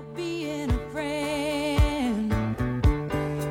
about 0.00 0.16
being 0.16 0.70
a 0.70 0.78
friend. 0.90 2.30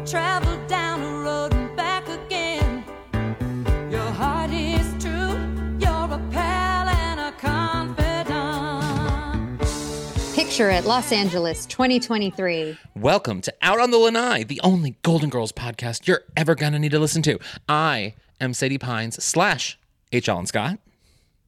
Travel 0.08 0.58
down 0.68 1.02
the 1.02 1.10
road 1.10 1.54
and 1.54 1.76
back 1.76 2.08
again. 2.08 2.84
Your 3.92 4.12
heart 4.12 4.52
is 4.52 4.88
true. 5.02 5.38
You're 5.80 6.14
a 6.14 6.20
pal 6.32 6.88
and 6.88 7.20
a 7.20 7.32
confidant. 7.34 8.80
Picture 10.36 10.70
it, 10.70 10.86
Los 10.86 11.12
Angeles, 11.12 11.66
2023. 11.68 12.78
Welcome 12.96 13.42
to 13.42 13.54
Out 13.62 13.80
on 13.80 13.92
the 13.92 13.98
Lanai, 13.98 14.44
the 14.44 14.62
only 14.64 14.96
Golden 15.04 15.30
Girls 15.30 15.52
podcast 15.52 16.08
you're 16.08 16.24
ever 16.36 16.56
gonna 16.56 16.80
need 16.80 16.92
to 16.92 17.00
listen 17.00 17.22
to. 17.24 17.38
I 17.68 18.16
am 18.42 18.54
Sadie 18.54 18.78
Pines 18.78 19.24
slash 19.24 19.78
H. 20.12 20.28
Alan 20.28 20.48
Scott. 20.48 20.80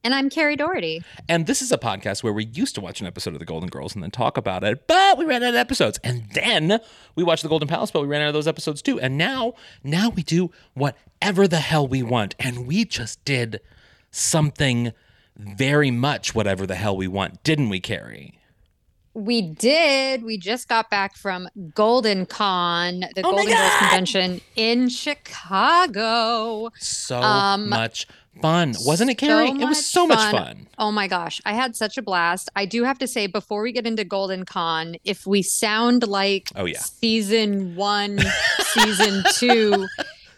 And 0.04 0.14
I'm 0.16 0.30
Kerri 0.30 0.56
Doherty. 0.58 1.00
And 1.28 1.46
this 1.46 1.62
is 1.62 1.70
a 1.70 1.78
podcast 1.78 2.24
where 2.24 2.32
we 2.32 2.46
used 2.46 2.74
to 2.74 2.80
watch 2.80 3.00
an 3.00 3.06
episode 3.06 3.34
of 3.34 3.38
The 3.38 3.44
Golden 3.44 3.68
Girls 3.68 3.94
and 3.94 4.02
then 4.02 4.10
talk 4.10 4.36
about 4.36 4.64
it, 4.64 4.88
but 4.88 5.16
we 5.16 5.24
ran 5.24 5.44
out 5.44 5.50
of 5.50 5.54
episodes. 5.54 6.00
And 6.02 6.24
then 6.34 6.80
we 7.14 7.22
watched 7.22 7.44
The 7.44 7.48
Golden 7.48 7.68
Palace, 7.68 7.92
but 7.92 8.02
we 8.02 8.08
ran 8.08 8.20
out 8.20 8.28
of 8.28 8.34
those 8.34 8.48
episodes 8.48 8.82
too. 8.82 8.98
And 8.98 9.16
now, 9.16 9.54
now 9.84 10.08
we 10.08 10.24
do 10.24 10.50
whatever 10.74 11.46
the 11.46 11.60
hell 11.60 11.86
we 11.86 12.02
want. 12.02 12.34
And 12.40 12.66
we 12.66 12.84
just 12.84 13.24
did 13.24 13.60
something 14.10 14.92
very 15.36 15.92
much 15.92 16.34
whatever 16.34 16.66
the 16.66 16.74
hell 16.74 16.96
we 16.96 17.06
want, 17.06 17.44
didn't 17.44 17.68
we, 17.68 17.80
Kerri? 17.80 18.32
We 19.14 19.42
did. 19.42 20.24
We 20.24 20.38
just 20.38 20.68
got 20.68 20.88
back 20.90 21.16
from 21.16 21.48
Golden 21.74 22.24
Con, 22.26 23.00
the 23.14 23.20
Oh 23.22 23.30
Golden 23.30 23.46
Girls 23.46 23.72
Convention 23.78 24.40
in 24.56 24.88
Chicago. 24.88 26.70
So 26.78 27.20
Um, 27.20 27.68
much 27.68 28.06
fun. 28.40 28.74
Wasn't 28.86 29.10
it, 29.10 29.18
Kerri? 29.18 29.48
So 29.48 29.60
it 29.60 29.64
was 29.66 29.84
so 29.84 30.06
much 30.06 30.30
fun. 30.30 30.66
Oh 30.78 30.90
my 30.90 31.06
gosh, 31.08 31.40
I 31.44 31.52
had 31.52 31.76
such 31.76 31.98
a 31.98 32.02
blast. 32.02 32.48
I 32.56 32.64
do 32.64 32.84
have 32.84 32.98
to 32.98 33.06
say, 33.06 33.26
before 33.26 33.62
we 33.62 33.72
get 33.72 33.86
into 33.86 34.04
Golden 34.04 34.44
Con, 34.44 34.96
if 35.04 35.26
we 35.26 35.42
sound 35.42 36.06
like 36.08 36.48
Oh, 36.56 36.64
yeah. 36.64 36.78
season 36.80 37.76
one, 37.76 38.18
season 38.72 39.22
two, 39.34 39.86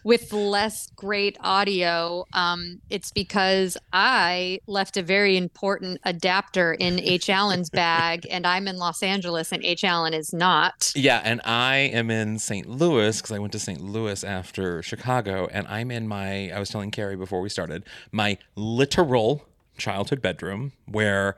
with 0.05 0.33
less 0.33 0.89
great 0.95 1.37
audio, 1.41 2.27
um, 2.35 2.81
it's 2.91 3.11
because 3.11 3.77
I 3.93 4.61
left 4.67 4.97
a 4.97 5.03
very 5.03 5.37
important 5.37 5.99
adapter 6.05 6.75
in 6.75 7.01
H. 7.01 7.29
Alan's 7.29 7.71
bag, 7.71 8.27
and 8.31 8.47
I'm 8.47 8.69
in 8.69 8.77
Los 8.77 9.03
Angeles, 9.03 9.51
and 9.51 9.65
H. 9.65 9.83
Alan 9.83 10.15
is 10.15 10.33
not. 10.33 10.93
Yeah, 10.95 11.21
and 11.25 11.41
I 11.45 11.77
am 11.77 12.11
in 12.11 12.39
St. 12.39 12.69
Louis 12.69 13.17
because 13.17 13.33
I 13.33 13.39
went 13.39 13.53
to 13.53 13.59
St. 13.59 13.81
Louis 13.81 14.23
after 14.23 14.83
Chicago, 14.83 15.49
and 15.51 15.67
I'm 15.67 15.91
in 15.91 16.07
my. 16.07 16.51
I 16.51 16.59
was 16.59 16.69
telling 16.69 16.91
Kerri 16.91 17.19
before 17.19 17.41
we 17.41 17.49
started 17.49 17.85
my 18.13 18.39
literal 18.55 19.47
childhood 19.79 20.23
bedroom 20.23 20.73
where 20.87 21.37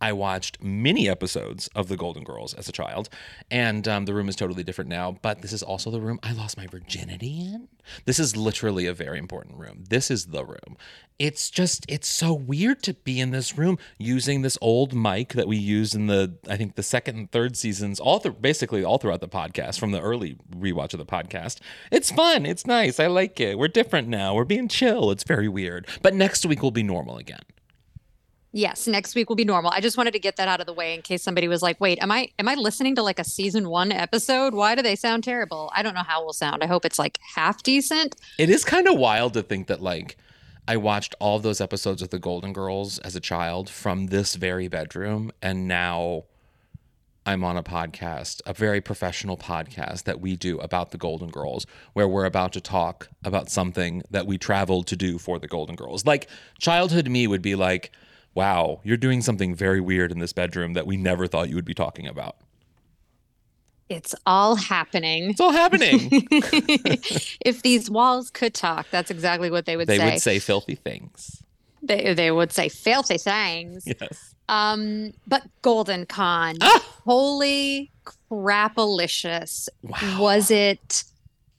I 0.00 0.12
watched 0.12 0.62
many 0.62 1.08
episodes 1.08 1.68
of 1.74 1.88
The 1.88 1.96
Golden 1.96 2.22
Girls 2.22 2.52
as 2.52 2.68
a 2.68 2.72
child, 2.72 3.08
and 3.50 3.88
um, 3.88 4.04
the 4.04 4.12
room 4.12 4.28
is 4.28 4.36
totally 4.36 4.62
different 4.62 4.90
now. 4.90 5.18
But 5.22 5.40
this 5.40 5.52
is 5.52 5.62
also 5.62 5.90
the 5.90 6.00
room 6.00 6.20
I 6.22 6.32
lost 6.32 6.58
my 6.58 6.66
virginity 6.66 7.40
in. 7.40 7.68
This 8.04 8.18
is 8.18 8.36
literally 8.36 8.86
a 8.86 8.92
very 8.92 9.18
important 9.18 9.56
room. 9.56 9.84
This 9.88 10.10
is 10.10 10.26
the 10.26 10.44
room. 10.44 10.76
It's 11.18 11.48
just 11.48 11.86
it's 11.88 12.08
so 12.08 12.34
weird 12.34 12.82
to 12.82 12.92
be 12.92 13.20
in 13.20 13.30
this 13.30 13.56
room 13.56 13.78
using 13.96 14.42
this 14.42 14.58
old 14.60 14.92
mic 14.92 15.32
that 15.32 15.48
we 15.48 15.56
used 15.56 15.94
in 15.94 16.08
the 16.08 16.36
I 16.46 16.58
think 16.58 16.74
the 16.74 16.82
second 16.82 17.16
and 17.16 17.30
third 17.30 17.56
seasons, 17.56 17.98
all 17.98 18.18
through 18.18 18.32
basically 18.32 18.84
all 18.84 18.98
throughout 18.98 19.20
the 19.20 19.28
podcast 19.28 19.78
from 19.78 19.92
the 19.92 20.00
early 20.00 20.36
rewatch 20.54 20.92
of 20.92 20.98
the 20.98 21.06
podcast. 21.06 21.60
It's 21.90 22.10
fun. 22.10 22.44
It's 22.44 22.66
nice. 22.66 23.00
I 23.00 23.06
like 23.06 23.40
it. 23.40 23.58
We're 23.58 23.68
different 23.68 24.08
now. 24.08 24.34
We're 24.34 24.44
being 24.44 24.68
chill. 24.68 25.10
It's 25.10 25.24
very 25.24 25.48
weird. 25.48 25.86
But 26.02 26.14
next 26.14 26.44
week 26.44 26.62
will 26.62 26.70
be 26.70 26.82
normal 26.82 27.16
again. 27.16 27.40
Yes, 28.56 28.86
next 28.86 29.14
week 29.14 29.28
will 29.28 29.36
be 29.36 29.44
normal. 29.44 29.70
I 29.70 29.80
just 29.80 29.98
wanted 29.98 30.12
to 30.12 30.18
get 30.18 30.36
that 30.36 30.48
out 30.48 30.60
of 30.60 30.66
the 30.66 30.72
way 30.72 30.94
in 30.94 31.02
case 31.02 31.22
somebody 31.22 31.46
was 31.46 31.60
like, 31.60 31.78
"Wait, 31.78 31.98
am 32.00 32.10
I 32.10 32.30
am 32.38 32.48
I 32.48 32.54
listening 32.54 32.94
to 32.94 33.02
like 33.02 33.18
a 33.18 33.24
season 33.24 33.68
1 33.68 33.92
episode? 33.92 34.54
Why 34.54 34.74
do 34.74 34.80
they 34.80 34.96
sound 34.96 35.24
terrible?" 35.24 35.70
I 35.74 35.82
don't 35.82 35.92
know 35.92 36.02
how 36.02 36.24
we'll 36.24 36.32
sound. 36.32 36.64
I 36.64 36.66
hope 36.66 36.86
it's 36.86 36.98
like 36.98 37.18
half 37.34 37.62
decent. 37.62 38.16
It 38.38 38.48
is 38.48 38.64
kind 38.64 38.88
of 38.88 38.98
wild 38.98 39.34
to 39.34 39.42
think 39.42 39.66
that 39.66 39.82
like 39.82 40.16
I 40.66 40.78
watched 40.78 41.14
all 41.20 41.38
those 41.38 41.60
episodes 41.60 42.00
of 42.00 42.08
the 42.08 42.18
Golden 42.18 42.54
Girls 42.54 42.98
as 43.00 43.14
a 43.14 43.20
child 43.20 43.68
from 43.68 44.06
this 44.06 44.36
very 44.36 44.68
bedroom 44.68 45.32
and 45.42 45.68
now 45.68 46.24
I'm 47.26 47.44
on 47.44 47.58
a 47.58 47.62
podcast, 47.62 48.40
a 48.46 48.54
very 48.54 48.80
professional 48.80 49.36
podcast 49.36 50.04
that 50.04 50.18
we 50.18 50.34
do 50.34 50.58
about 50.60 50.92
the 50.92 50.98
Golden 50.98 51.28
Girls 51.28 51.66
where 51.92 52.08
we're 52.08 52.24
about 52.24 52.54
to 52.54 52.62
talk 52.62 53.10
about 53.22 53.50
something 53.50 54.02
that 54.10 54.26
we 54.26 54.38
traveled 54.38 54.86
to 54.86 54.96
do 54.96 55.18
for 55.18 55.38
the 55.38 55.46
Golden 55.46 55.76
Girls. 55.76 56.06
Like 56.06 56.26
childhood 56.58 57.08
me 57.10 57.26
would 57.26 57.42
be 57.42 57.54
like, 57.54 57.92
"Wow, 58.36 58.80
you're 58.84 58.96
doing 58.96 59.20
something 59.22 59.54
very 59.54 59.80
weird 59.80 60.12
in 60.12 60.20
this 60.20 60.32
bedroom 60.32 60.74
that 60.74 60.86
we 60.86 60.96
never 60.96 61.26
thought 61.26 61.48
you 61.48 61.56
would 61.56 61.64
be 61.64 61.74
talking 61.74 62.06
about." 62.06 62.36
It's 63.88 64.14
all 64.26 64.56
happening. 64.56 65.30
It's 65.30 65.40
all 65.40 65.52
happening. 65.52 66.08
if 67.44 67.62
these 67.62 67.88
walls 67.88 68.30
could 68.30 68.52
talk, 68.52 68.86
that's 68.90 69.10
exactly 69.10 69.50
what 69.50 69.64
they 69.66 69.76
would 69.76 69.86
they 69.88 69.96
say. 69.96 70.04
They 70.04 70.10
would 70.12 70.20
say 70.22 70.38
filthy 70.38 70.74
things. 70.74 71.42
They 71.82 72.14
they 72.14 72.30
would 72.30 72.52
say 72.52 72.68
filthy 72.68 73.18
things. 73.18 73.84
Yes. 73.86 74.34
Um, 74.48 75.12
but 75.26 75.42
Golden 75.62 76.06
Con, 76.06 76.56
Ah! 76.60 76.84
holy 77.04 77.90
crapalicious! 78.30 79.68
Wow. 79.82 80.16
Was 80.20 80.50
it 80.50 81.04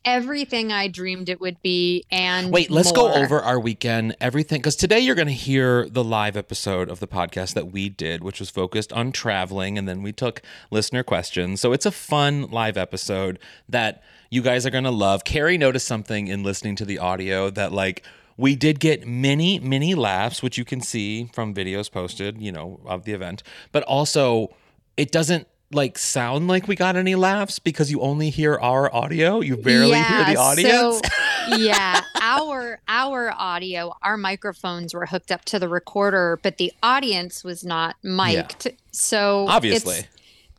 everything 0.08 0.72
I 0.72 0.88
dreamed 0.88 1.28
it 1.28 1.42
would 1.42 1.62
be? 1.62 2.06
And 2.10 2.52
Wait, 2.52 2.72
let's 2.72 2.94
go 2.94 3.14
over 3.14 3.42
our 3.42 3.60
weekend, 3.60 4.16
everything. 4.22 4.60
Because 4.60 4.78
today 4.78 5.00
you're 5.00 5.16
going 5.16 5.28
to 5.28 5.34
hear 5.34 5.88
the 5.90 6.04
live 6.04 6.38
episode 6.38 6.90
of 6.90 7.02
the 7.02 7.08
podcast 7.08 7.54
that 7.56 7.74
we 7.74 7.90
did, 7.90 8.24
which 8.24 8.40
was 8.40 8.50
focused 8.50 8.94
on 8.94 9.12
traveling. 9.12 9.78
And 9.78 9.88
then 9.88 10.02
we 10.02 10.14
took 10.14 10.42
listener 10.72 11.04
questions. 11.04 11.60
So 11.60 11.74
it's 11.74 11.86
a 11.86 11.92
fun 11.92 12.44
live 12.44 12.78
episode 12.78 13.38
that 13.68 14.02
you 14.32 14.42
guys 14.42 14.66
are 14.66 14.70
going 14.70 14.86
to 14.86 14.92
love. 14.92 15.26
Kerri 15.26 15.60
noticed 15.60 15.86
something 15.86 16.30
in 16.30 16.42
listening 16.42 16.78
to 16.78 16.86
the 16.86 17.00
audio 17.00 17.50
that, 17.50 17.74
like, 17.74 18.04
we 18.38 18.56
did 18.56 18.80
get 18.80 19.06
many, 19.06 19.60
many 19.60 19.94
laughs, 19.94 20.42
which 20.42 20.58
you 20.58 20.64
can 20.64 20.80
see 20.80 21.26
from 21.34 21.54
videos 21.54 21.92
posted, 21.92 22.42
you 22.42 22.52
know, 22.52 22.80
of 22.86 23.04
the 23.04 23.12
event. 23.12 23.44
But 23.74 23.84
also, 23.84 24.56
it 24.96 25.12
doesn't 25.12 25.48
like 25.72 25.98
sound 25.98 26.48
like 26.48 26.68
we 26.68 26.76
got 26.76 26.96
any 26.96 27.16
laughs 27.16 27.60
because 27.60 27.92
you 27.92 28.00
only 28.02 28.30
hear 28.30 28.56
our 28.56 28.94
audio. 28.94 29.42
You 29.42 29.58
barely 29.58 29.98
hear 29.98 30.24
the 30.26 30.34
Yeah, 30.34 30.40
audience. 30.40 31.02
So, 31.02 31.02
yeah, 31.58 32.02
our 32.22 32.80
our 32.88 33.32
audio, 33.32 33.94
our 34.02 34.18
microphones 34.18 34.94
were 34.94 35.06
hooked 35.06 35.32
up 35.32 35.44
to 35.46 35.60
the 35.60 35.68
recorder, 35.68 36.40
but 36.42 36.58
the 36.58 36.72
audience 36.82 37.44
was 37.44 37.66
not 37.66 37.96
mic'd. 38.04 38.72
So 38.92 39.46
Obviously. 39.50 40.06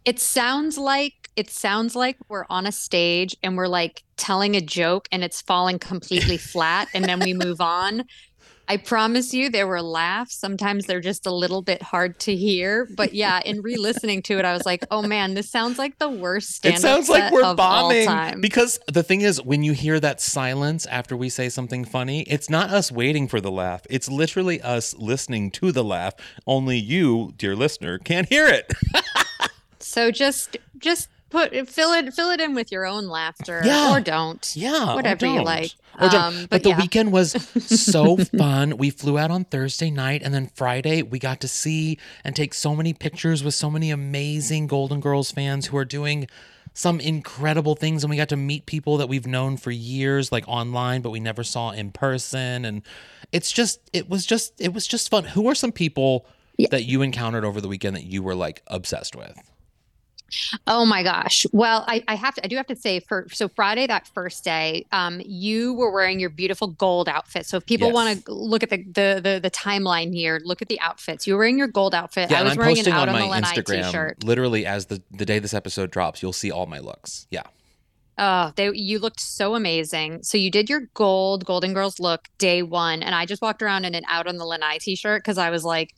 it 0.04 0.19
sounds 0.20 0.76
like 0.76 1.14
it 1.36 1.50
sounds 1.50 1.94
like 1.94 2.16
we're 2.28 2.46
on 2.50 2.66
a 2.66 2.72
stage 2.72 3.36
and 3.42 3.56
we're 3.56 3.69
like 3.69 4.02
telling 4.16 4.56
a 4.56 4.60
joke 4.60 5.08
and 5.12 5.22
it's 5.22 5.40
falling 5.40 5.78
completely 5.78 6.36
flat 6.52 6.88
and 6.92 7.04
then 7.04 7.20
we 7.20 7.32
move 7.32 7.60
on. 7.60 8.04
I 8.69 8.77
promise 8.77 9.33
you 9.33 9.51
there 9.51 9.67
were 9.67 9.83
laughs. 9.83 10.37
Sometimes 10.37 10.87
they're 10.87 11.01
just 11.01 11.27
a 11.27 11.34
little 11.34 11.62
bit 11.62 11.83
hard 11.83 12.19
to 12.21 12.37
hear. 12.37 12.87
But 12.97 13.15
yeah, 13.15 13.41
in 13.45 13.62
re-listening 13.62 14.23
to 14.23 14.39
it, 14.39 14.45
I 14.45 14.53
was 14.53 14.67
like, 14.67 14.84
oh 14.91 15.03
man, 15.03 15.34
this 15.34 15.51
sounds 15.51 15.79
like 15.79 15.99
the 15.99 16.11
worst 16.11 16.51
stand 16.56 16.77
It 16.77 16.81
sounds 16.81 17.09
like 17.09 17.33
we're 17.33 17.55
bombing 17.55 18.41
because 18.41 18.79
the 18.87 19.03
thing 19.03 19.23
is, 19.23 19.43
when 19.43 19.62
you 19.62 19.73
hear 19.73 19.99
that 20.01 20.21
silence 20.21 20.87
after 20.87 21.17
we 21.17 21.29
say 21.29 21.49
something 21.49 21.84
funny, 21.84 22.23
it's 22.23 22.51
not 22.51 22.71
us 22.71 22.93
waiting 22.93 23.27
for 23.27 23.41
the 23.41 23.51
laugh. 23.51 23.83
It's 23.89 24.11
literally 24.11 24.61
us 24.61 24.95
listening 24.95 25.50
to 25.53 25.73
the 25.73 25.85
laugh. 25.85 26.15
Only 26.47 26.79
you, 26.79 27.33
dear 27.37 27.56
listener, 27.56 27.99
can't 27.99 28.29
hear 28.29 28.47
it. 28.47 28.73
So 29.81 30.11
just 30.11 30.56
just 30.79 31.09
put 31.31 31.69
fill 31.69 31.93
it 31.93 32.12
fill 32.15 32.31
it 32.31 32.41
in 32.41 32.55
with 32.55 32.71
your 32.72 32.87
own 32.87 33.06
laughter 33.09 33.61
Yeah. 33.65 33.94
or 33.94 34.00
don't. 34.00 34.50
Yeah, 34.56 34.94
Whatever 34.94 35.27
you 35.27 35.37
don't. 35.37 35.44
like. 35.44 35.75
Or 36.00 36.09
don't. 36.09 36.15
Um, 36.22 36.34
but 36.43 36.50
but 36.50 36.62
the 36.62 36.69
yeah. 36.71 36.78
weekend 36.78 37.12
was 37.12 37.33
so 37.66 38.16
fun. 38.16 38.77
We 38.78 38.91
flew 38.91 39.19
out 39.19 39.31
on 39.31 39.44
Thursday 39.44 39.91
night, 39.91 40.22
and 40.25 40.33
then 40.33 40.47
Friday 40.55 41.03
we 41.03 41.19
got 41.19 41.41
to 41.41 41.49
see 41.49 41.99
and 42.25 42.37
take 42.37 42.55
so 42.55 42.75
many 42.77 42.93
pictures 42.94 43.43
with 43.43 43.55
so 43.55 43.71
many 43.71 43.91
amazing 43.91 44.67
Golden 44.69 45.00
Girls 45.00 45.31
fans 45.31 45.67
who 45.67 45.76
are 45.76 45.85
doing 45.85 46.29
some 46.75 47.00
incredible 47.00 47.75
things. 47.75 48.05
And 48.05 48.11
we 48.11 48.17
got 48.17 48.29
to 48.29 48.37
meet 48.37 48.64
people 48.67 48.99
that 48.99 49.08
we've 49.08 49.26
known 49.26 49.56
for 49.56 49.73
years, 49.73 50.31
like 50.31 50.47
online, 50.47 51.00
but 51.02 51.11
we 51.11 51.19
never 51.19 51.43
saw 51.43 51.70
in 51.70 51.91
person. 51.91 52.64
And 52.64 52.82
it's 53.32 53.50
just, 53.50 53.81
it 53.93 54.08
was 54.08 54.25
just, 54.25 54.52
it 54.61 54.73
was 54.73 54.87
just 54.87 55.11
fun. 55.11 55.25
Who 55.25 55.49
are 55.49 55.56
some 55.56 55.73
people 55.73 56.25
Yeah. 56.56 56.69
that 56.70 56.85
you 56.85 57.02
encountered 57.02 57.44
over 57.44 57.61
the 57.61 57.67
weekend 57.67 57.97
that 57.97 58.05
you 58.05 58.23
were 58.23 58.37
like 58.37 58.62
obsessed 58.69 59.17
with? 59.17 59.37
Oh 60.66 60.84
my 60.84 61.02
gosh. 61.02 61.46
Well, 61.52 61.84
I, 61.88 62.04
I 62.08 62.14
have 62.14 62.34
to 62.34 62.44
I 62.44 62.48
do 62.48 62.56
have 62.56 62.66
to 62.66 62.76
say 62.76 63.00
for 63.00 63.26
so 63.32 63.48
Friday 63.48 63.86
that 63.86 64.06
first 64.08 64.44
day, 64.44 64.86
um, 64.92 65.20
you 65.25 65.75
were 65.75 65.90
wearing 65.90 66.20
your 66.20 66.30
beautiful 66.30 66.69
gold 66.69 67.08
outfit. 67.08 67.46
So 67.46 67.56
if 67.56 67.66
people 67.66 67.88
Yes. 67.88 67.94
want 67.94 68.25
to 68.25 68.32
look 68.32 68.62
at 68.62 68.70
the, 68.70 68.78
the 68.84 69.20
the 69.22 69.40
the 69.42 69.50
timeline 69.50 70.12
here, 70.14 70.40
look 70.44 70.60
at 70.62 70.69
the 70.69 70.80
outfits. 70.80 71.26
You 71.26 71.34
were 71.34 71.38
wearing 71.40 71.58
your 71.58 71.69
gold 71.69 71.94
outfit. 71.94 72.30
Yeah, 72.30 72.40
I 72.40 72.42
was 72.42 72.52
I'm 72.52 72.58
wearing 72.58 72.76
posting 72.76 72.92
an 72.92 72.98
out 72.98 73.08
on 73.08 73.14
on, 73.14 73.20
my 73.20 73.26
the 73.26 73.30
Lanai 73.30 73.62
t-shirt. 73.62 74.22
Literally, 74.25 74.66
as 74.66 74.86
the 74.86 75.02
the 75.10 75.25
day 75.25 75.38
this 75.38 75.54
episode 75.54 75.90
drops, 75.90 76.22
you'll 76.22 76.32
see 76.32 76.50
all 76.50 76.66
my 76.66 76.78
looks. 76.78 77.26
Yeah. 77.30 77.44
Oh, 78.20 78.52
they 78.56 78.70
you 78.75 78.98
looked 78.98 79.20
so 79.20 79.54
amazing. 79.54 80.25
So 80.25 80.36
you 80.36 80.50
did 80.50 80.69
your 80.69 80.82
gold 80.94 81.44
Golden 81.44 81.72
Girls 81.72 82.00
look 82.00 82.28
day 82.38 82.62
one, 82.62 83.02
and 83.02 83.14
I 83.14 83.26
just 83.26 83.40
walked 83.40 83.62
around 83.62 83.84
in 83.84 83.94
an 83.94 84.02
out 84.08 84.26
on 84.26 84.36
the 84.38 84.44
Lanai 84.44 84.78
t-shirt 84.78 85.22
because 85.22 85.38
I 85.38 85.50
was 85.50 85.64
like, 85.64 85.94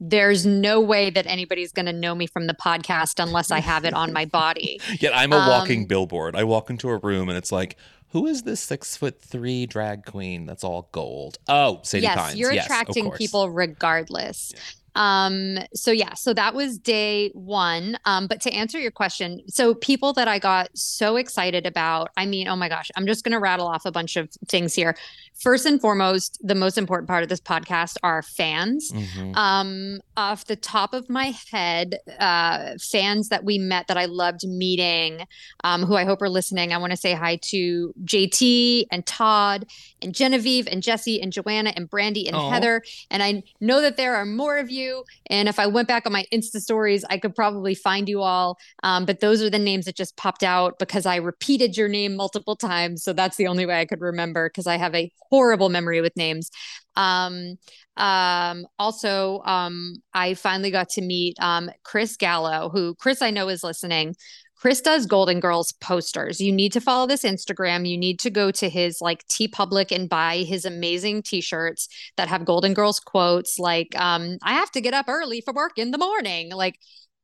there's 0.00 0.44
no 0.46 0.80
way 0.80 1.10
that 1.10 1.26
anybody's 1.26 1.72
going 1.72 1.86
to 1.86 1.92
know 1.92 2.14
me 2.14 2.26
from 2.26 2.46
the 2.46 2.54
podcast 2.54 3.22
unless 3.22 3.50
I 3.50 3.60
have 3.60 3.84
it 3.84 3.94
on 3.94 4.12
my 4.12 4.24
body. 4.24 4.80
Yet 5.00 5.12
I'm 5.14 5.32
a 5.32 5.38
walking 5.38 5.80
Um, 5.80 5.86
billboard. 5.86 6.34
I 6.36 6.44
walk 6.44 6.70
into 6.70 6.88
a 6.88 6.98
room 6.98 7.28
and 7.28 7.38
it's 7.38 7.52
like, 7.52 7.76
who 8.10 8.26
is 8.26 8.42
this 8.42 8.60
six 8.60 8.96
foot 8.96 9.20
three 9.22 9.64
drag 9.66 10.04
queen 10.04 10.44
that's 10.46 10.64
all 10.64 10.88
gold? 10.92 11.38
Oh, 11.48 11.80
Sadie 11.82 12.02
yes, 12.02 12.16
Pines. 12.18 12.38
you're 12.38 12.52
Yes, 12.52 12.66
attracting 12.66 13.10
people 13.12 13.50
regardless. 13.50 14.52
Um, 14.94 15.58
so 15.74 15.90
yeah, 15.90 16.14
so 16.14 16.34
that 16.34 16.54
was 16.54 16.78
day 16.78 17.30
one. 17.34 17.96
Um, 18.04 18.26
but 18.26 18.40
to 18.42 18.52
answer 18.52 18.78
your 18.78 18.90
question, 18.90 19.40
so 19.48 19.74
people 19.74 20.12
that 20.14 20.28
I 20.28 20.38
got 20.38 20.68
so 20.76 21.16
excited 21.16 21.66
about, 21.66 22.10
I 22.16 22.26
mean, 22.26 22.48
oh 22.48 22.56
my 22.56 22.68
gosh, 22.68 22.90
I'm 22.96 23.06
just 23.06 23.24
gonna 23.24 23.40
rattle 23.40 23.66
off 23.66 23.86
a 23.86 23.92
bunch 23.92 24.16
of 24.16 24.28
things 24.48 24.74
here. 24.74 24.94
First 25.34 25.66
and 25.66 25.80
foremost, 25.80 26.38
the 26.42 26.54
most 26.54 26.76
important 26.78 27.08
part 27.08 27.22
of 27.22 27.28
this 27.28 27.40
podcast 27.40 27.96
are 28.02 28.22
fans. 28.22 28.92
Mhm. 28.92 29.36
Um, 29.36 30.00
off 30.16 30.44
the 30.46 30.56
top 30.56 30.94
of 30.94 31.08
my 31.08 31.32
head, 31.50 31.98
uh, 32.18 32.74
fans 32.80 33.28
that 33.30 33.44
we 33.44 33.58
met 33.58 33.88
that 33.88 33.96
I 33.96 34.04
loved 34.04 34.46
meeting, 34.46 35.26
um, 35.64 35.84
who 35.84 35.96
I 35.96 36.04
hope 36.04 36.20
are 36.22 36.28
listening. 36.28 36.72
I 36.72 36.78
want 36.78 36.90
to 36.92 36.96
say 36.96 37.14
hi 37.14 37.36
to 37.50 37.94
JT 38.04 38.86
and 38.90 39.04
Todd 39.06 39.66
and 40.02 40.14
Genevieve 40.14 40.66
and 40.66 40.82
Jesse 40.82 41.20
and 41.20 41.32
Joanna 41.32 41.72
and 41.76 41.88
Brandy 41.88 42.26
and 42.26 42.36
Aw. 42.36 42.50
Heather. 42.50 42.82
And 43.10 43.22
I 43.22 43.42
know 43.60 43.80
that 43.80 43.96
there 43.96 44.14
are 44.16 44.24
more 44.24 44.58
of 44.58 44.70
you. 44.70 45.04
And 45.26 45.48
if 45.48 45.58
I 45.58 45.66
went 45.66 45.88
back 45.88 46.06
on 46.06 46.12
my 46.12 46.24
Insta 46.32 46.60
stories, 46.60 47.04
I 47.08 47.18
could 47.18 47.34
probably 47.34 47.74
find 47.74 48.08
you 48.08 48.22
all. 48.22 48.58
Um, 48.82 49.04
but 49.04 49.20
those 49.20 49.42
are 49.42 49.50
the 49.50 49.58
names 49.58 49.84
that 49.86 49.96
just 49.96 50.16
popped 50.16 50.42
out 50.42 50.78
because 50.78 51.06
I 51.06 51.16
repeated 51.16 51.76
your 51.76 51.88
name 51.88 52.16
multiple 52.16 52.56
times. 52.56 53.02
So 53.02 53.12
that's 53.12 53.36
the 53.36 53.46
only 53.46 53.66
way 53.66 53.80
I 53.80 53.86
could 53.86 54.00
remember 54.00 54.48
because 54.48 54.66
I 54.66 54.76
have 54.76 54.94
a 54.94 55.10
horrible 55.30 55.68
memory 55.68 56.00
with 56.00 56.16
names. 56.16 56.50
Um, 56.96 57.56
um, 57.96 58.66
also, 58.78 59.40
um, 59.44 59.96
I 60.14 60.34
finally 60.34 60.70
got 60.70 60.90
to 60.90 61.02
meet 61.02 61.36
um, 61.40 61.70
Chris 61.84 62.16
Gallo, 62.16 62.70
who 62.70 62.94
Chris 62.94 63.22
I 63.22 63.30
know 63.30 63.48
is 63.48 63.62
listening. 63.62 64.16
Chris 64.62 64.80
does 64.80 65.06
Golden 65.06 65.40
Girls 65.40 65.72
posters. 65.80 66.40
You 66.40 66.52
need 66.52 66.70
to 66.74 66.80
follow 66.80 67.08
this 67.08 67.24
Instagram. 67.24 67.84
You 67.84 67.98
need 67.98 68.20
to 68.20 68.30
go 68.30 68.52
to 68.52 68.68
his 68.68 69.00
like 69.00 69.26
TeePublic 69.26 69.90
and 69.90 70.08
buy 70.08 70.44
his 70.46 70.64
amazing 70.64 71.24
t-shirts 71.24 71.88
that 72.16 72.28
have 72.28 72.44
Golden 72.44 72.72
Girls 72.72 73.00
quotes 73.00 73.58
like 73.58 73.88
um 73.98 74.38
I 74.40 74.52
have 74.52 74.70
to 74.70 74.80
get 74.80 74.94
up 74.94 75.06
early 75.08 75.40
for 75.40 75.52
work 75.52 75.78
in 75.78 75.90
the 75.90 75.98
morning. 75.98 76.52
Like 76.52 76.78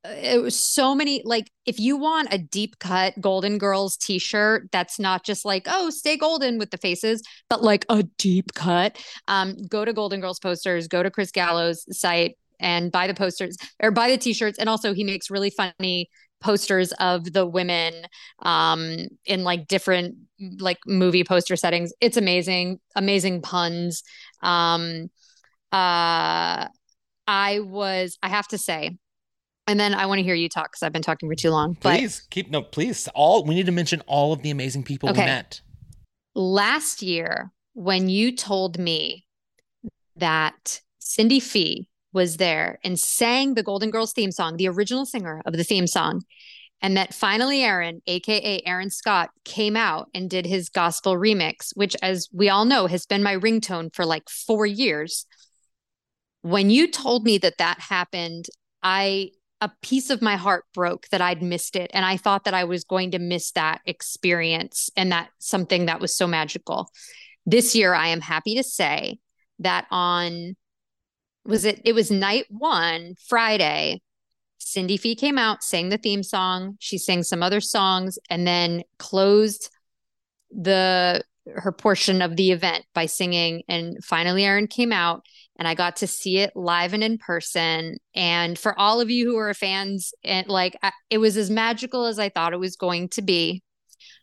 uh, 0.05 0.15
it 0.17 0.43
was 0.43 0.59
so 0.59 0.97
many 0.97 1.23
like 1.25 1.49
if 1.65 1.79
you 1.79 1.97
want 1.97 2.27
a 2.33 2.39
deep 2.39 2.81
cut 2.81 3.15
Golden 3.21 3.57
Girls 3.57 3.97
t-shirt 3.97 4.73
that's 4.73 4.99
not 4.99 5.25
just 5.25 5.45
like 5.45 5.69
oh 5.71 5.91
stay 5.91 6.17
golden 6.17 6.59
with 6.59 6.73
the 6.73 6.77
faces 6.77 7.23
but 7.49 7.63
like 7.63 7.87
a 7.89 8.03
deep 8.19 8.53
cut 8.55 8.99
um 9.29 9.55
go 9.69 9.85
to 9.85 9.93
Golden 9.93 10.21
Girls 10.21 10.41
posters, 10.41 10.89
go 10.89 11.05
to 11.05 11.11
Chris 11.11 11.31
Gallo's 11.31 11.87
site 11.97 12.37
and 12.59 12.91
buy 12.91 13.07
the 13.07 13.15
posters 13.15 13.57
or 13.81 13.93
buy 13.93 14.11
the 14.11 14.19
t-shirts 14.19 14.59
and 14.59 14.69
also 14.69 14.93
he 14.93 15.05
makes 15.05 15.31
really 15.31 15.51
funny 15.51 16.11
posters 16.41 16.93
of 17.01 17.33
the 17.33 17.45
women 17.47 17.93
um 18.43 18.97
in 19.25 19.43
like 19.45 19.67
different 19.67 20.15
like 20.59 20.79
movie 20.87 21.25
poster 21.25 21.57
settings 21.57 21.93
it's 22.01 22.17
amazing 22.17 22.79
amazing 22.95 23.43
puns 23.43 24.03
um 24.43 25.11
uh 25.73 26.67
i 27.27 27.61
was 27.61 28.17
i 28.23 28.29
have 28.29 28.47
to 28.47 28.57
say 28.57 28.97
and 29.67 29.79
then 29.81 29.95
i 29.95 30.07
want 30.07 30.19
to 30.19 30.23
hear 30.23 30.35
you 30.35 30.49
talk 30.49 30.71
because 30.71 30.83
i've 30.83 30.93
been 30.93 31.03
talking 31.03 31.29
for 31.29 31.35
too 31.35 31.51
long 31.51 31.77
but 31.81 31.99
Please 31.99 32.21
keep 32.31 32.51
no, 32.51 32.63
please. 32.63 33.09
All 33.15 33.45
we 33.45 33.55
need 33.55 33.67
to 33.67 33.73
mention 33.73 34.01
all 34.07 34.33
of 34.33 34.43
the 34.43 34.51
amazing 34.51 34.85
people 34.85 35.09
we 35.13 35.19
met. 35.19 35.61
last 36.35 37.03
year 37.03 37.51
when 37.75 38.09
you 38.09 38.35
told 38.35 38.79
me 38.79 39.27
that 40.17 40.81
Cindy 40.99 41.41
Fee 41.41 41.88
was 42.13 42.37
there 42.37 42.79
and 42.85 42.99
sang 42.99 43.55
the 43.55 43.63
Golden 43.63 43.91
Girls 43.91 44.13
theme 44.13 44.33
song, 44.33 44.57
the 44.57 44.69
original 44.69 45.07
singer 45.07 45.43
of 45.45 45.55
the 45.55 45.65
theme 45.65 45.87
song, 45.87 46.23
and 46.81 46.97
that 46.97 47.15
finally 47.15 47.63
Aaron, 47.63 48.03
aka 48.07 48.63
Aaron 48.65 48.91
Scott, 48.91 49.31
came 49.45 49.77
out 49.77 50.09
and 50.15 50.31
did 50.31 50.47
his 50.47 50.69
gospel 50.69 51.15
remix, 51.15 51.73
which, 51.75 51.97
as 52.03 52.29
we 52.33 52.49
all 52.49 52.65
know, 52.65 52.87
has 52.87 53.07
been 53.07 53.23
my 53.23 53.37
ringtone 53.37 53.95
for 53.95 54.05
like 54.05 54.29
four 54.29 54.65
years. 54.65 55.27
When 56.43 56.71
you 56.71 56.91
told 56.91 57.25
me 57.25 57.39
that 57.39 57.59
that 57.59 57.81
happened, 57.81 58.47
I 58.83 59.33
a 59.61 59.71
piece 59.83 60.11
of 60.11 60.23
my 60.23 60.37
heart 60.37 60.65
broke 60.73 61.09
that 61.09 61.21
I'd 61.21 61.43
missed 61.43 61.77
it. 61.77 61.91
And 61.93 62.05
I 62.05 62.17
thought 62.17 62.45
that 62.45 62.55
I 62.55 62.65
was 62.65 62.85
going 62.85 63.13
to 63.13 63.19
miss 63.19 63.51
that 63.53 63.81
experience 63.87 64.91
and 64.97 65.11
that 65.13 65.31
something 65.39 65.87
that 65.87 66.01
was 66.01 66.17
so 66.17 66.27
magical. 66.27 66.91
This 67.45 67.75
year, 67.75 67.95
I 67.95 68.09
am 68.09 68.21
happy 68.21 68.55
to 68.57 68.63
say 68.63 69.19
that 69.59 69.87
on, 69.91 70.55
was 71.49 71.65
it, 71.65 71.81
it 71.85 71.95
was 71.95 72.11
night 72.11 72.47
one, 72.51 73.15
Friday, 73.27 74.01
Cindy 74.59 74.97
Fee 74.97 75.15
came 75.15 75.39
out, 75.39 75.63
sang 75.63 75.89
the 75.89 75.99
theme 75.99 76.23
song. 76.23 76.77
She 76.79 76.99
sang 76.99 77.23
some 77.23 77.43
other 77.43 77.61
songs 77.61 78.19
and 78.29 78.47
then 78.47 78.83
closed 78.99 79.71
the 80.51 81.23
her 81.55 81.73
portion 81.73 82.21
of 82.21 82.37
the 82.37 82.51
event 82.51 82.85
by 82.95 83.07
singing 83.07 83.63
and 83.69 84.05
finally 84.05 84.45
Aaron 84.45 84.67
came 84.67 84.93
out 84.93 85.25
and 85.59 85.67
I 85.67 85.75
got 85.75 85.97
to 85.97 86.07
see 86.07 86.39
it 86.39 86.55
live 86.55 86.93
and 86.93 87.03
in 87.03 87.17
person 87.17 87.97
and 88.15 88.59
for 88.59 88.79
all 88.79 89.01
of 89.01 89.09
you 89.09 89.31
who 89.31 89.39
are 89.39 89.55
fans 89.55 90.13
and 90.23 90.47
like 90.49 90.77
I, 90.83 90.93
it 91.09 91.17
was 91.17 91.39
as 91.39 91.49
magical 91.49 92.05
as 92.05 92.19
I 92.19 92.29
thought 92.29 92.53
it 92.53 92.61
was 92.61 92.77
going 92.77 93.09
to 93.11 93.23
be. 93.23 93.63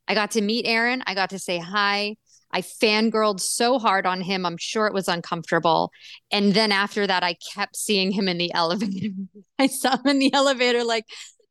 I 0.08 0.14
got 0.14 0.32
to 0.32 0.42
meet 0.42 0.68
Aaron, 0.68 1.02
I 1.08 1.16
got 1.16 1.32
to 1.32 1.40
say 1.40 1.58
hi. 1.58 2.18
I 2.56 2.62
fangirled 2.62 3.42
so 3.42 3.80
hard 3.80 4.06
on 4.06 4.22
him. 4.22 4.46
I'm 4.46 4.56
sure 4.56 4.88
it 4.88 4.94
was 4.94 5.10
uncomfortable. 5.10 5.92
And 6.32 6.54
then 6.54 6.72
after 6.72 7.06
that, 7.06 7.22
I 7.22 7.36
kept 7.54 7.76
seeing 7.76 8.12
him 8.12 8.30
in 8.30 8.38
the 8.38 8.54
elevator. 8.54 9.10
I 9.60 9.68
saw 9.68 9.98
him 9.98 10.08
in 10.08 10.20
the 10.20 10.34
elevator 10.34 10.86
like 10.86 11.04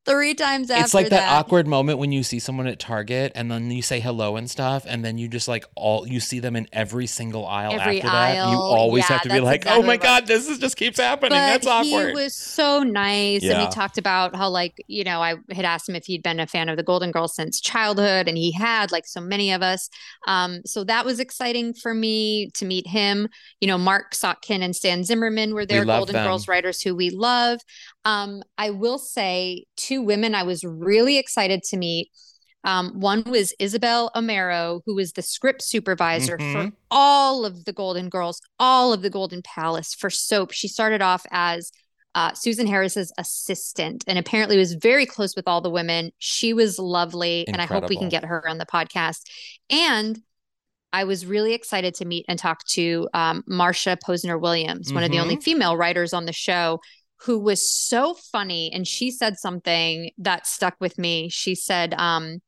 three 0.06 0.34
times 0.34 0.70
after 0.70 0.80
that. 0.80 0.84
it's 0.84 0.94
like 0.94 1.04
that, 1.08 1.20
that. 1.20 1.32
awkward 1.32 1.66
moment 1.66 1.98
when 1.98 2.12
you 2.12 2.22
see 2.22 2.38
someone 2.38 2.66
at 2.66 2.78
Target 2.78 3.32
and 3.34 3.50
then 3.50 3.70
you 3.70 3.82
say 3.82 4.00
hello 4.00 4.36
and 4.36 4.50
stuff, 4.50 4.84
and 4.86 5.04
then 5.04 5.18
you 5.18 5.28
just 5.28 5.48
like 5.48 5.64
all 5.74 6.06
you 6.06 6.20
see 6.20 6.40
them 6.40 6.56
in 6.56 6.68
every 6.72 7.06
single 7.06 7.46
aisle 7.46 7.72
Every 7.72 7.98
after 8.02 8.10
that. 8.10 8.34
You 8.50 8.56
always 8.58 9.04
Yeah, 9.04 9.14
have 9.14 9.22
to 9.22 9.28
be 9.30 9.40
like, 9.40 9.62
exactly 9.62 9.82
oh 9.82 9.86
my 9.86 9.94
what- 9.94 10.02
god, 10.02 10.26
this 10.26 10.48
is 10.48 10.58
just 10.58 10.76
keeps 10.76 10.98
happening. 10.98 11.30
but 11.30 11.36
That's 11.36 11.66
awkward. 11.66 12.08
he 12.08 12.12
was 12.14 12.34
so 12.36 12.82
nice 12.82 13.42
and 13.42 13.50
Yeah. 13.52 13.64
he 13.66 13.70
talked 13.72 13.98
about 13.98 14.34
how 14.36 14.48
like 14.50 14.74
you 14.88 15.04
know 15.04 15.20
i 15.22 15.36
had 15.52 15.64
asked 15.64 15.88
him 15.88 15.94
if 15.94 16.04
he'd 16.06 16.22
been 16.22 16.40
a 16.40 16.46
fan 16.46 16.68
of 16.68 16.76
the 16.76 16.82
golden 16.82 17.10
girls 17.10 17.34
since 17.34 17.60
childhood 17.60 18.28
and 18.28 18.36
he 18.36 18.52
had 18.52 18.92
like 18.92 19.06
so 19.06 19.20
many 19.20 19.52
of 19.52 19.62
us 19.62 19.88
um, 20.26 20.60
so 20.64 20.84
that 20.84 21.04
was 21.04 21.20
exciting 21.20 21.74
for 21.74 21.94
me 21.94 22.50
to 22.54 22.64
meet 22.64 22.86
him 22.86 23.28
you 23.60 23.68
know 23.68 23.78
mark 23.78 24.12
sotkin 24.12 24.62
and 24.62 24.74
stan 24.76 25.04
zimmerman 25.04 25.54
were 25.54 25.66
there 25.66 25.84
love 25.84 26.00
golden 26.00 26.14
them. 26.14 26.26
girls 26.26 26.46
writers 26.48 26.80
who 26.82 26.94
we 26.94 27.10
love 27.10 27.58
um, 28.04 28.42
i 28.58 28.70
will 28.70 28.98
say 28.98 29.64
two 29.76 30.02
women 30.02 30.34
i 30.34 30.42
was 30.42 30.62
really 30.64 31.18
excited 31.18 31.62
to 31.62 31.76
meet 31.76 32.10
um, 32.66 32.98
one 32.98 33.24
was 33.26 33.52
Isabel 33.58 34.10
Amaro, 34.16 34.80
who 34.86 34.94
was 34.94 35.12
the 35.12 35.20
script 35.20 35.60
supervisor 35.60 36.38
for 36.38 36.44
Mhm. 36.44 36.72
all 36.90 37.44
of 37.44 37.66
the 37.66 37.74
Golden 37.74 38.08
Girls, 38.08 38.40
all 38.58 38.94
of 38.94 39.02
the 39.02 39.10
Golden 39.10 39.42
Palace 39.42 39.92
for 39.92 40.08
soap. 40.08 40.50
She 40.50 40.66
started 40.66 41.02
off 41.02 41.26
as 41.30 41.70
uh, 42.14 42.32
Susan 42.32 42.66
Harris's 42.66 43.12
assistant 43.18 44.02
and 44.08 44.18
apparently 44.18 44.56
was 44.56 44.72
very 44.72 45.04
close 45.04 45.36
with 45.36 45.46
all 45.46 45.60
the 45.60 45.68
women. 45.68 46.10
She 46.16 46.54
was 46.54 46.78
lovely, 46.78 47.46
and 47.48 47.58
I 47.60 47.66
hope 47.66 47.90
we 47.90 47.96
can 47.98 48.08
get 48.08 48.24
her 48.24 48.48
on 48.48 48.56
the 48.56 48.64
podcast. 48.64 49.24
And 49.68 50.18
I 50.90 51.04
was 51.04 51.26
really 51.26 51.52
excited 51.52 51.92
to 51.96 52.06
meet 52.06 52.24
and 52.28 52.38
talk 52.38 52.64
to 52.68 53.06
um, 53.12 53.42
Marsha 53.46 53.98
Posner 53.98 54.40
Williams, 54.40 54.90
one 54.90 55.04
of 55.04 55.10
the 55.10 55.18
only 55.18 55.36
female 55.36 55.76
writers 55.76 56.14
on 56.14 56.24
the 56.24 56.32
show, 56.32 56.80
who 57.22 57.38
was 57.38 57.68
so 57.68 58.14
funny. 58.14 58.70
And 58.72 58.86
she 58.86 59.10
said 59.10 59.38
something 59.38 60.10
that 60.18 60.46
stuck 60.46 60.74
with 60.80 60.98
me. 60.98 61.28
She 61.28 61.54
said, 61.54 61.94
um, 61.94 62.40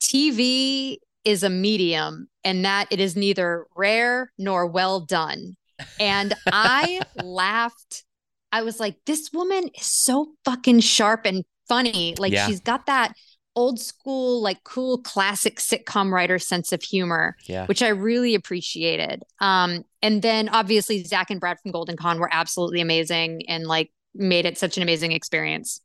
TV 0.00 0.98
is 1.24 1.42
a 1.42 1.50
medium 1.50 2.28
and 2.44 2.64
that 2.64 2.86
it 2.90 3.00
is 3.00 3.16
neither 3.16 3.66
rare 3.76 4.32
nor 4.38 4.66
well 4.66 5.00
done. 5.00 5.56
And 5.98 6.34
I 6.46 7.00
laughed. 7.22 8.04
I 8.52 8.62
was 8.62 8.80
like, 8.80 8.96
this 9.04 9.30
woman 9.32 9.68
is 9.78 9.86
so 9.86 10.28
fucking 10.44 10.80
sharp 10.80 11.26
and 11.26 11.44
funny. 11.68 12.14
Like 12.18 12.32
Yeah. 12.32 12.46
she's 12.46 12.60
got 12.60 12.86
that 12.86 13.12
old 13.58 13.80
school, 13.80 14.40
like 14.40 14.62
cool 14.62 14.98
classic 14.98 15.56
sitcom 15.56 16.12
writer 16.12 16.38
sense 16.38 16.72
of 16.72 16.80
humor, 16.80 17.36
yeah. 17.46 17.66
which 17.66 17.82
I 17.82 17.88
really 17.88 18.36
appreciated. 18.36 19.24
Um, 19.40 19.84
and 20.00 20.22
then 20.22 20.48
obviously 20.48 21.02
Zach 21.02 21.28
and 21.28 21.40
Brad 21.40 21.58
from 21.60 21.72
Golden 21.72 21.96
Con 21.96 22.20
were 22.20 22.30
absolutely 22.32 22.80
amazing 22.80 23.42
and 23.48 23.66
like 23.66 23.90
made 24.14 24.46
it 24.46 24.58
such 24.58 24.76
an 24.76 24.84
amazing 24.84 25.10
experience. 25.10 25.80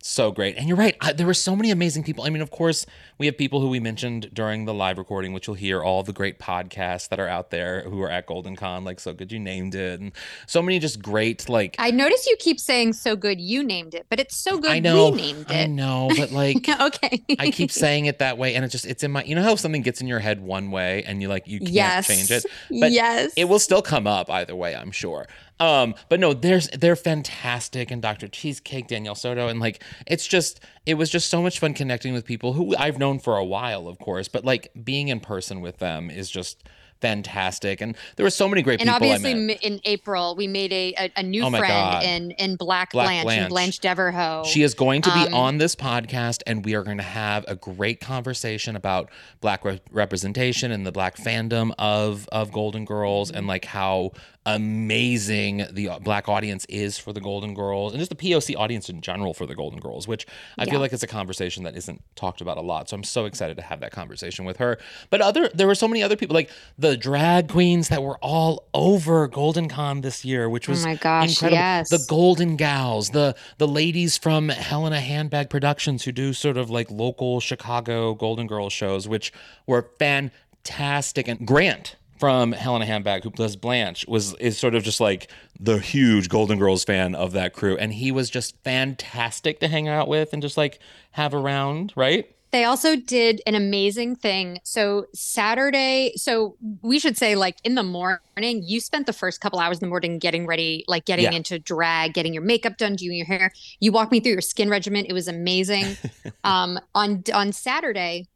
So 0.00 0.30
great. 0.30 0.56
And 0.56 0.68
you're 0.68 0.76
right. 0.76 0.96
I, 1.00 1.12
there 1.12 1.26
were 1.26 1.34
so 1.34 1.56
many 1.56 1.72
amazing 1.72 2.04
people. 2.04 2.22
I 2.22 2.30
mean, 2.30 2.40
of 2.40 2.52
course, 2.52 2.86
we 3.18 3.26
have 3.26 3.36
people 3.36 3.60
who 3.60 3.68
we 3.68 3.80
mentioned 3.80 4.30
during 4.32 4.64
the 4.64 4.72
live 4.72 4.96
recording, 4.96 5.32
which 5.32 5.48
you'll 5.48 5.56
hear 5.56 5.82
all 5.82 6.04
the 6.04 6.12
great 6.12 6.38
podcasts 6.38 7.08
that 7.08 7.18
are 7.18 7.26
out 7.26 7.50
there 7.50 7.82
who 7.82 8.00
are 8.02 8.08
at 8.08 8.26
Golden 8.26 8.54
Con, 8.54 8.84
like 8.84 9.00
So 9.00 9.12
Good 9.12 9.32
You 9.32 9.40
Named 9.40 9.74
It. 9.74 9.98
And 9.98 10.12
so 10.46 10.62
many 10.62 10.78
just 10.78 11.02
great, 11.02 11.48
like, 11.48 11.74
I 11.80 11.90
notice 11.90 12.28
you 12.28 12.36
keep 12.38 12.60
saying 12.60 12.92
so 12.92 13.16
good 13.16 13.40
you 13.40 13.64
named 13.64 13.94
it, 13.94 14.06
but 14.08 14.20
it's 14.20 14.36
so 14.36 14.58
good 14.58 14.70
I 14.70 14.78
know, 14.78 15.10
we 15.10 15.16
named 15.16 15.50
It. 15.50 15.56
I 15.56 15.66
know, 15.66 16.10
but 16.16 16.30
like, 16.30 16.68
okay. 16.80 17.24
I 17.38 17.50
keep 17.50 17.72
saying 17.72 18.06
it 18.06 18.20
that 18.20 18.38
way. 18.38 18.54
And 18.54 18.64
it 18.64 18.68
just, 18.68 18.86
it's 18.86 19.02
in 19.02 19.10
my, 19.10 19.24
you 19.24 19.34
know 19.34 19.42
how 19.42 19.56
something 19.56 19.82
gets 19.82 20.00
in 20.00 20.06
your 20.06 20.20
head 20.20 20.40
one 20.40 20.70
way 20.70 21.02
and 21.04 21.20
you 21.20 21.28
like, 21.28 21.48
you 21.48 21.58
can't 21.58 21.72
yes. 21.72 22.06
change 22.06 22.30
it? 22.30 22.46
But 22.70 22.92
yes. 22.92 23.32
It 23.36 23.46
will 23.46 23.58
still 23.58 23.82
come 23.82 24.06
up 24.06 24.30
either 24.30 24.54
way, 24.54 24.76
I'm 24.76 24.92
sure. 24.92 25.26
Um, 25.60 25.94
but 26.08 26.20
no, 26.20 26.34
there's 26.34 26.68
they're 26.68 26.96
fantastic, 26.96 27.90
and 27.90 28.00
Dr. 28.00 28.28
Cheesecake, 28.28 28.86
Danielle 28.88 29.14
Soto, 29.14 29.48
and 29.48 29.58
like 29.60 29.82
it's 30.06 30.26
just 30.26 30.60
it 30.86 30.94
was 30.94 31.10
just 31.10 31.28
so 31.28 31.42
much 31.42 31.58
fun 31.58 31.74
connecting 31.74 32.12
with 32.14 32.24
people 32.24 32.52
who 32.52 32.76
I've 32.76 32.98
known 32.98 33.18
for 33.18 33.36
a 33.36 33.44
while, 33.44 33.88
of 33.88 33.98
course, 33.98 34.28
but 34.28 34.44
like 34.44 34.70
being 34.84 35.08
in 35.08 35.20
person 35.20 35.60
with 35.60 35.78
them 35.78 36.10
is 36.10 36.30
just 36.30 36.62
fantastic. 37.00 37.80
And 37.80 37.96
there 38.16 38.24
were 38.24 38.30
so 38.30 38.48
many 38.48 38.60
great 38.62 38.80
And 38.80 38.88
people. 38.90 39.08
I 39.08 39.14
obviously, 39.14 39.52
in 39.62 39.80
April, 39.84 40.34
we 40.34 40.48
made 40.48 40.72
a, 40.72 40.94
a, 40.98 41.12
a 41.18 41.22
new 41.22 41.44
Oh 41.44 41.50
friend 41.50 41.62
God. 41.68 42.02
in 42.02 42.30
in 42.32 42.56
Black, 42.56 42.90
Black 42.90 43.06
Blanche, 43.06 43.24
Blanche. 43.24 43.40
and 43.40 43.48
Blanche 43.48 43.78
Devereux. 43.78 44.44
She 44.46 44.62
is 44.62 44.74
going 44.74 45.02
to 45.02 45.14
be 45.14 45.20
Um, 45.28 45.34
on 45.34 45.58
this 45.58 45.74
podcast, 45.76 46.42
and 46.46 46.64
we 46.64 46.74
are 46.74 46.82
going 46.82 46.96
to 46.98 47.02
have 47.04 47.44
a 47.48 47.54
great 47.54 48.00
conversation 48.00 48.74
about 48.76 49.10
black 49.40 49.64
re- 49.64 49.80
representation 49.90 50.72
and 50.72 50.84
the 50.86 50.92
black 50.92 51.16
fandom 51.16 51.72
of 51.78 52.28
of 52.32 52.50
Golden 52.52 52.84
Girls, 52.84 53.30
and 53.30 53.46
like 53.46 53.64
how 53.66 54.12
amazing 54.54 55.66
the 55.72 55.88
uh, 55.88 55.98
black 55.98 56.28
audience 56.28 56.64
is 56.68 56.98
for 56.98 57.12
the 57.12 57.20
Golden 57.20 57.54
Girls, 57.54 57.92
and 57.92 57.98
just 58.00 58.10
the 58.10 58.16
POC 58.16 58.56
audience 58.56 58.88
in 58.88 59.00
general 59.00 59.34
for 59.34 59.46
the 59.46 59.54
Golden 59.54 59.80
Girls, 59.80 60.06
which 60.08 60.26
I 60.58 60.64
Yeah. 60.64 60.70
feel 60.72 60.80
like 60.80 60.92
it's 60.92 61.02
a 61.02 61.06
conversation 61.08 61.64
that 61.64 61.76
isn't 61.76 62.02
talked 62.16 62.40
about 62.40 62.56
a 62.58 62.60
lot. 62.60 62.88
So 62.88 62.96
I'm 62.96 63.04
so 63.04 63.24
excited 63.24 63.56
to 63.56 63.62
have 63.62 63.80
that 63.80 63.92
conversation 63.92 64.44
with 64.44 64.56
her. 64.58 64.78
But 65.10 65.20
other, 65.20 65.50
there 65.54 65.66
were 65.66 65.74
so 65.74 65.88
many 65.88 66.02
other 66.02 66.16
people, 66.16 66.34
like 66.34 66.50
the 66.78 66.96
drag 66.96 67.48
queens 67.48 67.88
that 67.88 68.02
were 68.02 68.18
all 68.18 68.68
over 68.74 69.26
Golden 69.28 69.68
Con 69.68 70.00
this 70.00 70.24
year, 70.24 70.48
which 70.48 70.68
was 70.68 70.84
Oh 70.84 70.88
my 70.88 70.94
gosh, 70.96 71.30
incredible. 71.30 71.56
yes. 71.58 71.88
The 71.90 72.04
Golden 72.08 72.56
Gals, 72.56 73.10
the 73.10 73.34
the 73.58 73.68
ladies 73.68 74.16
from 74.16 74.48
Helena 74.48 75.00
Handbag 75.00 75.50
Productions 75.50 76.04
who 76.04 76.12
do 76.12 76.32
sort 76.32 76.56
of 76.56 76.70
like 76.70 76.90
local 76.90 77.40
Chicago 77.40 78.14
Golden 78.14 78.46
Girls 78.46 78.72
shows, 78.72 79.06
which 79.08 79.32
were 79.66 79.90
fantastic. 79.98 81.28
And 81.28 81.46
Grant 81.46 81.96
from 82.18 82.52
Helena 82.52 82.86
Handbag, 82.86 83.24
who 83.24 83.30
does 83.30 83.56
Blanche, 83.56 84.06
was 84.08 84.34
is 84.34 84.58
sort 84.58 84.74
of 84.74 84.82
just 84.82 85.00
like 85.00 85.30
the 85.58 85.78
huge 85.78 86.28
Golden 86.28 86.58
Girls 86.58 86.84
fan 86.84 87.14
of 87.14 87.32
that 87.32 87.52
crew, 87.52 87.76
and 87.76 87.92
he 87.92 88.10
was 88.12 88.30
just 88.30 88.56
fantastic 88.64 89.60
to 89.60 89.68
hang 89.68 89.88
out 89.88 90.08
with 90.08 90.32
and 90.32 90.42
just 90.42 90.56
like 90.56 90.78
have 91.12 91.34
around, 91.34 91.92
right? 91.96 92.30
They 92.50 92.64
also 92.64 92.96
did 92.96 93.42
an 93.46 93.54
amazing 93.54 94.16
thing. 94.16 94.58
So 94.64 95.04
Saturday, 95.14 96.12
so 96.16 96.56
we 96.80 96.98
should 96.98 97.18
say 97.18 97.34
like 97.34 97.56
in 97.62 97.74
the 97.74 97.82
morning, 97.82 98.20
you 98.64 98.80
spent 98.80 99.04
the 99.06 99.12
first 99.12 99.42
couple 99.42 99.58
hours 99.58 99.76
in 99.78 99.80
the 99.80 99.90
morning 99.90 100.18
getting 100.18 100.46
ready, 100.46 100.82
like 100.88 101.04
getting 101.04 101.26
Yeah. 101.26 101.32
into 101.32 101.58
drag, 101.58 102.14
getting 102.14 102.32
your 102.32 102.42
makeup 102.42 102.78
done, 102.78 102.96
doing 102.96 103.18
your 103.18 103.26
hair. 103.26 103.52
You 103.80 103.92
walked 103.92 104.12
me 104.12 104.20
through 104.20 104.32
your 104.32 104.40
skin 104.40 104.70
regimen. 104.70 105.04
It 105.04 105.12
was 105.12 105.28
amazing. 105.28 105.98
um, 106.44 106.80
on 106.94 107.22
on 107.34 107.52
Saturday, 107.52 108.28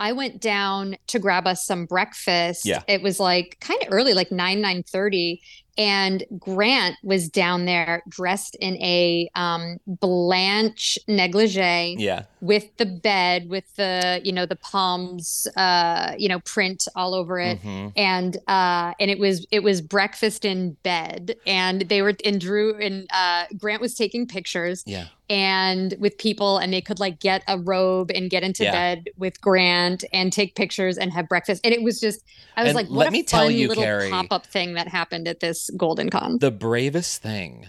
I 0.00 0.12
went 0.12 0.40
down 0.40 0.96
to 1.08 1.18
grab 1.18 1.46
us 1.46 1.64
some 1.64 1.84
breakfast. 1.84 2.64
Yeah. 2.64 2.82
It 2.88 3.02
was 3.02 3.20
like 3.20 3.58
kind 3.60 3.80
of 3.82 3.88
early, 3.92 4.14
like 4.14 4.32
9, 4.32 4.60
9 4.60 4.82
30. 4.82 5.40
And 5.78 6.24
Grant 6.38 6.96
was 7.02 7.28
down 7.28 7.64
there 7.64 8.02
dressed 8.08 8.54
in 8.56 8.76
a 8.82 9.30
um, 9.34 9.78
Blanche 9.86 10.98
negligee 11.08 11.96
Yeah, 11.98 12.24
with 12.40 12.76
the 12.76 12.86
bed 12.86 13.48
with 13.48 13.64
the 13.76 14.20
you 14.24 14.32
know 14.32 14.44
the 14.46 14.56
palms 14.56 15.46
uh 15.56 16.14
you 16.18 16.28
know 16.28 16.40
print 16.40 16.86
all 16.96 17.14
over 17.14 17.38
it 17.38 17.62
Mhm. 17.62 17.92
and 17.96 18.36
uh 18.46 18.92
and 19.00 19.10
it 19.10 19.18
was 19.18 19.46
it 19.50 19.62
was 19.62 19.80
breakfast 19.80 20.44
in 20.44 20.72
bed 20.82 21.36
and 21.46 21.82
they 21.82 22.02
were 22.02 22.14
and 22.24 22.40
drew 22.40 22.74
and 22.76 23.06
uh 23.12 23.44
grant 23.56 23.80
was 23.80 23.94
taking 23.94 24.26
pictures 24.26 24.82
yeah. 24.86 25.06
And 25.30 25.94
with 26.00 26.18
people 26.18 26.58
and 26.58 26.72
they 26.72 26.80
could 26.80 26.98
like 26.98 27.20
get 27.20 27.42
a 27.46 27.56
robe 27.58 28.10
and 28.12 28.28
get 28.28 28.42
into 28.42 28.64
Yeah. 28.64 28.72
bed 28.72 29.10
with 29.16 29.40
grant 29.40 30.04
and 30.12 30.32
take 30.32 30.56
pictures 30.56 30.98
and 30.98 31.12
have 31.12 31.28
breakfast 31.28 31.60
and 31.64 31.72
it 31.72 31.82
was 31.82 32.00
just 32.00 32.22
i 32.56 32.62
was 32.62 32.70
And 32.70 32.76
like 32.76 32.88
what 32.88 32.96
let 32.98 33.08
a 33.08 33.10
me 33.12 33.22
tell 33.22 33.44
fun 33.46 33.54
you, 33.54 33.68
little 33.68 33.84
Kerri- 33.84 34.10
pop-up 34.10 34.44
thing 34.44 34.74
that 34.74 34.88
happened 34.88 35.28
at 35.28 35.38
this 35.40 35.70
golden 35.76 36.10
con 36.10 36.38
The 36.38 36.50
bravest 36.50 37.22
thing 37.22 37.68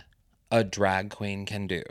a 0.50 0.64
drag 0.64 1.12
queen 1.12 1.46
can 1.46 1.68
do 1.68 1.84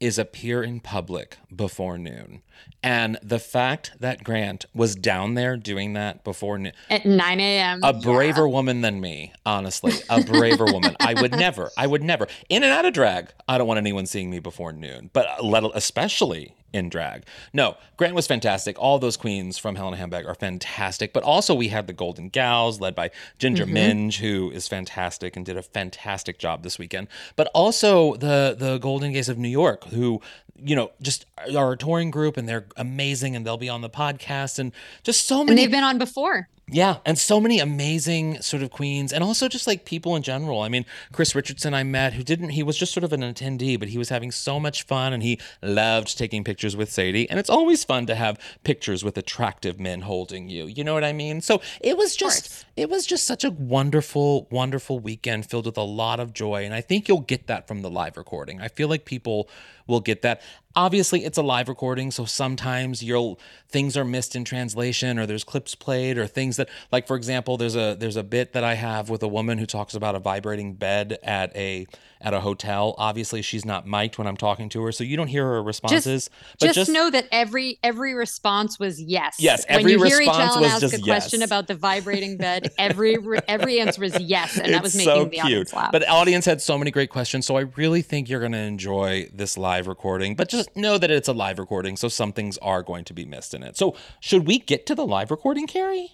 is 0.00 0.18
appear 0.18 0.62
in 0.62 0.80
public 0.80 1.38
before 1.54 1.96
noon. 1.98 2.42
And 2.82 3.18
the 3.22 3.38
fact 3.38 3.92
that 4.00 4.22
Grant 4.22 4.66
was 4.74 4.94
down 4.94 5.34
there 5.34 5.56
doing 5.56 5.94
that 5.94 6.22
before 6.24 6.58
noon, 6.58 6.72
at 6.90 7.04
9 7.06 7.40
a.m 7.40 7.80
a 7.82 7.92
Yeah. 7.94 8.00
braver 8.00 8.48
woman 8.48 8.80
than 8.82 9.00
me, 9.00 9.32
honestly, 9.44 9.94
a 10.08 10.22
braver 10.22 10.66
woman. 10.66 10.96
I 11.00 11.14
would 11.20 11.32
never, 11.32 11.70
I 11.76 11.86
would 11.86 12.02
never, 12.02 12.28
in 12.48 12.62
and 12.62 12.72
out 12.72 12.84
of 12.84 12.92
drag, 12.92 13.28
I 13.48 13.58
don't 13.58 13.66
want 13.66 13.78
anyone 13.78 14.06
seeing 14.06 14.30
me 14.30 14.38
before 14.38 14.72
noon, 14.72 15.10
but 15.12 15.44
let, 15.44 15.64
especially 15.74 16.54
in 16.76 16.90
drag. 16.90 17.24
No, 17.54 17.76
Grant 17.96 18.14
was 18.14 18.26
fantastic. 18.26 18.78
All 18.78 18.98
those 18.98 19.16
queens 19.16 19.56
from 19.56 19.76
Helena 19.76 19.96
Handbag 19.96 20.26
are 20.26 20.34
fantastic, 20.34 21.14
but 21.14 21.22
also 21.22 21.54
we 21.54 21.68
had 21.68 21.86
the 21.86 21.94
Golden 21.94 22.28
Gals 22.28 22.80
led 22.80 22.94
by 22.94 23.10
Ginger 23.38 23.64
mm-hmm. 23.64 23.72
Minge, 23.72 24.18
who 24.18 24.50
is 24.50 24.68
fantastic 24.68 25.36
and 25.36 25.46
did 25.46 25.56
a 25.56 25.62
fantastic 25.62 26.38
job 26.38 26.62
this 26.62 26.78
weekend. 26.78 27.08
But 27.34 27.50
also 27.54 28.14
the 28.16 28.54
the 28.56 28.76
Golden 28.76 29.12
Gays 29.12 29.30
of 29.30 29.38
New 29.38 29.48
York, 29.48 29.84
who 29.84 30.20
you 30.62 30.76
know 30.76 30.90
just 31.00 31.26
are 31.54 31.72
a 31.72 31.76
touring 31.76 32.10
group 32.10 32.36
and 32.36 32.48
they're 32.48 32.66
amazing 32.76 33.36
and 33.36 33.46
they'll 33.46 33.56
be 33.56 33.68
on 33.68 33.80
the 33.80 33.90
podcast 33.90 34.58
and 34.58 34.72
just 35.02 35.26
so 35.26 35.40
and 35.40 35.50
many 35.50 35.62
they've 35.62 35.70
been 35.70 35.84
on 35.84 35.98
before 35.98 36.48
yeah, 36.68 36.96
and 37.06 37.16
so 37.16 37.40
many 37.40 37.60
amazing 37.60 38.42
sort 38.42 38.64
of 38.64 38.70
queens, 38.72 39.12
and 39.12 39.22
also 39.22 39.46
just 39.46 39.68
like 39.68 39.84
people 39.84 40.16
in 40.16 40.22
general. 40.22 40.62
I 40.62 40.68
mean, 40.68 40.84
Chris 41.12 41.32
Richardson, 41.32 41.74
I 41.74 41.84
met, 41.84 42.14
who 42.14 42.24
didn't, 42.24 42.50
he 42.50 42.64
was 42.64 42.76
just 42.76 42.92
sort 42.92 43.04
of 43.04 43.12
an 43.12 43.20
attendee, 43.20 43.78
but 43.78 43.88
he 43.88 43.98
was 43.98 44.08
having 44.08 44.32
so 44.32 44.58
much 44.58 44.82
fun 44.82 45.12
and 45.12 45.22
he 45.22 45.38
loved 45.62 46.18
taking 46.18 46.42
pictures 46.42 46.74
with 46.74 46.90
Sadie. 46.90 47.30
And 47.30 47.38
it's 47.38 47.48
always 47.48 47.84
fun 47.84 48.06
to 48.06 48.16
have 48.16 48.40
pictures 48.64 49.04
with 49.04 49.16
attractive 49.16 49.78
men 49.78 50.00
holding 50.00 50.48
you. 50.48 50.66
You 50.66 50.82
know 50.82 50.92
what 50.92 51.04
I 51.04 51.12
mean? 51.12 51.40
So 51.40 51.62
it 51.80 51.96
was 51.96 52.16
just, 52.16 52.66
it 52.76 52.90
was 52.90 53.06
just 53.06 53.26
such 53.26 53.44
a 53.44 53.50
wonderful, 53.52 54.48
wonderful 54.50 54.98
weekend 54.98 55.46
filled 55.46 55.66
with 55.66 55.78
a 55.78 55.82
lot 55.82 56.18
of 56.18 56.32
joy. 56.32 56.64
And 56.64 56.74
I 56.74 56.80
think 56.80 57.06
you'll 57.06 57.20
get 57.20 57.46
that 57.46 57.68
from 57.68 57.82
the 57.82 57.90
live 57.90 58.16
recording. 58.16 58.60
I 58.60 58.66
feel 58.66 58.88
like 58.88 59.04
people 59.04 59.48
will 59.86 60.00
get 60.00 60.22
that. 60.22 60.42
Obviously, 60.76 61.24
it's 61.24 61.38
a 61.38 61.42
live 61.42 61.68
recording, 61.68 62.12
so 62.12 62.24
sometimes 62.24 63.02
you'll 63.02 63.40
things 63.68 63.96
are 63.96 64.04
missed 64.04 64.36
in 64.36 64.44
translation, 64.44 65.18
or 65.18 65.26
there's 65.26 65.44
clips 65.44 65.74
played, 65.74 66.16
or 66.18 66.26
things 66.26 66.56
that, 66.56 66.68
like 66.92 67.06
for 67.06 67.16
example, 67.16 67.56
there's 67.56 67.74
a 67.76 67.96
there's 67.98 68.16
a 68.16 68.22
bit 68.22 68.52
that 68.52 68.62
I 68.62 68.74
have 68.74 69.10
with 69.10 69.22
a 69.22 69.28
woman 69.28 69.58
who 69.58 69.66
talks 69.66 69.94
about 69.94 70.14
a 70.14 70.20
vibrating 70.20 70.74
bed 70.74 71.18
at 71.22 71.54
a 71.56 71.86
at 72.20 72.32
a 72.32 72.40
hotel. 72.40 72.94
Obviously, 72.96 73.42
she's 73.42 73.64
not 73.64 73.86
mic'd 73.86 74.18
when 74.18 74.26
I'm 74.28 74.36
talking 74.36 74.68
to 74.70 74.82
her, 74.84 74.92
so 74.92 75.02
you 75.02 75.16
don't 75.16 75.28
hear 75.28 75.44
her 75.44 75.62
responses. 75.62 76.30
but 76.60 76.72
just, 76.72 76.90
know 76.90 77.10
that 77.10 77.26
every 77.32 77.80
every 77.82 78.14
response 78.14 78.78
was 78.78 79.00
yes. 79.00 79.36
Yes, 79.40 79.64
every 79.68 79.84
when 79.84 79.92
you 79.92 80.04
hear 80.04 80.20
each 80.20 80.28
response 80.28 80.56
Ellen 80.56 80.62
was 80.62 80.72
ask 80.72 80.80
just 80.80 80.94
a 80.94 81.00
question 81.00 81.40
yes. 81.40 81.48
about 81.48 81.56
about 81.56 81.68
the 81.68 81.74
vibrating 81.74 82.36
bed, 82.36 82.70
every 82.78 83.16
every 83.48 83.80
answer 83.80 84.02
was 84.02 84.18
yes, 84.20 84.58
and 84.58 84.72
that 84.72 84.82
was 84.82 84.94
making 84.94 85.12
so 85.12 85.24
the 85.24 85.40
audience 85.40 85.72
laugh. 85.72 85.92
But 85.92 86.02
the 86.02 86.08
audience 86.08 86.44
had 86.44 86.60
so 86.60 86.78
many 86.78 86.90
great 86.90 87.10
questions, 87.10 87.46
so 87.46 87.56
I 87.56 87.62
really 87.76 88.02
think 88.02 88.28
you're 88.28 88.40
going 88.40 88.52
to 88.52 88.58
enjoy 88.58 89.28
this 89.32 89.56
live 89.56 89.86
recording. 89.86 90.34
But 90.34 90.48
just 90.48 90.65
know 90.74 90.98
that 90.98 91.10
it's 91.10 91.28
a 91.28 91.32
live 91.32 91.58
recording, 91.58 91.96
so 91.96 92.08
some 92.08 92.32
things 92.32 92.58
are 92.58 92.82
going 92.82 93.04
to 93.04 93.14
be 93.14 93.24
missed 93.24 93.54
in 93.54 93.62
it. 93.62 93.76
So 93.76 93.94
should 94.20 94.46
we 94.46 94.58
get 94.58 94.86
to 94.86 94.94
the 94.94 95.06
live 95.06 95.30
recording, 95.30 95.66
Kerri? 95.66 96.08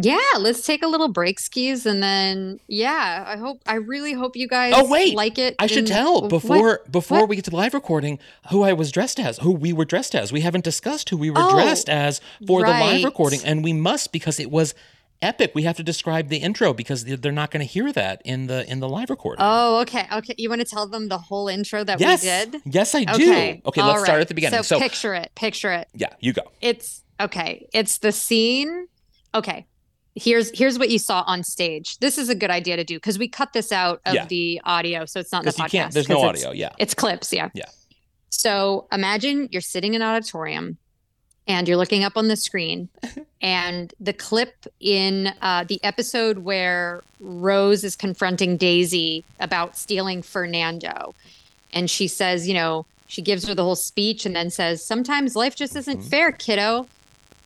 yeah, 0.00 0.20
let's 0.38 0.64
take 0.64 0.84
a 0.84 0.86
little 0.86 1.08
break, 1.08 1.40
skis, 1.40 1.84
and 1.84 2.00
then 2.00 2.60
yeah, 2.68 3.24
I 3.26 3.36
hope 3.36 3.60
I 3.66 3.74
really 3.74 4.12
hope 4.12 4.36
you 4.36 4.46
guys 4.46 4.72
Oh, 4.76 4.88
wait. 4.88 5.14
like 5.16 5.38
it. 5.38 5.56
I 5.58 5.66
should 5.66 5.78
in- 5.78 5.86
tell 5.86 6.20
What? 6.22 6.28
before 6.30 6.80
before 6.88 7.20
What? 7.20 7.28
we 7.28 7.34
get 7.36 7.44
to 7.46 7.50
the 7.50 7.56
live 7.56 7.74
recording 7.74 8.20
who 8.50 8.62
I 8.62 8.72
was 8.74 8.92
dressed 8.92 9.18
as, 9.18 9.38
who 9.38 9.50
we 9.50 9.72
were 9.72 9.84
dressed 9.84 10.14
as. 10.14 10.30
We 10.32 10.42
haven't 10.42 10.62
discussed 10.64 11.08
who 11.10 11.16
we 11.16 11.30
were 11.30 11.40
Oh, 11.40 11.50
dressed 11.50 11.88
as 11.88 12.20
for 12.46 12.62
the 12.62 12.70
live 12.70 13.02
recording, 13.04 13.40
and 13.44 13.64
we 13.64 13.72
must 13.72 14.12
because 14.12 14.38
it 14.38 14.52
was 14.52 14.72
epic. 15.22 15.52
We 15.54 15.62
have 15.64 15.76
to 15.76 15.82
describe 15.82 16.28
the 16.28 16.38
intro 16.38 16.72
because 16.72 17.04
they- 17.04 17.16
they're 17.16 17.32
not 17.32 17.50
going 17.50 17.60
to 17.66 17.70
hear 17.72 17.92
that 17.92 18.22
in 18.24 18.46
the 18.46 18.68
in 18.70 18.80
the 18.80 18.88
live 18.88 19.10
recording. 19.10 19.44
Oh, 19.46 19.80
okay, 19.82 20.06
okay. 20.12 20.34
You 20.38 20.48
want 20.48 20.60
to 20.60 20.66
tell 20.66 20.86
them 20.88 21.08
the 21.08 21.18
whole 21.18 21.48
intro 21.48 21.84
that 21.84 22.00
yes, 22.00 22.22
we 22.22 22.28
did? 22.28 22.62
yes, 22.66 22.94
I 22.94 23.04
do. 23.04 23.12
Okay, 23.14 23.62
Okay, 23.66 23.82
let's 23.82 24.04
start 24.04 24.20
at 24.20 24.28
the 24.28 24.34
beginning. 24.34 24.62
So, 24.62 24.76
So, 24.76 24.78
picture 24.80 25.14
it, 25.14 25.30
picture 25.34 25.72
it. 25.72 25.88
yeah, 25.94 26.08
you 26.20 26.32
go. 26.32 26.42
it's 26.60 27.02
okay 27.20 27.66
it's 27.72 27.98
the 27.98 28.12
scene 28.12 28.86
okay 29.34 29.66
here's 30.14 30.56
here's 30.56 30.78
what 30.78 30.88
you 30.88 31.00
saw 31.00 31.24
on 31.26 31.42
stage 31.42 31.98
this 31.98 32.16
is 32.16 32.28
a 32.28 32.34
good 32.36 32.48
idea 32.50 32.76
to 32.76 32.84
do 32.84 32.94
because 32.94 33.18
we 33.18 33.26
cut 33.28 33.52
this 33.52 33.72
out 33.72 34.00
of 34.06 34.14
Yeah. 34.14 34.26
the 34.26 34.60
audio 34.64 35.04
so 35.04 35.18
it's 35.18 35.32
not 35.32 35.42
in 35.42 35.46
the 35.46 35.52
podcast. 35.52 35.92
There's 35.94 36.08
no 36.08 36.20
audio. 36.22 36.52
Yeah. 36.52 36.70
it's 36.78 36.94
clips 36.94 37.32
yeah 37.32 37.48
Yeah. 37.54 37.64
so 38.30 38.86
imagine 38.92 39.48
you're 39.50 39.60
sitting 39.60 39.94
in 39.94 40.02
an 40.02 40.06
auditorium 40.08 40.78
and 41.48 41.66
you're 41.66 41.76
looking 41.78 42.04
up 42.04 42.16
on 42.16 42.28
the 42.28 42.36
screen 42.36 42.88
and 43.42 43.92
the 43.98 44.12
clip 44.12 44.66
in 44.80 45.32
uh, 45.42 45.64
the 45.66 45.82
episode 45.82 46.38
where 46.38 47.02
rose 47.20 47.82
is 47.82 47.96
confronting 47.96 48.56
daisy 48.56 49.24
about 49.40 49.76
stealing 49.76 50.22
fernando 50.22 51.14
and 51.72 51.90
she 51.90 52.06
says 52.06 52.46
you 52.46 52.54
know 52.54 52.86
she 53.06 53.22
gives 53.22 53.46
her 53.48 53.54
the 53.54 53.64
whole 53.64 53.74
speech 53.76 54.24
and 54.26 54.36
then 54.36 54.50
says 54.50 54.84
sometimes 54.84 55.34
life 55.34 55.56
just 55.56 55.74
isn't 55.74 56.00
Mhm. 56.00 56.08
fair 56.10 56.30
kiddo 56.32 56.86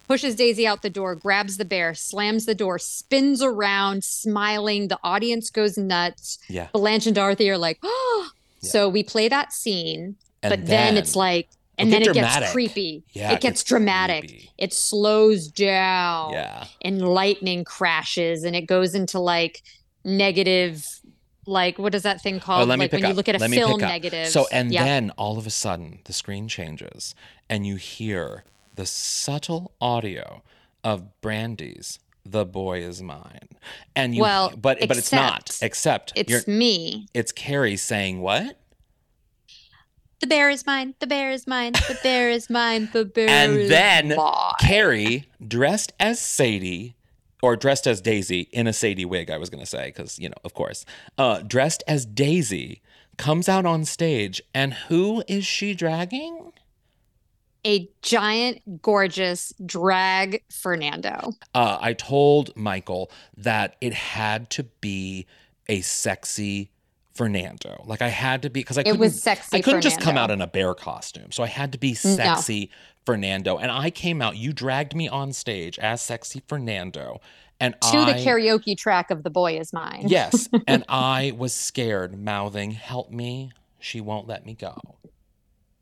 pushes 0.08 0.34
daisy 0.34 0.66
out 0.66 0.82
the 0.82 0.90
door 0.90 1.14
grabs 1.14 1.56
the 1.56 1.64
bear 1.64 1.94
slams 1.94 2.44
the 2.44 2.54
door 2.54 2.78
spins 2.78 3.40
around 3.42 4.04
smiling 4.04 4.88
the 4.88 4.98
audience 5.02 5.48
goes 5.50 5.78
nuts 5.78 6.38
Yeah. 6.48 6.66
blanche 6.72 7.06
and 7.06 7.14
dorothy 7.14 7.48
are 7.48 7.56
like 7.58 7.78
oh 7.82 8.30
Yeah. 8.60 8.70
so 8.70 8.88
we 8.88 9.02
play 9.02 9.28
that 9.28 9.52
scene 9.52 10.16
And 10.42 10.50
but 10.50 10.66
then, 10.66 10.96
it's 10.96 11.16
like 11.16 11.48
and 11.78 11.88
It'll 11.92 12.12
then 12.14 12.24
it 12.26 12.30
gets 12.32 12.52
creepy 12.52 13.02
Yeah, 13.12 13.32
it 13.32 13.40
gets 13.40 13.64
dramatic 13.64 14.28
creepy. 14.28 14.50
it 14.58 14.72
slows 14.72 15.48
down 15.48 16.32
Yeah. 16.32 16.66
and 16.82 17.00
lightning 17.08 17.64
crashes 17.64 18.44
and 18.44 18.54
it 18.54 18.62
goes 18.66 18.94
into 18.94 19.18
like 19.18 19.62
negative 20.04 20.86
like 21.46 21.78
what 21.78 21.94
is 21.94 22.02
that 22.04 22.20
thing 22.20 22.36
Oh, 22.36 22.40
called? 22.40 22.68
let 22.68 22.78
me 22.78 22.84
like 22.84 22.90
pick 22.92 23.00
when 23.00 23.08
you 23.08 23.12
up. 23.12 23.16
look 23.16 23.28
at 23.28 23.34
a 23.36 23.38
let 23.38 23.50
film 23.50 23.80
negative. 23.80 24.28
So 24.28 24.46
and 24.52 24.72
Yep. 24.72 24.84
then 24.84 25.10
all 25.18 25.38
of 25.38 25.46
a 25.46 25.50
sudden 25.50 25.98
the 26.04 26.12
screen 26.12 26.46
changes 26.48 27.14
and 27.50 27.66
you 27.66 27.76
hear 27.76 28.44
the 28.74 28.86
subtle 28.86 29.72
audio 29.80 30.42
of 30.84 31.20
Brandy's 31.20 31.98
"The 32.24 32.44
Boy 32.46 32.78
Is 32.82 33.02
Mine," 33.02 33.48
and 33.96 34.14
you. 34.14 34.22
Well, 34.22 34.50
but 34.50 34.78
but 34.86 34.96
it's 34.96 35.12
not. 35.12 35.50
except 35.60 36.12
Except 36.12 36.12
it's 36.16 36.46
me. 36.46 37.06
it's 37.12 37.32
Kerri 37.32 37.76
saying 37.78 38.20
what? 38.20 38.56
The 40.22 40.28
bear 40.28 40.50
is 40.50 40.64
mine. 40.64 40.94
The 41.00 41.08
bear 41.08 41.32
is 41.32 41.48
mine. 41.48 41.72
The 41.72 41.98
bear 42.00 42.30
is 42.30 42.48
mine. 42.48 42.88
The 42.92 43.04
bear 43.04 43.28
and 43.28 43.68
then 43.68 44.14
mine. 44.16 44.52
Kerri, 44.62 45.24
dressed 45.46 45.92
as 45.98 46.20
Sadie, 46.20 46.94
or 47.42 47.56
dressed 47.56 47.88
as 47.88 48.00
Daisy 48.00 48.42
in 48.52 48.68
a 48.68 48.72
Sadie 48.72 49.04
wig, 49.04 49.30
I 49.30 49.36
was 49.36 49.50
going 49.50 49.64
to 49.64 49.66
say, 49.66 49.86
because, 49.86 50.20
you 50.20 50.28
know, 50.28 50.36
of 50.44 50.54
course, 50.54 50.86
uh, 51.18 51.40
dressed 51.40 51.82
as 51.88 52.06
Daisy, 52.06 52.82
comes 53.18 53.48
out 53.48 53.66
on 53.66 53.84
stage. 53.84 54.40
And 54.54 54.74
who 54.74 55.24
is 55.26 55.44
she 55.44 55.74
dragging? 55.74 56.52
a 57.64 57.88
giant, 58.02 58.82
gorgeous 58.82 59.52
drag 59.64 60.42
Fernando. 60.50 61.32
Uh, 61.54 61.78
I 61.80 61.92
told 61.92 62.56
Michael 62.56 63.08
that 63.36 63.76
it 63.80 63.94
had 63.94 64.50
to 64.50 64.64
be 64.64 65.26
a 65.68 65.80
sexy 65.80 66.71
Fernando. 67.14 67.82
Like 67.86 68.02
I 68.02 68.08
had 68.08 68.42
to 68.42 68.50
be 68.50 68.60
because 68.60 68.78
I 68.78 68.82
couldn't, 68.82 68.96
it 68.96 69.00
was 69.00 69.22
sexy 69.22 69.58
I 69.58 69.60
couldn't 69.60 69.82
just 69.82 70.00
come 70.00 70.16
out 70.16 70.30
in 70.30 70.40
a 70.40 70.46
bear 70.46 70.74
costume, 70.74 71.32
so 71.32 71.42
I 71.42 71.46
had 71.46 71.72
to 71.72 71.78
be 71.78 71.94
sexy 71.94 72.70
Fernando. 73.04 73.58
And 73.58 73.70
I 73.70 73.90
came 73.90 74.22
out. 74.22 74.36
You 74.36 74.52
dragged 74.52 74.94
me 74.94 75.08
on 75.08 75.32
stage 75.32 75.78
as 75.78 76.00
sexy 76.00 76.42
Fernando, 76.46 77.20
and 77.60 77.74
To 77.80 77.98
I, 77.98 78.12
the 78.12 78.18
karaoke 78.18 78.76
track 78.76 79.10
of 79.10 79.22
The 79.22 79.30
Boy 79.30 79.58
Is 79.58 79.72
Mine. 79.72 80.04
Yes, 80.06 80.48
and 80.66 80.84
I 80.88 81.32
was 81.36 81.52
scared, 81.52 82.18
mouthing, 82.18 82.72
"Help 82.72 83.10
me! 83.10 83.52
She 83.78 84.00
won't 84.00 84.26
let 84.26 84.46
me 84.46 84.54
go." 84.54 84.76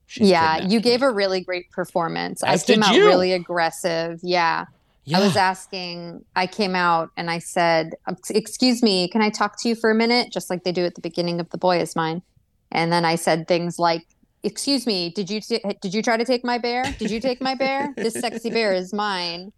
She's 0.06 0.28
yeah, 0.28 0.58
you 0.58 0.78
me." 0.78 0.82
gave 0.82 1.02
a 1.02 1.10
really 1.10 1.40
great 1.40 1.70
performance. 1.70 2.42
As 2.42 2.64
I 2.64 2.66
came 2.66 2.82
out 2.82 2.94
you. 2.94 3.06
really 3.06 3.32
aggressive. 3.32 4.18
Yeah. 4.22 4.66
I 5.14 5.20
was 5.20 5.36
asking, 5.36 6.24
I 6.36 6.46
came 6.46 6.74
out 6.74 7.10
and 7.16 7.30
I 7.30 7.38
said, 7.38 7.94
"Um, 8.06 8.16
Excuse 8.30 8.82
me, 8.82 9.08
can 9.08 9.22
I 9.22 9.30
talk 9.30 9.60
to 9.62 9.68
you 9.68 9.74
for 9.74 9.90
a 9.90 9.94
minute? 9.94 10.30
Just 10.30 10.50
like 10.50 10.64
they 10.64 10.72
do 10.72 10.84
at 10.84 10.94
the 10.94 11.00
beginning 11.00 11.40
of 11.40 11.50
The 11.50 11.58
Boy 11.58 11.80
Is 11.80 11.96
Mine. 11.96 12.22
And 12.70 12.92
then 12.92 13.04
I 13.04 13.16
said 13.16 13.48
things 13.48 13.78
like, 13.78 14.06
Excuse 14.42 14.86
me, 14.86 15.10
did 15.10 15.28
you 15.28 15.40
t- 15.40 15.62
did 15.82 15.92
you 15.92 16.02
try 16.02 16.16
to 16.16 16.24
take 16.24 16.44
my 16.44 16.58
bear? 16.58 16.82
Did 16.98 17.10
you 17.10 17.20
take 17.20 17.40
my 17.42 17.54
bear? 17.54 17.92
This 17.96 18.14
sexy 18.14 18.50
bear 18.50 18.72
is 18.72 18.92
mine. 18.94 19.52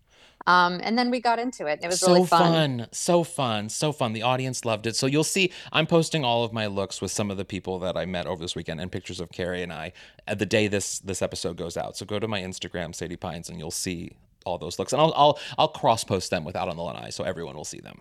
Um, 0.47 0.81
and 0.83 0.99
then 0.99 1.11
we 1.11 1.21
got 1.21 1.39
into 1.39 1.67
it. 1.67 1.81
It 1.83 1.87
was 1.87 2.01
so 2.01 2.15
really 2.15 2.27
fun. 2.27 2.89
so 2.91 3.23
fun, 3.23 3.69
so 3.69 3.93
fun. 3.93 4.13
The 4.13 4.23
audience 4.23 4.65
loved 4.65 4.87
it. 4.87 4.97
So 4.97 5.07
you'll 5.07 5.23
see, 5.23 5.53
I'm 5.73 5.87
posting 5.87 6.25
all 6.25 6.43
of 6.43 6.53
my 6.53 6.67
looks 6.67 7.01
with 7.01 7.13
some 7.13 7.31
of 7.31 7.37
the 7.37 7.45
people 7.45 7.79
that 7.81 7.97
I 7.97 8.07
met 8.07 8.27
over 8.27 8.43
this 8.43 8.57
weekend 8.57 8.81
and 8.81 8.91
pictures 8.91 9.21
of 9.21 9.31
Kerri 9.31 9.63
and 9.63 9.73
I 9.73 9.93
at 10.27 10.39
the 10.39 10.47
day 10.47 10.67
this 10.67 10.99
this 10.99 11.23
episode 11.23 11.57
goes 11.57 11.77
out. 11.77 11.97
So 11.97 12.05
go 12.05 12.19
to 12.19 12.27
my 12.27 12.41
Instagram, 12.41 12.95
Sadie 12.95 13.17
Pines, 13.17 13.49
and 13.49 13.59
you'll 13.59 13.71
see 13.71 14.13
all 14.43 14.59
those 14.59 14.79
looks. 14.79 14.93
And 14.93 15.01
I'll 15.01 15.13
I'll 15.17 15.39
I'll 15.59 15.69
cross 15.69 16.05
post 16.05 16.31
them 16.31 16.45
with 16.45 16.57
Out 16.57 16.69
on 16.69 16.77
the 16.77 16.83
Lanai, 16.83 17.11
so 17.11 17.25
everyone 17.25 17.57
will 17.57 17.65
see 17.65 17.81
them. 17.81 18.01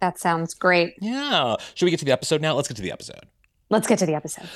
That 0.00 0.18
sounds 0.18 0.54
great. 0.54 0.94
Yeah. 1.00 1.56
Should 1.74 1.86
we 1.86 1.90
get 1.90 2.00
to 2.00 2.04
the 2.04 2.12
episode 2.12 2.42
now? 2.42 2.54
Let's 2.54 2.68
get 2.68 2.76
to 2.76 2.82
the 2.82 2.92
episode. 2.92 3.26
Let's 3.70 3.86
get 3.86 3.98
to 4.00 4.06
the 4.06 4.14
episode. 4.14 4.48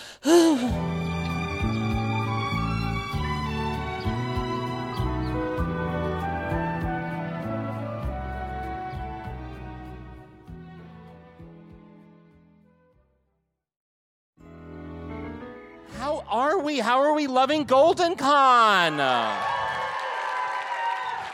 How 15.98 16.24
are 16.28 16.58
we? 16.60 16.78
How 16.78 17.00
are 17.00 17.14
we 17.14 17.26
loving 17.26 17.64
Golden 17.64 18.14
Con? 18.16 18.98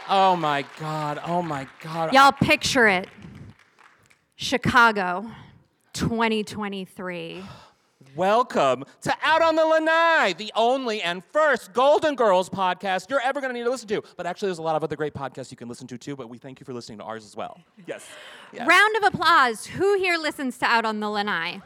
Oh 0.09 0.37
my 0.37 0.67
God. 0.79 1.19
Oh 1.25 1.41
my 1.41 1.67
God. 1.83 2.13
Y'all 2.13 2.33
picture 2.33 2.87
it. 2.87 3.09
Chicago, 4.37 5.31
2023. 5.95 7.43
Welcome 8.15 8.85
to 9.01 9.15
Out 9.23 9.41
on 9.41 9.57
the 9.57 9.65
Lanai, 9.65 10.35
the 10.37 10.53
only 10.55 11.01
and 11.01 11.23
first 11.33 11.73
Golden 11.73 12.17
Girls 12.17 12.51
podcast 12.51 13.09
you're 13.09 13.21
ever 13.21 13.41
going 13.41 13.53
to 13.53 13.59
need 13.59 13.65
to 13.65 13.71
listen 13.71 13.89
to. 13.89 14.03
But 14.19 14.27
actually, 14.27 14.49
there's 14.49 14.59
a 14.59 14.63
lot 14.63 14.77
of 14.77 14.85
other 14.85 14.95
great 14.95 15.15
podcasts 15.15 15.51
you 15.51 15.57
can 15.57 15.69
listen 15.69 15.87
to 15.87 15.97
too, 15.97 16.15
but 16.15 16.29
we 16.29 16.37
thank 16.37 16.61
you 16.61 16.67
for 16.67 16.75
listening 16.75 16.99
to 16.99 17.05
ours 17.05 17.25
as 17.25 17.35
well. 17.35 17.59
Yes. 17.87 18.07
yes. 18.53 18.69
Round 18.69 18.97
of 18.97 19.15
applause. 19.15 19.65
Who 19.67 19.97
here 19.97 20.19
listens 20.19 20.59
to 20.59 20.67
Out 20.67 20.85
on 20.85 21.01
the 21.01 21.09
Lanai? 21.09 21.63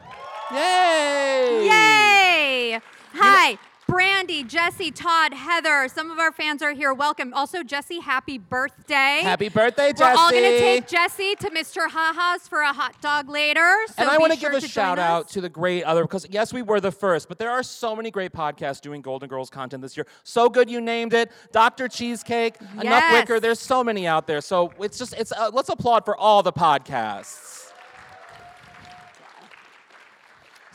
Yay! 0.51 1.67
Yay! 1.67 2.79
Hi, 3.13 3.57
Brandy, 3.89 4.43
Jesse, 4.43 4.91
Todd, 4.91 5.33
Heather. 5.33 5.87
Some 5.87 6.11
of 6.11 6.19
our 6.19 6.31
fans 6.31 6.61
are 6.61 6.73
here. 6.73 6.93
Welcome. 6.93 7.33
Also, 7.33 7.63
Jesse, 7.63 7.99
happy 7.99 8.37
birthday. 8.37 9.21
Happy 9.23 9.49
birthday, 9.49 9.91
Jesse. 9.91 10.03
We're 10.03 10.15
all 10.15 10.29
going 10.29 10.43
to 10.43 10.59
take 10.59 10.87
Jesse 10.87 11.33
to 11.37 11.49
Mr. 11.49 11.89
Haha's 11.89 12.47
for 12.47 12.61
a 12.61 12.71
hot 12.71 13.01
dog 13.01 13.29
later. 13.29 13.75
So 13.87 13.95
and 13.97 14.09
I 14.09 14.19
want 14.19 14.31
to 14.31 14.39
sure 14.39 14.51
give 14.51 14.59
a 14.59 14.61
to 14.61 14.67
shout 14.67 14.99
out 14.99 15.27
to 15.29 15.41
the 15.41 15.49
great 15.49 15.83
other 15.83 16.03
because 16.03 16.27
yes, 16.29 16.53
we 16.53 16.61
were 16.61 16.79
the 16.79 16.91
first, 16.91 17.27
but 17.27 17.39
there 17.39 17.49
are 17.49 17.63
so 17.63 17.95
many 17.95 18.11
great 18.11 18.31
podcasts 18.31 18.79
doing 18.79 19.01
Golden 19.01 19.27
Girls 19.27 19.49
content 19.49 19.81
this 19.81 19.97
year. 19.97 20.05
So 20.23 20.49
good 20.49 20.69
you 20.69 20.81
named 20.81 21.13
it, 21.13 21.31
Dr. 21.51 21.87
Cheesecake, 21.87 22.57
Enough 22.79 23.11
Wicker. 23.11 23.39
There's 23.39 23.59
so 23.59 23.83
many 23.83 24.05
out 24.05 24.27
there. 24.27 24.41
So 24.41 24.71
it's 24.79 24.99
just 24.99 25.13
it's 25.13 25.31
uh, 25.31 25.49
let's 25.51 25.69
applaud 25.69 26.05
for 26.05 26.15
all 26.15 26.43
the 26.43 26.53
podcasts. 26.53 27.68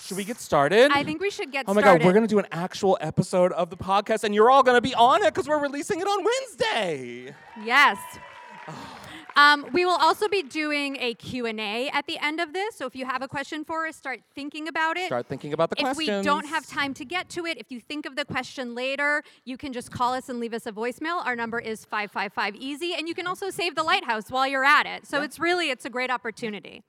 Should 0.04 0.18
we 0.18 0.24
get 0.24 0.38
started? 0.38 0.90
I 0.92 1.02
think 1.02 1.22
we 1.22 1.30
should 1.30 1.50
get 1.50 1.64
started. 1.64 1.70
Oh 1.70 1.74
my 1.74 1.80
started. 1.80 1.98
god, 2.00 2.06
we're 2.06 2.12
gonna 2.12 2.26
do 2.26 2.38
an 2.38 2.46
actual 2.52 2.98
episode 3.00 3.52
of 3.52 3.70
the 3.70 3.76
podcast, 3.76 4.22
and 4.22 4.34
you're 4.34 4.50
all 4.50 4.62
gonna 4.62 4.82
be 4.82 4.94
on 4.94 5.22
it 5.22 5.32
because 5.32 5.48
we're 5.48 5.58
releasing 5.60 5.98
it 5.98 6.06
on 6.06 6.22
Wednesday. 6.24 7.34
Yes. 7.64 7.96
Um, 9.36 9.66
we 9.72 9.84
will 9.84 9.96
also 9.96 10.28
be 10.28 10.42
doing 10.44 10.96
a 11.00 11.14
Q&A 11.14 11.90
at 11.90 12.06
the 12.06 12.18
end 12.22 12.38
of 12.38 12.52
this. 12.52 12.76
So 12.76 12.86
if 12.86 12.94
you 12.94 13.04
have 13.04 13.20
a 13.20 13.26
question 13.26 13.64
for 13.64 13.84
us, 13.84 13.96
start 13.96 14.20
thinking 14.32 14.68
about 14.68 14.96
it. 14.96 15.06
Start 15.06 15.26
thinking 15.26 15.52
about 15.52 15.70
the 15.70 15.76
question. 15.76 15.90
if 15.90 15.96
questions. 15.96 16.24
we 16.24 16.30
don't 16.30 16.46
have 16.46 16.66
time 16.68 16.94
to 16.94 17.04
get 17.04 17.28
to 17.30 17.44
it, 17.44 17.58
if 17.58 17.72
you 17.72 17.80
think 17.80 18.06
of 18.06 18.14
the 18.14 18.24
question 18.24 18.76
later, 18.76 19.24
you 19.44 19.56
can 19.56 19.72
just 19.72 19.90
call 19.90 20.14
us 20.14 20.28
and 20.28 20.38
leave 20.38 20.54
us 20.54 20.66
a 20.66 20.72
voicemail. 20.72 21.24
Our 21.26 21.34
number 21.34 21.58
is 21.58 21.84
555 21.84 22.54
easy 22.54 22.94
and 22.94 23.08
you 23.08 23.14
can 23.14 23.26
also 23.26 23.50
save 23.50 23.74
the 23.74 23.82
lighthouse 23.82 24.30
while 24.30 24.46
you're 24.46 24.64
at 24.64 24.86
it. 24.86 25.04
So 25.04 25.22
it's 25.22 25.40
really 25.40 25.70
it's 25.70 25.84
a 25.84 25.90
great 25.90 26.10
opportunity. 26.12 26.84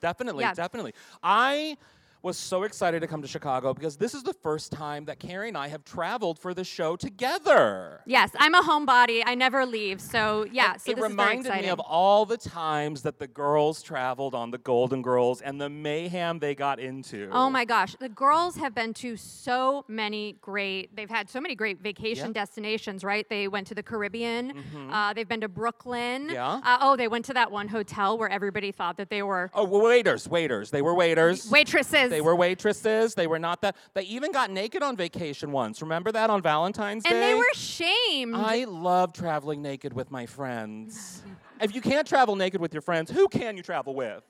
Definitely, 0.00 0.42
Yeah. 0.42 0.54
definitely. 0.54 0.94
I 1.22 1.76
was 2.24 2.38
so 2.38 2.62
excited 2.62 3.00
to 3.00 3.06
come 3.06 3.20
to 3.20 3.28
Chicago 3.28 3.74
because 3.74 3.98
this 3.98 4.14
is 4.14 4.22
the 4.22 4.32
first 4.32 4.72
time 4.72 5.04
that 5.04 5.20
Kerri 5.20 5.48
and 5.48 5.58
I 5.58 5.68
have 5.68 5.84
traveled 5.84 6.38
for 6.38 6.54
the 6.54 6.64
show 6.64 6.96
together. 6.96 8.00
Yes, 8.06 8.30
I'm 8.38 8.54
a 8.54 8.62
homebody. 8.62 9.22
I 9.24 9.34
never 9.34 9.66
leave. 9.66 10.00
So 10.00 10.46
yeah, 10.50 10.72
And 10.72 10.80
so 10.80 10.92
it 10.92 10.94
this 10.96 11.02
reminded 11.02 11.52
me 11.60 11.68
of 11.68 11.80
all 11.80 12.24
the 12.24 12.38
times 12.38 13.02
that 13.02 13.18
the 13.18 13.26
girls 13.26 13.82
traveled 13.82 14.34
on 14.34 14.50
the 14.50 14.56
Golden 14.56 15.02
Girls 15.02 15.42
and 15.42 15.60
the 15.60 15.68
mayhem 15.68 16.38
they 16.38 16.54
got 16.54 16.80
into. 16.80 17.28
Oh 17.30 17.50
my 17.50 17.66
gosh, 17.66 17.94
the 18.00 18.08
girls 18.08 18.56
have 18.56 18.74
been 18.74 18.94
to 18.94 19.16
so 19.18 19.84
many 19.86 20.36
great. 20.40 20.96
They've 20.96 21.10
had 21.10 21.28
so 21.28 21.42
many 21.42 21.54
great 21.54 21.82
vacation 21.82 22.28
Yeah. 22.28 22.32
destinations, 22.40 23.04
right? 23.04 23.28
They 23.28 23.48
went 23.48 23.66
to 23.66 23.74
the 23.74 23.82
Caribbean. 23.82 24.54
Uh, 24.90 25.12
they've 25.12 25.28
been 25.28 25.42
to 25.42 25.48
Brooklyn. 25.48 26.30
Yeah. 26.30 26.60
Uh, 26.64 26.78
oh, 26.80 26.96
they 26.96 27.06
went 27.08 27.26
to 27.26 27.34
that 27.34 27.50
one 27.52 27.68
hotel 27.68 28.16
where 28.16 28.30
everybody 28.30 28.72
thought 28.72 28.96
that 28.96 29.10
they 29.10 29.22
were 29.22 29.50
Oh, 29.52 29.64
well, 29.64 29.82
waiters, 29.82 30.26
waiters. 30.26 30.70
They 30.70 30.80
were 30.80 30.94
waiters. 30.94 31.50
waitresses. 31.50 32.13
They 32.14 32.20
were 32.20 32.36
waitresses. 32.36 33.16
They 33.16 33.26
were 33.26 33.40
not 33.40 33.60
that. 33.62 33.74
They 33.92 34.02
even 34.02 34.30
got 34.30 34.48
naked 34.48 34.84
on 34.84 34.96
vacation 34.96 35.50
once. 35.50 35.82
Remember 35.82 36.12
that 36.12 36.30
on 36.30 36.42
Valentine's 36.42 37.02
Day? 37.02 37.10
and 37.10 37.20
they 37.20 37.34
were 37.34 37.52
shamed. 37.54 38.36
I 38.36 38.64
love 38.68 39.12
traveling 39.12 39.62
naked 39.62 39.92
with 39.92 40.12
my 40.12 40.26
friends. 40.26 41.24
if 41.60 41.74
you 41.74 41.80
can't 41.80 42.06
travel 42.06 42.36
naked 42.36 42.60
with 42.60 42.72
your 42.72 42.82
friends, 42.82 43.10
who 43.10 43.26
can 43.26 43.56
you 43.56 43.64
travel 43.64 43.96
with? 43.96 44.22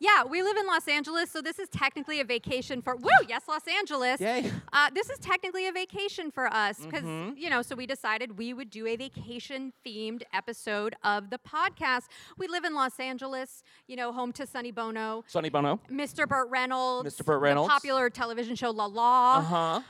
Yeah, 0.00 0.24
we 0.24 0.42
live 0.42 0.56
in 0.56 0.66
Los 0.66 0.86
Angeles, 0.86 1.30
so 1.30 1.40
this 1.42 1.58
is 1.58 1.68
technically 1.68 2.20
a 2.20 2.24
vacation 2.24 2.82
for. 2.82 2.94
Woo! 2.96 3.08
Yes, 3.28 3.42
Los 3.48 3.66
Angeles. 3.66 4.20
Yay. 4.20 4.50
Uh, 4.72 4.90
this 4.94 5.10
is 5.10 5.18
technically 5.18 5.66
a 5.66 5.72
vacation 5.72 6.30
for 6.30 6.46
us 6.52 6.78
because 6.78 7.02
Mm-hmm. 7.02 7.36
you 7.36 7.50
know. 7.50 7.62
So 7.62 7.74
we 7.74 7.86
decided 7.86 8.38
we 8.38 8.52
would 8.54 8.70
do 8.70 8.86
a 8.86 8.96
vacation-themed 8.96 10.22
episode 10.32 10.94
of 11.04 11.30
the 11.30 11.38
podcast. 11.38 12.04
We 12.36 12.46
live 12.48 12.64
in 12.64 12.74
Los 12.74 12.98
Angeles, 13.00 13.62
you 13.86 13.96
know, 13.96 14.12
home 14.12 14.32
to 14.32 14.46
Sonny 14.46 14.70
Bono. 14.70 15.24
Sonny 15.26 15.48
Bono. 15.48 15.80
Mr. 15.90 16.28
Burt 16.28 16.48
Reynolds. 16.50 17.14
Mr. 17.14 17.24
Burt 17.24 17.40
Reynolds. 17.40 17.68
The 17.68 17.72
popular 17.74 18.10
television 18.10 18.54
show 18.56 18.70
La 18.70 18.86
La. 18.86 19.38
Uh 19.38 19.40
huh. 19.42 19.80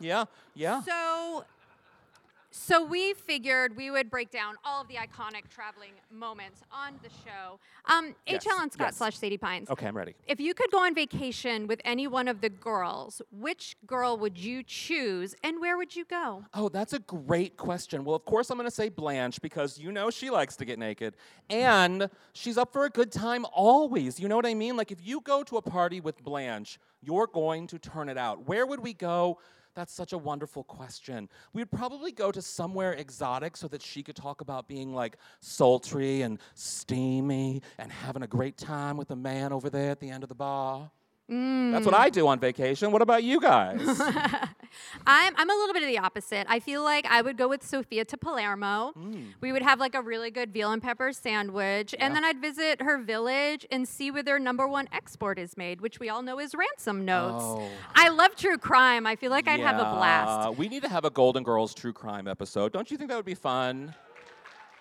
Yeah, 0.00 0.24
yeah. 0.54 0.82
So, 0.82 1.44
So 2.60 2.84
we 2.84 3.14
figured 3.14 3.76
we 3.76 3.90
would 3.90 4.10
break 4.10 4.30
down 4.30 4.56
all 4.64 4.82
of 4.82 4.88
the 4.88 4.96
iconic 4.96 5.48
traveling 5.48 5.92
moments 6.10 6.60
on 6.72 6.94
the 7.02 7.08
show. 7.08 7.60
Um, 7.86 8.16
Yes, 8.26 8.44
H. 8.44 8.52
Alan 8.52 8.70
Scott 8.70 8.88
yes. 8.88 8.96
slash 8.96 9.16
Sadie 9.16 9.38
Pines. 9.38 9.70
Okay, 9.70 9.86
I'm 9.86 9.96
ready. 9.96 10.14
If 10.26 10.40
you 10.40 10.54
could 10.54 10.70
go 10.70 10.84
on 10.84 10.94
vacation 10.94 11.66
with 11.68 11.80
any 11.84 12.08
one 12.08 12.26
of 12.26 12.40
the 12.40 12.50
girls, 12.50 13.22
which 13.30 13.76
girl 13.86 14.18
would 14.18 14.36
you 14.36 14.62
choose 14.64 15.36
and 15.44 15.60
where 15.60 15.76
would 15.76 15.94
you 15.94 16.04
go? 16.04 16.44
Oh, 16.52 16.68
that's 16.68 16.92
a 16.92 16.98
great 16.98 17.56
question. 17.56 18.04
Well, 18.04 18.16
of 18.16 18.24
course, 18.24 18.50
I'm 18.50 18.58
going 18.58 18.68
to 18.68 18.74
say 18.74 18.88
Blanche 18.88 19.40
because 19.40 19.78
you 19.78 19.92
know 19.92 20.10
she 20.10 20.28
likes 20.28 20.56
to 20.56 20.64
get 20.64 20.78
naked. 20.80 21.14
And 21.48 22.10
she's 22.32 22.58
up 22.58 22.72
for 22.72 22.84
a 22.84 22.90
good 22.90 23.12
time 23.12 23.46
always. 23.52 24.18
You 24.18 24.28
know 24.28 24.36
what 24.36 24.46
I 24.46 24.54
mean? 24.54 24.76
Like, 24.76 24.90
if 24.90 24.98
you 25.06 25.20
go 25.20 25.44
to 25.44 25.58
a 25.58 25.62
party 25.62 26.00
with 26.00 26.22
Blanche, 26.24 26.78
you're 27.00 27.28
going 27.28 27.68
to 27.68 27.78
turn 27.78 28.08
it 28.08 28.18
out. 28.18 28.48
Where 28.48 28.66
would 28.66 28.80
we 28.80 28.94
go? 28.94 29.38
That's 29.78 29.94
such 29.94 30.12
a 30.12 30.18
wonderful 30.18 30.64
question. 30.64 31.28
We 31.52 31.60
would 31.60 31.70
probably 31.70 32.10
go 32.10 32.32
to 32.32 32.42
somewhere 32.42 32.94
exotic 32.94 33.56
so 33.56 33.68
that 33.68 33.80
she 33.80 34.02
could 34.02 34.16
talk 34.16 34.40
about 34.40 34.66
being 34.66 34.92
like 34.92 35.18
sultry 35.38 36.22
and 36.22 36.40
steamy 36.54 37.62
and 37.78 37.92
having 37.92 38.24
a 38.24 38.26
great 38.26 38.56
time 38.56 38.96
with 38.96 39.06
the 39.06 39.14
man 39.14 39.52
over 39.52 39.70
there 39.70 39.92
at 39.92 40.00
the 40.00 40.10
end 40.10 40.24
of 40.24 40.28
the 40.30 40.34
bar. 40.34 40.90
That's 41.28 41.84
what 41.84 41.94
I 41.94 42.08
do 42.08 42.26
on 42.26 42.40
vacation. 42.40 42.90
What 42.90 43.02
about 43.02 43.22
you 43.22 43.40
guys? 43.40 43.80
I'm, 45.06 45.34
I'm 45.36 45.50
a 45.50 45.52
little 45.52 45.74
bit 45.74 45.82
of 45.82 45.88
the 45.88 45.98
opposite. 45.98 46.46
I 46.48 46.58
feel 46.58 46.82
like 46.82 47.06
I 47.06 47.20
would 47.20 47.36
go 47.36 47.48
with 47.48 47.62
Sophia 47.62 48.04
to 48.06 48.16
Palermo. 48.16 48.92
Mm. 48.96 49.34
We 49.40 49.52
would 49.52 49.62
have 49.62 49.78
like 49.78 49.94
a 49.94 50.00
really 50.00 50.30
good 50.30 50.52
veal 50.52 50.72
and 50.72 50.82
pepper 50.82 51.12
sandwich. 51.12 51.94
And 51.98 52.14
then 52.16 52.24
I'd 52.24 52.40
visit 52.40 52.80
her 52.80 52.98
village 52.98 53.66
and 53.70 53.86
see 53.86 54.10
where 54.10 54.22
their 54.22 54.38
number 54.38 54.66
one 54.66 54.88
export 54.92 55.38
is 55.38 55.56
made, 55.56 55.80
which 55.80 56.00
we 56.00 56.08
all 56.08 56.22
know 56.22 56.38
is 56.38 56.54
ransom 56.54 57.04
notes. 57.04 57.44
Oh. 57.46 57.68
I 57.94 58.08
love 58.08 58.34
true 58.34 58.58
crime. 58.58 59.06
I 59.06 59.16
feel 59.16 59.30
like 59.30 59.48
I'd 59.48 59.60
have 59.60 59.76
a 59.76 59.94
blast. 59.94 60.56
We 60.58 60.68
need 60.68 60.82
to 60.82 60.88
have 60.88 61.04
a 61.04 61.10
Golden 61.10 61.42
Girls 61.42 61.74
true 61.74 61.92
crime 61.92 62.26
episode. 62.26 62.72
Don't 62.72 62.90
you 62.90 62.96
think 62.96 63.10
that 63.10 63.16
would 63.16 63.24
be 63.24 63.34
fun? 63.34 63.94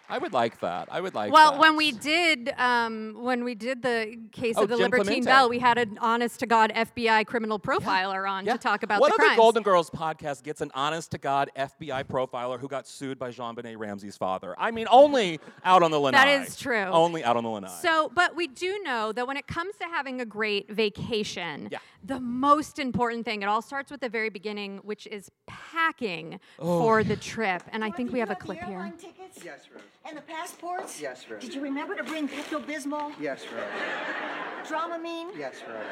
I 0.09 0.17
would 0.17 0.31
like 0.33 0.59
that. 0.61 0.87
I 0.91 1.01
would 1.01 1.13
like 1.13 1.29
that. 1.29 1.33
Well, 1.33 1.51
that. 1.51 1.59
when 1.59 1.75
we 1.75 1.91
did 1.91 2.53
um, 2.57 3.15
when 3.19 3.43
we 3.43 3.55
did 3.55 3.81
the 3.81 4.17
case 4.31 4.55
Oh, 4.57 4.63
of 4.63 4.69
the 4.69 4.75
Jim 4.75 4.83
Libertine 4.85 5.05
Clemente. 5.23 5.25
Bell, 5.25 5.49
we 5.49 5.59
had 5.59 5.77
an 5.77 5.97
honest 5.99 6.39
to 6.39 6.45
God 6.45 6.71
FBI 6.75 7.25
criminal 7.25 7.59
profiler 7.59 8.29
on 8.29 8.45
Yeah. 8.45 8.53
to 8.53 8.57
talk 8.57 8.83
about 8.83 9.01
what 9.01 9.09
the 9.09 9.15
other 9.15 9.23
crimes. 9.25 9.37
Golden 9.37 9.63
Girls 9.63 9.89
podcast 9.89 10.43
gets 10.43 10.61
an 10.61 10.71
honest 10.73 11.11
to 11.11 11.17
God 11.17 11.49
FBI 11.57 12.03
profiler 12.05 12.59
who 12.59 12.67
got 12.67 12.87
sued 12.87 13.19
by 13.19 13.31
JonBenét 13.31 13.77
Ramsey's 13.77 14.15
father? 14.17 14.55
I 14.57 14.71
mean, 14.71 14.87
only 14.89 15.39
out 15.65 15.83
on 15.83 15.91
the 15.91 15.99
lanai. 15.99 16.17
That 16.17 16.41
is 16.47 16.55
true. 16.57 16.77
Only 16.85 17.23
out 17.23 17.35
on 17.35 17.43
the 17.43 17.49
lanai. 17.49 17.67
So, 17.81 18.09
but 18.15 18.35
we 18.35 18.47
do 18.47 18.79
know 18.83 19.11
that 19.11 19.27
when 19.27 19.35
it 19.37 19.47
comes 19.47 19.75
to 19.77 19.85
having 19.85 20.21
a 20.21 20.25
great 20.25 20.71
vacation, 20.71 21.69
Yeah. 21.71 21.79
The 22.03 22.19
most 22.19 22.79
important 22.79 23.25
thing, 23.25 23.41
it 23.41 23.45
all 23.45 23.61
starts 23.61 23.91
with 23.91 24.01
the 24.01 24.09
very 24.09 24.29
beginning, 24.29 24.77
which 24.79 25.07
is 25.07 25.29
packing 25.47 26.39
Oh. 26.59 26.79
for 26.81 27.03
the 27.03 27.15
trip. 27.15 27.63
And 27.71 27.83
I 27.83 27.91
think 27.91 28.11
we 28.11 28.19
you 28.19 28.25
have 28.25 28.29
a 28.29 28.33
got 28.33 28.39
the 28.39 28.45
clip 28.45 28.59
here. 28.59 28.75
airline 28.77 28.97
tickets? 28.97 29.43
Yes, 29.43 29.61
Rose. 29.73 29.83
And 30.05 30.15
the 30.17 30.21
passports? 30.21 31.01
Yes, 31.01 31.25
Rose. 31.29 31.41
Did 31.41 31.53
you 31.53 31.61
remember 31.61 31.95
to 31.95 32.03
bring 32.03 32.27
Pepto 32.29 32.63
Bismol, 32.63 33.13
Yes, 33.19 33.43
Rose. 33.53 34.67
Dramamine, 34.67 35.31
Yes, 35.37 35.55
Rose. 35.67 35.85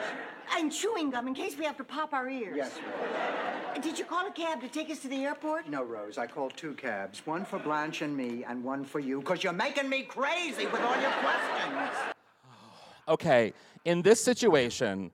and 0.57 0.71
chewing 0.71 1.09
gum 1.09 1.27
in 1.27 1.33
case 1.33 1.57
we 1.57 1.65
have 1.65 1.77
to 1.77 1.83
pop 1.83 2.13
our 2.13 2.29
ears? 2.29 2.55
Yes, 2.57 2.77
Rose. 2.77 3.83
Did 3.83 3.97
you 3.99 4.05
call 4.05 4.27
a 4.27 4.31
cab 4.31 4.61
to 4.61 4.67
take 4.69 4.89
us 4.89 4.99
to 4.99 5.07
the 5.07 5.23
airport? 5.25 5.67
No, 5.69 5.83
Rose. 5.83 6.17
I 6.17 6.27
called 6.27 6.55
two 6.55 6.73
cabs. 6.75 7.25
One 7.25 7.43
for 7.45 7.59
Blanche 7.59 8.01
and 8.01 8.15
me, 8.15 8.43
and 8.47 8.63
one 8.63 8.83
for 8.85 8.99
you, 8.99 9.19
because 9.19 9.43
you're 9.43 9.53
making 9.53 9.89
me 9.89 10.03
crazy 10.03 10.65
with 10.67 10.81
all 10.81 10.99
your 11.01 11.11
questions. 11.11 11.89
okay, 13.07 13.53
in 13.85 14.01
this 14.01 14.23
situation, 14.23 15.11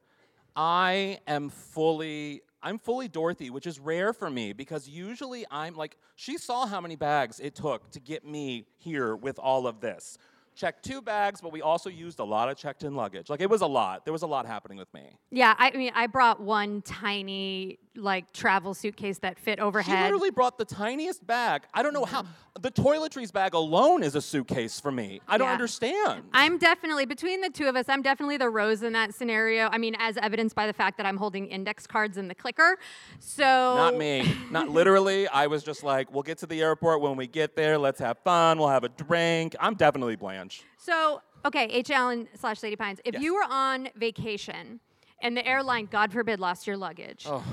I 0.55 1.19
am 1.27 1.49
fully 1.49 2.41
I'm 2.63 2.77
fully 2.77 3.07
Dorothy, 3.07 3.49
which 3.49 3.65
is 3.65 3.79
rare 3.79 4.13
for 4.13 4.29
me 4.29 4.53
because 4.53 4.87
usually 4.87 5.45
I'm 5.49 5.75
like 5.75 5.97
she 6.15 6.37
saw 6.37 6.67
how 6.67 6.79
many 6.79 6.95
bags 6.95 7.39
it 7.39 7.55
took 7.55 7.89
to 7.91 7.99
get 7.99 8.25
me 8.25 8.65
here 8.77 9.15
with 9.15 9.39
all 9.39 9.65
of 9.65 9.79
this. 9.79 10.17
Checked 10.55 10.83
two 10.83 11.01
bags, 11.01 11.39
but 11.41 11.51
we 11.51 11.61
also 11.61 11.89
used 11.89 12.19
a 12.19 12.23
lot 12.23 12.49
of 12.49 12.57
checked 12.57 12.83
in 12.83 12.93
luggage. 12.95 13.29
Like 13.29 13.41
it 13.41 13.49
was 13.49 13.61
a 13.61 13.67
lot. 13.67 14.03
There 14.05 14.11
was 14.11 14.21
a 14.21 14.27
lot 14.27 14.45
happening 14.45 14.77
with 14.77 14.93
me. 14.93 15.03
Yeah, 15.31 15.55
I 15.57 15.71
mean, 15.71 15.91
I 15.95 16.07
brought 16.07 16.41
one 16.41 16.81
tiny 16.81 17.79
like 17.97 18.31
travel 18.31 18.73
suitcase 18.73 19.17
that 19.19 19.37
fit 19.37 19.59
overhead. 19.59 19.97
She 19.97 20.01
literally 20.03 20.29
brought 20.31 20.57
the 20.57 20.63
tiniest 20.63 21.25
bag. 21.27 21.63
I 21.73 21.83
don't 21.83 21.93
know 21.93 22.05
how. 22.05 22.23
The 22.59 22.71
toiletries 22.71 23.31
bag 23.33 23.53
alone 23.53 24.03
is 24.03 24.15
a 24.15 24.21
suitcase 24.21 24.79
for 24.79 24.91
me. 24.91 25.21
I 25.27 25.37
don't 25.37 25.47
Yeah. 25.47 25.53
understand. 25.53 26.23
I'm 26.33 26.57
definitely 26.57 27.05
between 27.05 27.41
the 27.41 27.49
two 27.49 27.67
of 27.67 27.75
us. 27.77 27.87
I'm 27.89 28.01
definitely 28.01 28.37
the 28.37 28.49
rose 28.49 28.83
in 28.83 28.91
that 28.93 29.13
scenario. 29.13 29.67
I 29.71 29.77
mean, 29.77 29.95
as 29.99 30.17
evidenced 30.17 30.55
by 30.55 30.67
the 30.67 30.73
fact 30.73 30.97
that 30.97 31.05
I'm 31.05 31.17
holding 31.17 31.47
index 31.47 31.87
cards 31.87 32.17
in 32.17 32.27
the 32.27 32.35
clicker. 32.35 32.77
So 33.19 33.43
Not 33.43 33.97
me. 33.97 34.35
Not 34.51 34.69
literally. 34.79 35.27
I 35.29 35.47
was 35.47 35.63
just 35.63 35.83
like, 35.83 36.13
we'll 36.13 36.23
get 36.23 36.37
to 36.39 36.45
the 36.45 36.61
airport 36.61 37.01
when 37.01 37.15
we 37.15 37.27
get 37.27 37.55
there. 37.55 37.77
Let's 37.77 37.99
have 37.99 38.17
fun. 38.19 38.57
We'll 38.57 38.67
have 38.69 38.83
a 38.83 38.89
drink. 38.89 39.55
I'm 39.59 39.75
definitely 39.75 40.15
Blanche. 40.41 40.63
So, 40.77 41.21
okay, 41.45 41.65
H. 41.65 41.91
Alan 41.91 42.27
slash 42.35 42.63
Lady 42.63 42.75
Pines, 42.75 42.99
if 43.05 43.13
Yes. 43.15 43.23
you 43.23 43.35
were 43.35 43.45
on 43.47 43.89
vacation 43.95 44.79
and 45.21 45.37
the 45.37 45.45
airline, 45.47 45.85
God 45.91 46.11
forbid, 46.11 46.39
lost 46.39 46.65
your 46.65 46.77
luggage, 46.77 47.25
Oh. 47.27 47.43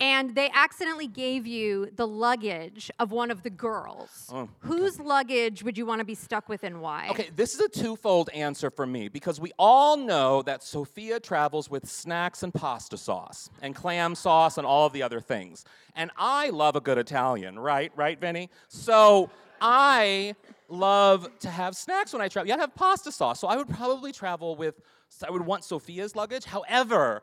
and 0.00 0.34
they 0.34 0.50
accidentally 0.54 1.06
gave 1.06 1.46
you 1.46 1.90
the 1.94 2.06
luggage 2.06 2.90
of 2.98 3.12
one 3.12 3.30
of 3.30 3.42
the 3.42 3.50
girls, 3.50 4.30
Oh, 4.32 4.48
whose 4.60 4.98
luggage 4.98 5.62
would 5.62 5.76
you 5.76 5.84
want 5.84 5.98
to 5.98 6.04
be 6.06 6.14
stuck 6.14 6.48
with 6.48 6.64
and 6.64 6.80
why? 6.80 7.08
Okay, 7.10 7.28
this 7.36 7.52
is 7.52 7.60
a 7.60 7.68
twofold 7.68 8.30
answer 8.30 8.70
for 8.70 8.86
me 8.86 9.08
because 9.08 9.38
we 9.38 9.52
all 9.58 9.98
know 9.98 10.40
that 10.42 10.62
Sophia 10.62 11.20
travels 11.20 11.68
with 11.68 11.86
snacks 11.86 12.42
and 12.42 12.54
pasta 12.54 12.96
sauce 12.96 13.50
and 13.60 13.74
clam 13.76 14.14
sauce 14.14 14.56
and 14.56 14.66
all 14.66 14.86
of 14.86 14.94
the 14.94 15.02
other 15.02 15.20
things. 15.20 15.66
And 15.94 16.10
I 16.16 16.48
love 16.48 16.74
a 16.76 16.80
good 16.80 16.96
Italian, 16.96 17.58
right? 17.58 17.92
Right, 17.94 18.18
Vinny? 18.18 18.48
So 18.68 19.28
I 19.60 20.34
love 20.70 21.28
to 21.40 21.50
have 21.50 21.76
snacks 21.76 22.12
when 22.12 22.22
I 22.22 22.28
travel. 22.28 22.48
You 22.48 22.52
gotta 22.52 22.62
have 22.62 22.74
pasta 22.74 23.12
sauce. 23.12 23.40
So 23.40 23.48
I 23.48 23.56
would 23.56 23.68
probably 23.68 24.12
travel 24.12 24.56
with, 24.56 24.80
I 25.26 25.30
would 25.30 25.42
want 25.42 25.64
Sophia's 25.64 26.14
luggage. 26.14 26.44
However, 26.44 27.22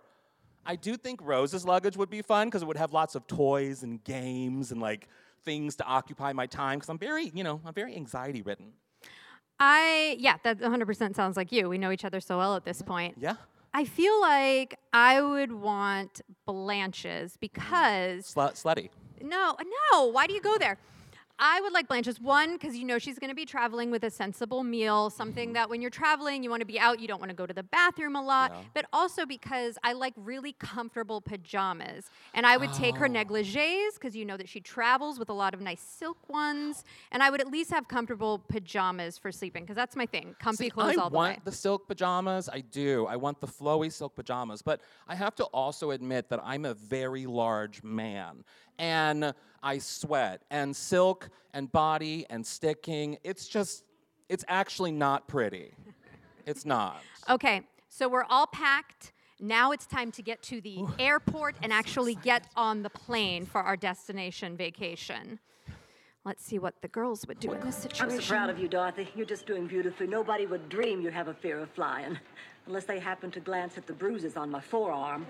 I 0.66 0.76
do 0.76 0.98
think 0.98 1.22
Rose's 1.24 1.66
luggage 1.66 1.96
would 1.96 2.10
be 2.10 2.22
fun 2.22 2.48
because 2.48 2.62
it 2.62 2.66
would 2.66 2.78
have 2.78 2.92
lots 2.92 3.16
of 3.16 3.26
toys 3.28 3.84
and 3.84 4.04
games 4.04 4.72
and 4.72 4.82
like 4.82 5.08
things 5.44 5.78
to 5.78 5.86
occupy 5.86 6.34
my 6.34 6.46
time 6.46 6.78
because 6.78 6.90
I'm 6.90 6.98
very, 6.98 7.32
you 7.34 7.44
know, 7.44 7.62
I'm 7.66 7.74
very 7.74 7.96
anxiety 7.96 8.42
ridden. 8.42 8.74
I, 9.60 10.18
yeah, 10.20 10.38
that 10.44 10.60
100% 10.60 11.16
sounds 11.16 11.38
like 11.38 11.52
you. 11.52 11.70
We 11.70 11.78
know 11.78 11.92
each 11.92 12.06
other 12.06 12.20
so 12.20 12.38
well 12.38 12.56
at 12.56 12.66
this 12.66 12.82
point. 12.82 13.16
Yeah. 13.18 13.36
I 13.74 13.86
feel 13.86 14.20
like 14.22 14.78
I 14.94 15.22
would 15.22 15.52
want 15.52 16.22
Blanche's 16.46 17.38
because 17.38 18.34
Slut, 18.34 18.62
slutty. 18.62 18.90
No, 19.22 19.56
no. 19.92 20.08
Why 20.08 20.28
do 20.28 20.34
you 20.34 20.42
go 20.42 20.58
there? 20.58 20.78
I 21.40 21.62
would 21.62 21.72
like 21.72 21.88
Blanche's 21.88 22.20
one 22.20 22.54
because 22.54 22.76
you 22.76 22.84
know 22.84 22.98
she's 22.98 23.20
going 23.20 23.30
to 23.30 23.36
be 23.36 23.46
traveling 23.46 23.92
with 23.92 24.04
a 24.04 24.10
sensible 24.10 24.64
meal, 24.64 25.12
something 25.12 25.50
mm-hmm. 25.50 25.54
that 25.54 25.70
when 25.70 25.82
you're 25.82 25.92
traveling, 25.92 26.44
you 26.44 26.50
want 26.50 26.62
to 26.62 26.66
be 26.66 26.80
out, 26.80 27.00
you 27.00 27.08
don't 27.08 27.20
want 27.20 27.30
to 27.30 27.36
go 27.36 27.46
to 27.46 27.54
the 27.54 27.64
bathroom 27.64 28.16
a 28.16 28.22
lot, 28.22 28.52
Yeah. 28.52 28.62
but 28.74 28.86
also 28.92 29.26
because 29.26 29.78
I 29.84 29.94
like 29.94 30.14
really 30.16 30.54
comfortable 30.54 31.22
pajamas. 31.22 32.10
And 32.34 32.46
I 32.46 32.58
would 32.58 32.74
take 32.74 32.96
her 32.98 33.06
oh. 33.06 33.10
negligees 33.10 33.94
because 33.94 34.16
you 34.16 34.26
know 34.26 34.36
that 34.36 34.50
she 34.50 34.60
travels 34.60 35.20
with 35.20 35.30
a 35.30 35.34
lot 35.34 35.54
of 35.54 35.62
nice 35.62 35.82
silk 35.82 36.18
ones. 36.28 36.84
And 37.12 37.22
I 37.22 37.30
would 37.30 37.42
at 37.42 37.52
least 37.52 37.70
have 37.70 37.88
comfortable 37.88 38.40
pajamas 38.48 39.20
for 39.20 39.32
sleeping 39.32 39.64
because 39.64 39.76
that's 39.76 39.96
my 39.96 40.08
thing 40.08 40.36
comfy 40.40 40.66
See, 40.66 40.70
clothes 40.72 40.98
I 40.98 41.02
all 41.02 41.10
the 41.12 41.18
way. 41.18 41.28
I 41.28 41.32
want 41.34 41.46
the 41.46 41.52
silk 41.52 41.88
pajamas. 41.88 42.50
I 42.52 42.62
do. 42.62 43.06
I 43.06 43.16
want 43.16 43.40
the 43.42 43.48
flowy 43.48 43.92
silk 43.92 44.16
pajamas. 44.16 44.64
But 44.64 44.82
I 45.08 45.14
have 45.14 45.36
to 45.36 45.44
also 45.46 45.92
admit 45.92 46.30
that 46.30 46.40
I'm 46.44 46.66
a 46.66 46.74
very 46.74 47.28
large 47.28 47.84
man. 47.84 48.44
And 48.80 49.34
I 49.64 49.78
sweat. 49.80 50.44
And 50.52 50.76
silk 50.76 51.30
and 51.54 51.72
body 51.72 52.26
and 52.30 52.46
sticking, 52.46 53.18
it's 53.24 53.48
just, 53.48 53.84
it's 54.30 54.46
actually 54.48 54.92
not 54.92 55.28
pretty. 55.28 55.74
It's 56.46 56.66
not. 56.66 57.02
Okay, 57.30 57.62
so 57.90 58.08
we're 58.08 58.26
all 58.30 58.48
packed. 58.48 59.14
Now 59.40 59.72
it's 59.72 59.86
time 59.86 60.12
to 60.14 60.22
get 60.22 60.42
to 60.44 60.62
the 60.62 60.84
airport 60.98 61.56
and 61.62 61.72
actually 61.72 62.16
get 62.16 62.48
on 62.56 62.84
the 62.84 62.90
plane 62.90 63.46
for 63.46 63.62
our 63.62 63.76
destination 63.76 64.58
vacation. 64.58 65.40
Let's 66.26 66.44
see 66.44 66.60
what 66.60 66.82
the 66.82 66.88
girls 66.88 67.26
would 67.28 67.40
do 67.40 67.54
in 67.54 67.62
this 67.62 67.78
situation. 67.78 68.18
I'm 68.18 68.22
so 68.22 68.28
proud 68.28 68.50
of 68.50 68.60
you, 68.60 68.68
Dorothy. 68.68 69.08
You're 69.16 69.26
just 69.26 69.46
doing 69.46 69.68
beautifully. 69.68 70.08
Nobody 70.08 70.46
would 70.46 70.68
dream 70.70 71.02
you 71.02 71.10
have 71.10 71.28
a 71.28 71.34
fear 71.34 71.60
of 71.60 71.70
flying, 71.72 72.18
unless 72.68 72.86
they 72.86 73.00
happen 73.00 73.32
to 73.32 73.40
glance 73.40 73.78
at 73.78 73.88
the 73.88 73.94
bruises 73.94 74.36
on 74.38 74.52
my 74.52 74.60
forearm. 74.60 75.26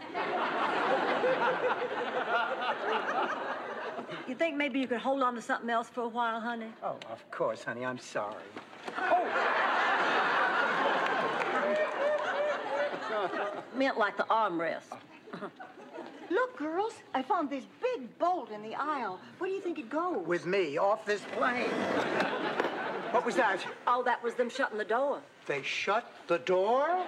you 4.27 4.35
think 4.35 4.57
maybe 4.57 4.79
you 4.79 4.87
could 4.87 4.99
hold 4.99 5.21
on 5.21 5.35
to 5.35 5.41
something 5.41 5.69
else 5.69 5.87
for 5.87 6.01
a 6.01 6.07
while, 6.07 6.39
honey? 6.39 6.71
Oh, 6.83 6.97
of 7.11 7.29
course, 7.31 7.63
honey. 7.63 7.85
I'm 7.85 7.99
sorry. 7.99 8.35
Oh! 8.97 9.23
Meant 13.75 13.97
like 13.97 14.17
the 14.17 14.23
armrest. 14.23 14.97
Oh. 15.35 15.51
Look, 16.29 16.57
girls, 16.57 16.93
I 17.13 17.21
found 17.21 17.49
this 17.49 17.63
big 17.81 18.17
bolt 18.19 18.51
in 18.51 18.61
the 18.61 18.75
aisle. 18.75 19.19
Where 19.37 19.49
do 19.49 19.55
you 19.55 19.61
think 19.61 19.79
it 19.79 19.89
goes? 19.89 20.25
With 20.25 20.45
me, 20.45 20.77
off 20.77 21.05
this 21.05 21.21
plane. 21.37 21.69
What 23.11 23.25
was 23.25 23.35
that? 23.35 23.65
Oh, 23.85 24.03
that 24.03 24.21
was 24.23 24.35
them 24.35 24.49
shutting 24.49 24.77
the 24.77 24.85
door. 24.85 25.21
They 25.45 25.61
shut 25.61 26.11
the 26.27 26.39
door? 26.39 27.05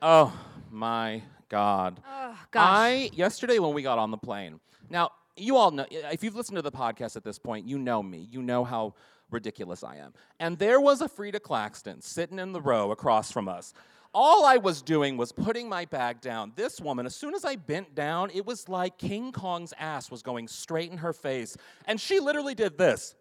Oh 0.00 0.32
my 0.70 1.22
God. 1.48 2.00
Oh, 2.06 2.38
gosh. 2.50 2.62
I 2.64 3.10
yesterday 3.12 3.58
when 3.58 3.74
we 3.74 3.82
got 3.82 3.98
on 3.98 4.10
the 4.10 4.16
plane. 4.16 4.60
Now 4.88 5.10
you 5.36 5.56
all 5.56 5.70
know, 5.70 5.86
if 5.90 6.22
you've 6.22 6.36
listened 6.36 6.56
to 6.56 6.62
the 6.62 6.72
podcast 6.72 7.16
at 7.16 7.24
this 7.24 7.38
point, 7.38 7.66
you 7.66 7.78
know 7.78 8.02
me. 8.02 8.28
You 8.30 8.42
know 8.42 8.64
how 8.64 8.94
ridiculous 9.30 9.82
I 9.82 9.96
am. 9.96 10.12
And 10.38 10.58
there 10.58 10.80
was 10.80 11.00
a 11.00 11.08
Frida 11.08 11.40
Claxton 11.40 12.02
sitting 12.02 12.38
in 12.38 12.52
the 12.52 12.60
row 12.60 12.90
across 12.90 13.32
from 13.32 13.48
us. 13.48 13.72
All 14.14 14.44
I 14.44 14.58
was 14.58 14.82
doing 14.82 15.16
was 15.16 15.32
putting 15.32 15.68
my 15.68 15.86
bag 15.86 16.20
down. 16.20 16.52
This 16.54 16.80
woman, 16.80 17.06
as 17.06 17.14
soon 17.14 17.34
as 17.34 17.46
I 17.46 17.56
bent 17.56 17.94
down, 17.94 18.30
it 18.34 18.44
was 18.44 18.68
like 18.68 18.98
King 18.98 19.32
Kong's 19.32 19.72
ass 19.78 20.10
was 20.10 20.22
going 20.22 20.48
straight 20.48 20.90
in 20.90 20.98
her 20.98 21.14
face. 21.14 21.56
And 21.86 21.98
she 21.98 22.20
literally 22.20 22.54
did 22.54 22.76
this. 22.76 23.14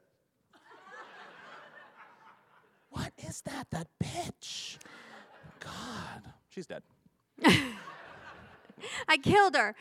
what 2.89 3.13
is 3.17 3.41
that? 3.41 3.67
That 3.71 3.87
bitch. 4.03 4.77
God. 5.61 6.33
She's 6.49 6.67
dead. 6.67 6.83
I 9.07 9.17
killed 9.17 9.55
her. 9.55 9.75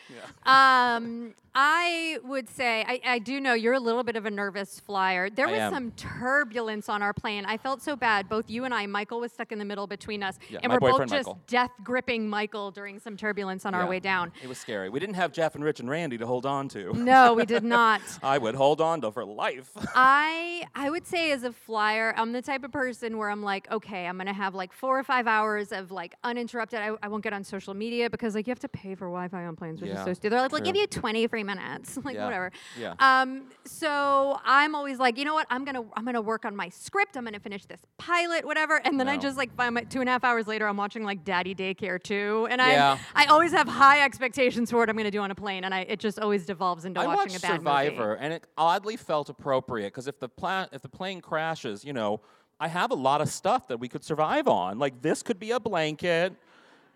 Um, 0.45 1.35
I 1.55 2.19
would 2.25 2.49
say 2.49 2.85
I, 2.87 3.01
I 3.05 3.19
do 3.19 3.41
know 3.41 3.55
you're 3.55 3.75
a 3.75 3.81
little 3.81 4.05
bit 4.05 4.15
of 4.17 4.25
a 4.27 4.31
nervous 4.31 4.79
flyer. 4.81 5.29
There 5.29 5.49
I 5.49 5.51
was 5.53 5.61
am. 5.61 5.73
some 5.73 5.91
turbulence 5.93 6.89
on 6.89 7.03
our 7.03 7.13
plane. 7.13 7.45
I 7.45 7.57
felt 7.57 7.83
so 7.83 7.97
bad. 7.97 8.29
Both 8.29 8.49
you 8.49 8.65
and 8.65 8.73
I, 8.73 8.87
Michael 8.87 9.21
was 9.21 9.33
stuck 9.33 9.51
in 9.51 9.59
the 9.59 9.65
middle 9.65 9.87
between 9.87 10.23
us, 10.23 10.39
Yeah, 10.49 10.61
and 10.63 10.71
we're 10.73 10.79
both 10.79 11.01
just 11.01 11.11
Michael. 11.13 11.41
death 11.49 11.71
gripping 11.83 12.29
Michael 12.29 12.71
during 12.71 12.99
some 13.01 13.17
turbulence 13.17 13.67
on 13.67 13.75
our 13.75 13.87
way 13.89 13.99
down. 14.01 14.33
It 14.43 14.49
was 14.49 14.59
scary. 14.59 14.89
We 14.91 15.01
didn't 15.01 15.17
have 15.17 15.33
Jeff 15.33 15.55
and 15.57 15.65
Rich 15.65 15.81
and 15.81 15.91
Randy 15.91 16.19
to 16.19 16.27
hold 16.27 16.47
on 16.47 16.69
to. 16.69 16.93
No, 16.95 17.35
we 17.35 17.45
did 17.47 17.65
not. 17.79 18.01
I 18.23 18.39
would 18.39 18.55
hold 18.55 18.81
on 18.81 19.01
to 19.01 19.11
for 19.11 19.25
life. 19.25 19.71
I 19.95 20.65
I 20.75 20.89
would 20.91 21.07
say 21.07 21.33
as 21.33 21.43
a 21.43 21.53
flyer, 21.53 22.15
I'm 22.17 22.33
the 22.33 22.43
type 22.43 22.63
of 22.65 22.73
person 22.73 23.19
where 23.19 23.29
I'm 23.31 23.43
like, 23.43 23.71
okay, 23.73 24.07
I'm 24.07 24.17
gonna 24.19 24.33
have 24.33 24.55
like 24.55 24.73
four 24.73 24.99
or 24.99 25.03
five 25.05 25.27
hours 25.27 25.73
of 25.73 25.91
like 25.91 26.15
uninterrupted. 26.23 26.79
I, 26.81 26.93
I 27.03 27.09
won't 27.09 27.25
get 27.25 27.33
on 27.33 27.43
social 27.45 27.75
media 27.75 28.09
because 28.09 28.35
like 28.35 28.47
you 28.47 28.51
have 28.53 28.61
to 28.61 28.69
pay 28.69 28.95
for 28.95 29.07
Wi-Fi 29.07 29.45
on 29.45 29.57
planes, 29.57 29.81
which 29.81 29.91
Yeah, 29.91 29.99
is 30.01 30.05
so 30.05 30.13
stupid. 30.15 30.33
They're 30.35 30.43
like, 30.43 30.53
we'll 30.53 30.61
give 30.61 30.77
you 30.77 30.87
20 30.87 31.25
free 31.45 31.55
minutes, 31.55 31.99
like 32.05 32.15
Yeah, 32.15 32.25
whatever. 32.25 32.53
yeah. 32.79 32.95
Um. 32.99 33.45
So 33.65 34.39
I'm 34.45 34.75
always 34.75 34.99
like, 34.99 35.19
you 35.19 35.25
know 35.25 35.35
what? 35.35 35.47
I'm 35.51 35.65
gonna 35.65 35.83
I'm 35.97 36.05
gonna 36.05 36.21
work 36.21 36.45
on 36.45 36.55
my 36.55 36.69
script. 36.69 37.17
I'm 37.17 37.25
gonna 37.25 37.41
finish 37.41 37.65
this 37.67 37.81
pilot, 37.99 38.45
whatever. 38.45 38.81
And 38.85 38.99
then 38.99 39.09
I 39.09 39.17
just 39.17 39.37
like 39.37 39.55
find 39.57 39.75
my 39.75 39.83
two 39.83 40.01
and 40.01 40.09
a 40.09 40.13
half 40.13 40.25
hours 40.25 40.47
later, 40.47 40.67
I'm 40.67 40.77
watching 40.77 41.05
like 41.05 41.25
Daddy 41.25 41.55
Daycare 41.55 42.03
2, 42.03 42.49
and 42.51 42.61
Yeah. 42.61 42.99
I 43.15 43.25
I 43.25 43.27
always 43.27 43.53
have 43.53 43.69
high 43.69 44.03
expectations 44.05 44.71
for 44.71 44.79
what 44.79 44.89
I'm 44.91 44.97
gonna 44.97 45.11
do 45.11 45.21
on 45.21 45.31
a 45.31 45.35
plane, 45.35 45.65
and 45.65 45.75
I 45.75 45.81
it 45.81 46.01
just 46.01 46.19
always 46.19 46.47
devolves 46.47 46.85
into 46.85 47.01
I 47.01 47.07
watching 47.07 47.37
a 47.37 47.41
bad 47.41 47.57
Survivor, 47.61 48.09
movie. 48.11 48.21
and 48.25 48.33
it 48.33 48.47
oddly 48.57 48.97
felt 48.97 49.29
appropriate 49.29 49.89
because 49.89 50.07
if 50.09 50.19
the 50.19 50.29
pla- 50.29 50.67
if 50.73 50.83
the 50.83 50.89
plane 50.89 51.21
crashes, 51.21 51.85
you 51.85 51.93
know, 51.93 52.21
I 52.59 52.69
have 52.69 52.91
a 52.91 52.95
lot 52.95 53.21
of 53.21 53.29
stuff 53.29 53.69
that 53.69 53.79
we 53.79 53.89
could 53.89 54.05
survive 54.05 54.49
on. 54.49 54.79
Like 54.79 55.01
this 55.03 55.23
could 55.23 55.39
be 55.39 55.51
a 55.53 55.61
blanket. 55.61 56.35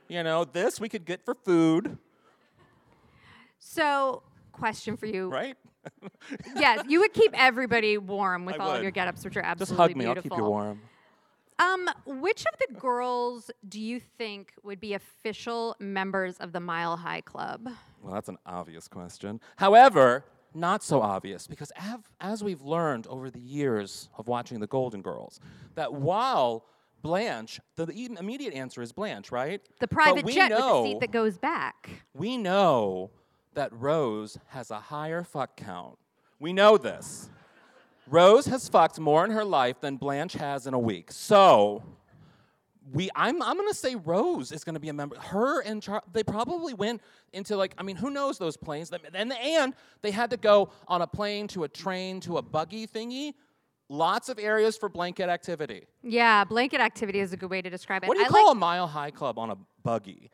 You 0.09 0.23
know, 0.23 0.45
this 0.45 0.79
we 0.81 0.89
could 0.91 1.07
get 1.07 1.25
for 1.25 1.35
food, 1.35 1.97
So, 3.59 4.23
question 4.55 4.97
for 4.97 5.07
you. 5.07 5.29
right? 5.29 5.57
yes, 6.57 6.85
you 6.89 7.01
would 7.01 7.13
keep 7.13 7.33
everybody 7.35 7.99
warm 7.99 8.47
with 8.47 8.59
I 8.59 8.65
all 8.65 8.73
of 8.73 8.83
your 8.83 8.91
get-ups, 8.91 9.25
which 9.25 9.37
are 9.37 9.43
absolutely 9.43 9.77
Just 9.77 9.91
hug 9.91 9.97
me. 9.97 10.07
I'll 10.07 10.15
keep 10.15 10.37
you 10.37 10.45
warm. 10.45 10.81
Um, 11.59 11.89
which 12.07 12.45
of 12.53 12.59
the 12.69 12.75
girls 12.81 13.51
do 13.69 13.81
you 13.81 14.01
think 14.01 14.55
would 14.63 14.81
be 14.81 14.95
official 14.95 15.77
members 15.79 16.37
of 16.39 16.53
the 16.53 16.61
Mile 16.61 16.97
High 16.97 17.21
Club? 17.21 17.69
Well, 18.03 18.13
that's 18.15 18.29
an 18.29 18.39
obvious 18.45 18.89
question. 18.89 19.41
However, 19.57 20.25
not 20.53 20.83
so 20.83 21.01
obvious 21.01 21.47
because 21.47 21.71
av- 21.81 22.11
as 22.21 22.43
we've 22.43 22.63
learned 22.63 23.07
over 23.07 23.31
the 23.31 23.41
years 23.41 24.09
of 24.19 24.27
watching 24.27 24.59
the 24.61 24.67
Golden 24.67 25.01
Girls, 25.03 25.39
that 25.77 25.93
while 25.93 26.65
Blanche, 27.03 27.61
the 27.77 27.87
im- 27.93 28.17
immediate 28.17 28.55
answer 28.55 28.83
is 28.83 28.91
Blanche, 28.91 29.31
right? 29.31 29.61
The 29.79 29.89
private 29.89 30.25
we 30.25 30.35
jet 30.35 30.51
with 30.51 30.59
the 30.59 30.85
seat 30.85 31.01
that 31.01 31.13
goes 31.13 31.39
back. 31.39 31.91
we 32.15 32.37
know 32.37 33.11
that 33.55 33.73
Rose 33.73 34.39
has 34.49 34.71
a 34.71 34.79
higher 34.79 35.23
fuck 35.23 35.57
count. 35.57 35.99
We 36.39 36.53
know 36.53 36.77
this. 36.77 37.31
Rose 38.07 38.47
has 38.47 38.69
fucked 38.69 39.01
more 39.01 39.25
in 39.25 39.31
her 39.31 39.45
life 39.45 39.81
than 39.81 39.97
Blanche 39.97 40.35
has 40.35 40.67
in 40.67 40.75
a 40.75 40.79
week. 40.79 41.11
So, 41.11 41.83
we 42.93 43.09
I'm 43.17 43.41
I'm 43.43 43.57
gonna 43.57 43.73
say 43.73 43.95
Rose 43.95 44.53
is 44.53 44.63
gonna 44.63 44.81
be 44.81 44.91
a 44.91 44.93
member. 44.93 45.17
Her 45.19 45.63
and 45.63 45.83
Char- 45.83 46.03
they 46.13 46.23
probably 46.23 46.75
went 46.75 47.01
into 47.33 47.57
like 47.57 47.75
I 47.79 47.83
mean 47.83 47.97
who 47.97 48.11
knows 48.11 48.37
those 48.39 48.57
planes? 48.57 48.91
And 49.15 49.33
and 49.33 49.75
they 50.03 50.11
had 50.11 50.31
to 50.31 50.37
go 50.37 50.71
on 50.87 51.01
a 51.01 51.07
plane 51.07 51.49
to 51.49 51.65
a 51.65 51.69
train 51.69 52.21
to 52.21 52.37
a 52.37 52.43
buggy 52.43 52.87
thingy. 52.87 53.33
Lots 53.89 54.29
of 54.29 54.39
areas 54.39 54.77
for 54.77 54.89
blanket 54.89 55.29
activity. 55.29 55.87
Yeah, 56.03 56.45
blanket 56.45 56.81
activity 56.81 57.21
is 57.21 57.33
a 57.33 57.37
good 57.37 57.51
way 57.51 57.63
to 57.63 57.71
describe 57.71 58.03
it. 58.05 58.09
What 58.09 58.15
do 58.15 58.21
you 58.21 58.27
I 58.27 58.29
call 58.29 58.47
like, 58.49 58.57
a 58.57 58.59
mile 58.59 58.87
high 58.87 59.11
club 59.11 59.39
on 59.39 59.51
a 59.51 59.57
buggy? 59.83 60.31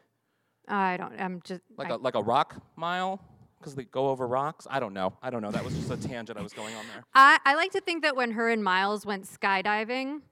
I 0.70 0.96
don't. 0.96 1.18
I'm 1.20 1.40
just 1.44 1.62
Like 1.76 1.90
I- 1.90 1.94
a 1.94 1.98
like 1.98 2.14
a 2.14 2.22
rock 2.22 2.56
mile? 2.76 3.20
Because 3.58 3.74
they 3.74 3.84
go 3.84 4.08
over 4.08 4.26
rocks? 4.26 4.66
I 4.70 4.80
don't 4.80 4.94
know. 4.94 5.12
I 5.22 5.28
don't 5.28 5.42
know. 5.42 5.50
That 5.50 5.62
was 5.62 5.74
just 5.74 5.90
a 5.90 5.96
tangent 6.08 6.38
I 6.38 6.42
was 6.42 6.54
going 6.54 6.74
on 6.76 6.86
there. 6.94 7.04
I, 7.14 7.38
I 7.44 7.54
like 7.56 7.72
to 7.72 7.80
think 7.82 8.02
that 8.04 8.16
when 8.16 8.30
her 8.30 8.48
and 8.48 8.64
Miles 8.64 9.04
went 9.04 9.24
skydiving, 9.26 10.22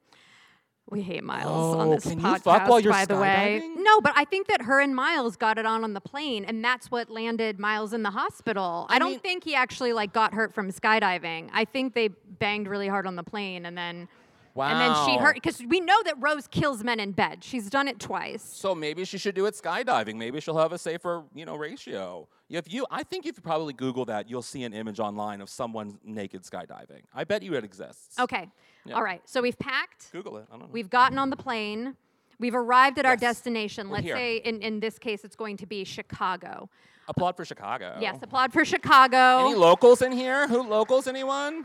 we 0.89 1.03
hate 1.03 1.23
Miles 1.23 1.77
on 1.77 1.89
Oh, 1.89 1.95
this 1.95 2.05
can 2.05 2.19
you 2.19 2.25
podcast, 2.25 2.45
fuck 2.45 2.67
while 2.69 2.81
you're 2.81 2.91
by 2.91 3.05
the 3.05 3.19
way. 3.19 3.61
No, 3.77 4.01
but 4.01 4.15
I 4.17 4.25
think 4.25 4.47
that 4.49 4.63
her 4.63 4.81
and 4.81 4.97
Miles 4.97 5.37
got 5.37 5.59
it 5.59 5.67
on 5.67 5.85
on 5.85 5.93
the 5.93 6.01
plane, 6.01 6.47
and 6.47 6.65
that's 6.65 6.91
what 6.91 7.11
landed 7.11 7.59
Miles 7.59 7.93
in 7.93 8.03
the 8.03 8.09
hospital. 8.11 8.87
I, 8.89 8.97
I 8.97 8.99
don't 8.99 9.11
mean- 9.11 9.21
think 9.21 9.45
he 9.45 9.55
actually 9.55 9.93
like 9.93 10.15
got 10.15 10.33
hurt 10.33 10.55
from 10.55 10.73
skydiving. 10.73 11.51
I 11.53 11.67
think 11.67 11.93
they 11.93 12.09
banged 12.09 12.67
really 12.67 12.89
hard 12.89 13.07
on 13.07 13.17
the 13.17 13.23
plane, 13.23 13.67
and 13.67 13.77
then 13.77 14.09
and 14.57 14.81
then 14.81 14.95
she 15.07 15.17
Wow. 15.17 15.19
hurt 15.25 15.35
because 15.35 15.63
we 15.67 15.81
know 15.81 16.03
that 16.05 16.15
Rose 16.19 16.47
kills 16.49 16.83
men 16.83 16.99
in 17.01 17.13
bed. 17.13 17.45
She's 17.45 17.71
done 17.71 17.87
it 17.89 17.99
twice. 18.01 18.43
So 18.43 18.75
maybe 18.75 19.05
she 19.05 19.19
should 19.19 19.35
do 19.35 19.47
it 19.47 19.55
skydiving. 19.55 20.17
Maybe 20.17 20.41
she'll 20.41 20.59
have 20.59 20.73
a 20.73 20.79
safer, 20.79 21.25
you 21.35 21.45
know, 21.45 21.57
ratio. 21.57 22.29
If 22.49 22.73
you, 22.73 22.87
I 22.91 23.03
think 23.03 23.27
if 23.27 23.37
you 23.37 23.43
probably 23.43 23.73
Google 23.75 24.05
that, 24.07 24.29
you'll 24.29 24.43
see 24.43 24.65
an 24.65 24.73
image 24.73 24.99
online 25.01 25.41
of 25.41 25.49
someone 25.51 25.99
naked 26.03 26.43
skydiving. 26.45 27.03
I 27.15 27.25
bet 27.25 27.43
you 27.43 27.55
it 27.55 27.65
exists. 27.65 28.19
Okay, 28.19 28.49
Yeah. 28.85 28.95
all 28.95 29.03
right. 29.03 29.21
So 29.27 29.43
we've 29.43 29.59
packed. 29.59 30.11
Google 30.13 30.39
it. 30.39 30.47
I 30.49 30.53
don't 30.53 30.61
know. 30.63 30.69
We've 30.73 30.91
gotten 30.91 31.19
on 31.19 31.31
the 31.31 31.37
plane. 31.37 31.95
We've 32.41 32.55
arrived 32.55 32.99
at 32.99 33.05
our 33.07 33.17
destination. 33.17 33.89
we're 33.89 33.97
Let's 33.97 34.07
here. 34.07 34.17
say 34.17 34.37
in, 34.39 34.63
in 34.63 34.81
this 34.81 34.99
case 34.99 35.25
it's 35.25 35.37
going 35.37 35.57
to 35.59 35.67
be 35.67 35.85
Chicago. 35.85 36.71
Applaud 37.09 37.37
for 37.37 37.45
Chicago. 37.45 37.97
Yes, 38.01 38.19
applaud 38.23 38.53
for 38.53 38.65
Chicago. 38.65 39.47
Any 39.47 39.55
locals 39.55 40.03
in 40.03 40.13
here? 40.13 40.47
Who 40.47 40.63
locals? 40.63 41.07
Anyone? 41.07 41.65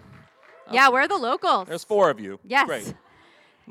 Yeah, 0.71 0.89
we're 0.89 1.07
the 1.07 1.17
locals. 1.17 1.67
There's 1.67 1.83
four 1.83 2.09
of 2.09 2.19
you. 2.19 2.39
Yes. 2.43 2.65
Great. 2.67 2.93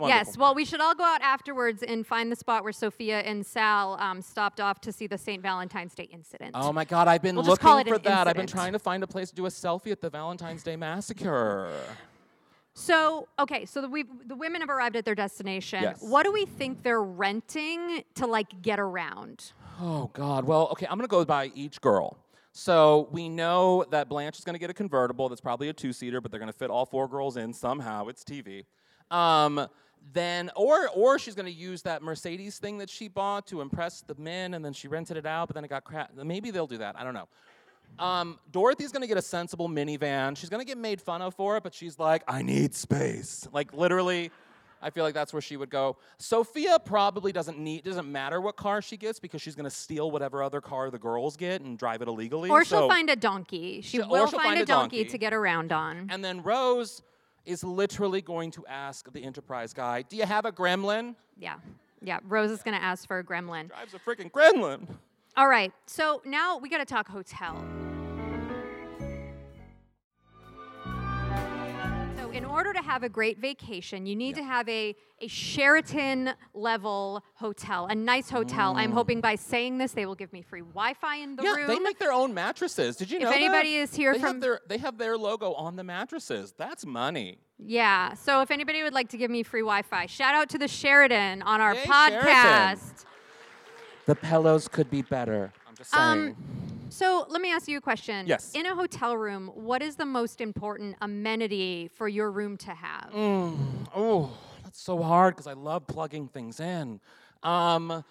Yes, 0.01 0.39
well, 0.39 0.55
we 0.55 0.65
should 0.65 0.81
all 0.81 0.95
go 0.95 1.05
out 1.05 1.21
afterwards 1.21 1.83
and 1.83 2.07
find 2.07 2.33
the 2.33 2.37
spot 2.37 2.63
where 2.65 2.73
Sophia 2.73 3.21
and 3.21 3.45
Sal 3.45 3.99
um, 4.01 4.23
stopped 4.23 4.59
off 4.59 4.81
to 4.83 4.93
see 4.93 5.07
the 5.07 5.19
St. 5.19 5.43
Valentine's 5.43 5.95
Day 5.95 6.09
incident. 6.11 6.53
Oh 6.55 6.73
my 6.73 6.85
God, 6.87 7.09
I've 7.09 7.21
been 7.21 7.35
We'll 7.37 7.45
just 7.45 7.61
call 7.61 7.77
looking 7.77 7.93
it 7.93 7.97
for 7.97 8.09
an 8.09 8.15
that. 8.15 8.27
I've 8.27 8.35
been 8.35 8.45
incident. 8.45 8.59
trying 8.63 8.73
to 8.73 8.79
find 8.79 9.03
a 9.03 9.07
place 9.07 9.29
to 9.29 9.35
do 9.35 9.45
a 9.45 9.51
selfie 9.51 9.93
at 9.93 10.01
the 10.01 10.09
Valentine's 10.09 10.63
Day 10.63 10.77
massacre. 10.77 11.71
So, 12.75 13.29
okay, 13.39 13.67
so 13.67 13.83
the, 13.83 13.89
we, 13.89 14.05
the 14.25 14.35
women 14.35 14.63
have 14.63 14.71
arrived 14.71 14.97
at 14.97 15.05
their 15.05 15.15
destination. 15.15 15.83
Yes. 15.83 15.99
What 16.01 16.23
do 16.25 16.33
we 16.33 16.47
think 16.47 16.83
they're 16.83 17.03
renting 17.03 18.03
to 18.15 18.27
like 18.27 18.63
get 18.63 18.81
around? 18.81 19.53
Oh 19.79 20.09
God. 20.15 20.45
Well, 20.45 20.69
okay, 20.73 20.87
I'm 20.89 20.97
gonna 20.97 21.07
go 21.09 21.25
by 21.27 21.51
each 21.55 21.83
girl. 21.83 22.17
So 22.53 23.09
we 23.11 23.29
know 23.29 23.85
that 23.91 24.09
Blanche 24.09 24.39
is 24.39 24.45
gonna 24.45 24.59
get 24.59 24.71
a 24.71 24.75
convertible 24.75 25.29
that's 25.29 25.41
probably 25.41 25.69
a 25.69 25.73
two-seater, 25.73 26.21
but 26.21 26.31
they're 26.31 26.41
gonna 26.41 26.53
fit 26.53 26.71
all 26.71 26.85
four 26.85 27.09
girls 27.09 27.37
in 27.37 27.53
somehow. 27.53 28.09
It's 28.09 28.23
TV. 28.23 28.65
Um, 29.11 29.67
then, 30.13 30.51
or 30.57 30.89
or 30.91 31.19
she's 31.19 31.35
gonna 31.35 31.49
use 31.49 31.83
that 31.83 32.03
Mercedes 32.03 32.59
thing 32.59 32.79
that 32.79 32.91
she 32.91 33.09
bought 33.09 33.47
to 33.49 33.61
impress 33.61 34.03
the 34.03 34.15
men, 34.17 34.55
and 34.55 34.65
then 34.65 34.73
she 34.73 34.89
rented 34.89 35.17
it 35.17 35.27
out, 35.27 35.49
but 35.49 35.55
then 35.55 35.65
it 35.65 35.69
got 35.69 35.85
crap. 35.85 36.15
Maybe 36.15 36.51
they'll 36.51 36.67
do 36.67 36.79
that. 36.79 36.99
I 36.99 37.05
don't 37.05 37.15
know. 37.15 37.29
Um, 37.99 38.39
Dorothy's 38.51 38.93
gonna 38.93 39.07
get 39.07 39.19
a 39.19 39.23
sensible 39.23 39.69
minivan. 39.69 40.37
She's 40.37 40.51
gonna 40.51 40.65
get 40.65 40.79
made 40.79 41.01
fun 41.01 41.23
of 41.23 41.35
for 41.35 41.57
it, 41.57 41.63
but 41.63 41.73
she's 41.75 41.99
like, 41.99 42.23
I 42.29 42.43
need 42.43 42.75
space. 42.75 43.47
Like 43.53 43.73
literally, 43.73 44.31
I 44.83 44.91
feel 44.91 45.05
like 45.05 45.15
that's 45.15 45.33
where 45.33 45.41
she 45.41 45.57
would 45.57 45.71
go. 45.71 45.97
Sophia 46.19 46.79
probably 46.79 47.31
doesn't 47.33 47.59
need 47.59 47.85
doesn't 47.85 48.11
matter 48.11 48.41
what 48.41 48.57
car 48.57 48.83
she 48.83 48.97
gets 48.97 49.21
because 49.21 49.41
she's 49.41 49.55
gonna 49.55 49.71
steal 49.71 50.11
whatever 50.11 50.43
other 50.43 50.61
car 50.61 50.91
the 50.91 50.99
girls 50.99 51.37
get 51.37 51.63
and 51.63 51.79
drive 51.79 52.03
it 52.03 52.09
illegally. 52.09 52.51
Or 52.51 52.65
she'll 52.65 52.89
find 52.89 53.09
a 53.09 53.17
donkey. 53.17 53.81
She 53.81 53.99
She'll- 53.99 54.09
will 54.09 54.27
find, 54.27 54.43
find 54.43 54.61
a 54.61 54.67
donkey, 54.67 54.99
donkey. 54.99 55.11
to 55.11 55.19
get 55.19 55.33
around 55.33 55.73
on. 55.73 56.09
And 56.11 56.25
then 56.25 56.43
Rose 56.43 57.03
is 57.47 57.63
literally 57.65 58.21
going 58.21 58.51
to 58.53 58.67
ask 58.67 59.11
the 59.13 59.23
Enterprise 59.25 59.73
guy, 59.73 60.03
"Do 60.03 60.17
you 60.17 60.27
have 60.27 60.45
a 60.45 60.53
gremlin?" 60.53 61.15
yeah. 61.39 61.57
Yeah, 62.05 62.19
Rose 62.25 62.51
is 62.51 62.63
going 62.65 62.77
to 62.77 62.83
ask 62.83 63.07
for 63.07 63.21
a 63.21 63.25
gremlin. 63.25 63.69
Drives 63.69 63.95
a 63.95 63.99
freaking 64.01 64.29
gremlin. 64.33 64.89
All 65.37 65.47
right, 65.47 65.73
so 65.87 66.21
now 66.25 66.59
we 66.59 66.69
got 66.69 66.79
to 66.79 66.85
talk 66.85 67.07
hotel. 67.09 67.65
In 72.43 72.49
order 72.49 72.73
to 72.73 72.81
have 72.83 73.05
a 73.05 73.09
great 73.09 73.39
vacation, 73.39 74.05
you 74.05 74.17
need 74.17 74.35
to 74.35 74.43
have 74.43 74.69
a, 74.69 74.97
a 75.21 75.29
Sheraton 75.29 76.31
level 76.55 77.23
hotel, 77.35 77.87
a 77.87 77.95
nice 77.95 78.29
hotel. 78.29 78.75
I'm 78.77 78.91
hoping 78.91 79.21
by 79.21 79.37
saying 79.37 79.79
this, 79.79 79.93
they 79.93 80.07
will 80.07 80.17
give 80.17 80.33
me 80.33 80.43
free 80.43 80.61
Wi 80.61 80.95
Fi 80.95 81.17
in 81.19 81.37
the 81.37 81.43
Mm. 81.43 81.45
yeah, 81.45 81.55
room. 81.55 81.67
they 81.69 81.79
make 81.79 81.99
their 82.01 82.13
own 82.13 82.35
mattresses. 82.35 82.97
Did 82.97 83.11
you 83.13 83.19
If 83.19 83.23
know 83.23 83.31
that? 83.31 83.37
If 83.37 83.43
anybody 83.45 83.75
is 83.77 83.95
here 83.95 84.13
they 84.15 84.19
from- 84.19 84.27
have 84.29 84.41
their 84.41 84.61
they 84.69 84.79
have 84.79 84.99
their 84.99 85.17
logo 85.17 85.53
on 85.55 85.77
the 85.77 85.85
mattresses. 85.85 86.53
That's 86.59 86.85
money. 86.85 87.39
yeah, 87.59 88.15
so 88.15 88.41
if 88.41 88.51
anybody 88.51 88.83
would 88.83 88.93
like 88.95 89.09
to 89.11 89.17
give 89.17 89.31
me 89.31 89.45
free 89.45 89.61
Wi 89.61 89.83
Fi, 89.83 90.07
shout 90.07 90.35
out 90.35 90.49
to 90.51 90.59
the 90.59 90.67
Sheraton 90.69 91.43
on 91.43 91.61
our 91.61 91.75
Yay, 91.75 91.83
podcast. 91.85 92.23
Sheraton. 92.23 92.79
The 94.07 94.15
pillows 94.17 94.67
could 94.67 94.91
be 94.91 95.03
better. 95.03 95.53
I'm 95.69 95.77
just 95.77 95.91
saying. 95.93 96.03
Um, 96.31 96.37
So 96.93 97.27
let 97.31 97.41
me 97.41 97.51
ask 97.51 97.69
you 97.69 97.79
a 97.79 97.81
question. 97.81 98.27
Yes. 98.27 98.53
In 98.55 98.67
a 98.67 98.75
hotel 98.75 99.17
room, 99.17 99.51
what 99.55 99.81
is 99.83 99.97
the 99.97 100.05
most 100.05 100.43
important 100.43 100.97
amenity 101.01 101.89
for 101.89 102.07
your 102.07 102.31
room 102.31 102.59
to 102.59 102.71
have? 102.75 103.11
Mm. 103.15 103.57
Oh, 103.97 104.31
that's 104.63 104.81
so 104.81 105.03
hard 105.03 105.35
because 105.35 105.47
I 105.47 105.55
love 105.55 105.87
plugging 105.87 106.29
things 106.29 106.61
in. 106.61 107.01
Um, 107.43 108.05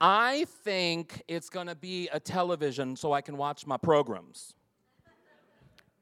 I 0.00 0.44
think 0.64 1.22
it's 1.28 1.48
gonna 1.48 1.76
be 1.76 2.08
a 2.12 2.18
television 2.18 2.96
so 2.96 3.12
I 3.12 3.20
can 3.20 3.36
watch 3.36 3.64
my 3.64 3.76
programs. 3.76 4.54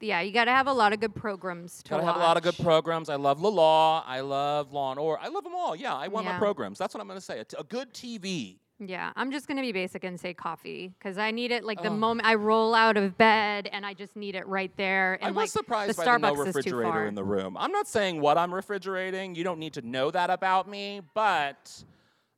Yeah, 0.00 0.20
you 0.20 0.32
got 0.32 0.46
to 0.46 0.50
have 0.50 0.66
a 0.66 0.72
lot 0.72 0.92
of 0.92 1.00
good 1.00 1.14
programs 1.14 1.82
to 1.84 1.90
Gotta 1.90 2.02
watch. 2.02 2.12
have 2.12 2.20
a 2.20 2.24
lot 2.24 2.37
of 2.37 2.42
good 2.42 2.58
programs. 2.58 3.08
I 3.08 3.14
love 3.14 3.42
L.A. 3.42 3.48
Law. 3.48 4.04
I 4.06 4.20
love 4.20 4.70
Law 4.70 4.90
and 4.90 5.00
Order. 5.00 5.22
I 5.22 5.28
love 5.28 5.44
them 5.44 5.54
all. 5.54 5.74
Yeah, 5.74 5.94
I 5.94 6.08
want 6.08 6.26
my 6.26 6.37
programs. 6.37 6.78
That's 6.78 6.92
what 6.92 7.00
I'm 7.00 7.08
gonna 7.08 7.20
say. 7.20 7.38
A, 7.40 7.44
t- 7.44 7.56
a 7.58 7.64
good 7.64 7.92
TV. 7.94 8.58
Yeah, 8.87 9.12
I'm 9.16 9.31
just 9.33 9.47
gonna 9.49 9.62
be 9.62 9.73
basic 9.73 10.05
and 10.05 10.18
say 10.18 10.35
coffee 10.35 10.92
because 10.99 11.18
I 11.18 11.31
need 11.31 11.51
it 11.53 11.64
like 11.64 11.83
the 11.83 11.88
Oh. 11.88 11.94
moment 11.97 12.27
I 12.29 12.35
roll 12.35 12.75
out 12.75 12.97
of 12.97 13.16
bed 13.18 13.68
and 13.73 13.85
I 13.87 13.94
just 13.94 14.16
need 14.16 14.35
it 14.35 14.47
right 14.47 14.70
there. 14.77 15.14
And 15.14 15.25
I 15.25 15.29
like 15.29 15.37
was 15.44 15.53
surprised 15.53 15.90
the 15.99 16.05
by 16.05 16.12
the 16.12 16.18
no 16.18 16.33
Starbucks 16.33 16.33
is 16.33 16.38
too 16.55 16.59
refrigerator 16.59 16.92
far. 16.92 17.07
in 17.07 17.14
the 17.14 17.25
room. 17.25 17.57
I'm 17.57 17.73
not 17.73 17.87
saying 17.88 18.20
what 18.20 18.37
I'm 18.38 18.53
refrigerating. 18.55 19.35
You 19.35 19.44
don't 19.44 19.59
need 19.59 19.75
to 19.75 19.83
know 19.83 20.11
that 20.11 20.31
about 20.31 20.68
me, 20.68 21.01
but 21.14 21.85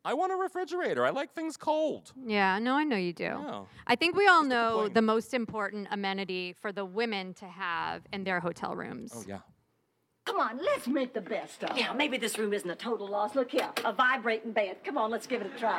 I 0.04 0.14
want 0.14 0.32
a 0.32 0.36
refrigerator. 0.36 1.04
I 1.04 1.10
like 1.10 1.32
things 1.34 1.56
cold. 1.56 2.12
Yeah, 2.24 2.58
no, 2.60 2.74
I 2.74 2.84
know 2.84 2.96
you 2.96 3.12
do. 3.12 3.66
I 3.88 3.96
think 3.96 4.14
we 4.16 4.28
all 4.28 4.44
know 4.44 4.88
the 4.88 5.02
most 5.02 5.34
important 5.34 5.88
amenity 5.90 6.52
for 6.52 6.70
the 6.70 6.84
women 6.84 7.34
to 7.34 7.46
have 7.46 8.02
in 8.12 8.22
their 8.22 8.38
hotel 8.38 8.76
rooms. 8.76 9.12
Oh 9.16 9.24
yeah. 9.26 9.38
Come 10.26 10.40
on, 10.40 10.58
let's 10.58 10.88
make 10.88 11.14
the 11.14 11.20
best 11.20 11.62
of 11.62 11.70
it. 11.70 11.76
Yeah, 11.78 11.92
maybe 11.92 12.18
this 12.18 12.36
room 12.36 12.52
isn't 12.52 12.68
a 12.68 12.74
total 12.74 13.06
loss. 13.08 13.36
Look 13.36 13.52
here, 13.52 13.70
a 13.84 13.92
vibrating 13.92 14.50
bed. 14.52 14.78
Come 14.84 14.98
on, 14.98 15.10
let's 15.10 15.26
give 15.26 15.40
it 15.40 15.46
a 15.54 15.58
try. 15.58 15.78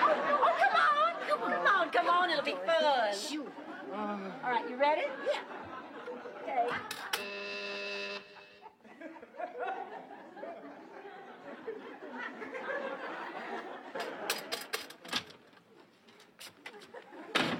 Oh, 0.00 0.14
oh 0.44 0.52
come 0.58 0.74
on, 0.80 1.12
come 1.28 1.42
on, 1.42 1.50
come 1.50 1.66
on, 1.66 1.90
come 1.90 2.08
on. 2.08 2.30
It'll 2.30 2.44
be 2.44 2.54
fun. 2.64 3.14
Sure. 3.14 3.44
All 3.92 4.50
right, 4.50 4.70
you 4.70 4.76
ready? 4.76 5.02
Yeah. 5.26 5.40
Okay. 6.42 6.68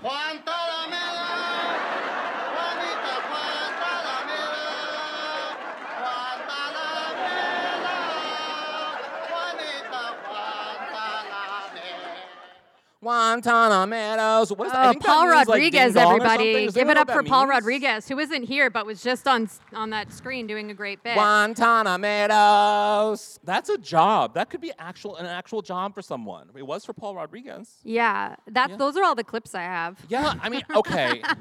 Guantanamera, 0.01 0.47
Juanita 0.85 1.08
Guantanamera. 13.09 13.89
Guantanamo. 14.47 14.55
What 14.55 14.67
is 14.67 14.73
that? 14.73 14.87
Oh, 14.87 14.93
that 14.93 15.01
Paul 15.01 15.27
means, 15.27 15.47
Rodriguez, 15.49 15.97
or 15.97 16.01
everybody. 16.01 16.69
Give 16.69 16.89
it 16.89 16.97
up 16.97 17.11
for 17.11 17.23
that 17.23 17.29
Paul 17.29 17.43
means? 17.47 17.51
Rodriguez, 17.51 18.09
who 18.09 18.19
isn't 18.19 18.43
here 18.45 18.71
but 18.71 18.87
was 18.87 19.03
just 19.03 19.27
on 19.27 19.49
on 19.75 19.91
that 19.91 20.13
screen 20.13 20.47
doing 20.47 20.71
a 20.71 20.75
great 20.75 21.03
bit. 21.03 21.15
Guantanamo. 21.15 23.17
That's 23.45 23.69
a 23.69 23.79
job. 23.79 24.35
That 24.35 24.51
could 24.51 24.61
be 24.61 24.73
actual 24.79 25.17
an 25.17 25.27
actual 25.27 25.63
job 25.63 25.95
for 25.95 26.03
someone. 26.03 26.49
It 26.57 26.67
was 26.67 26.85
for 26.85 26.93
Paul 26.93 27.15
Rodriguez. 27.15 27.77
Yeah, 27.85 28.37
that's 28.47 28.71
Yeah. 28.71 28.77
those 28.77 28.97
are 28.97 29.05
all 29.05 29.15
the 29.15 29.25
clips 29.25 29.55
I 29.55 29.63
have. 29.63 29.99
Yeah, 30.09 30.35
I 30.43 30.49
mean, 30.49 30.63
okay. 30.75 31.23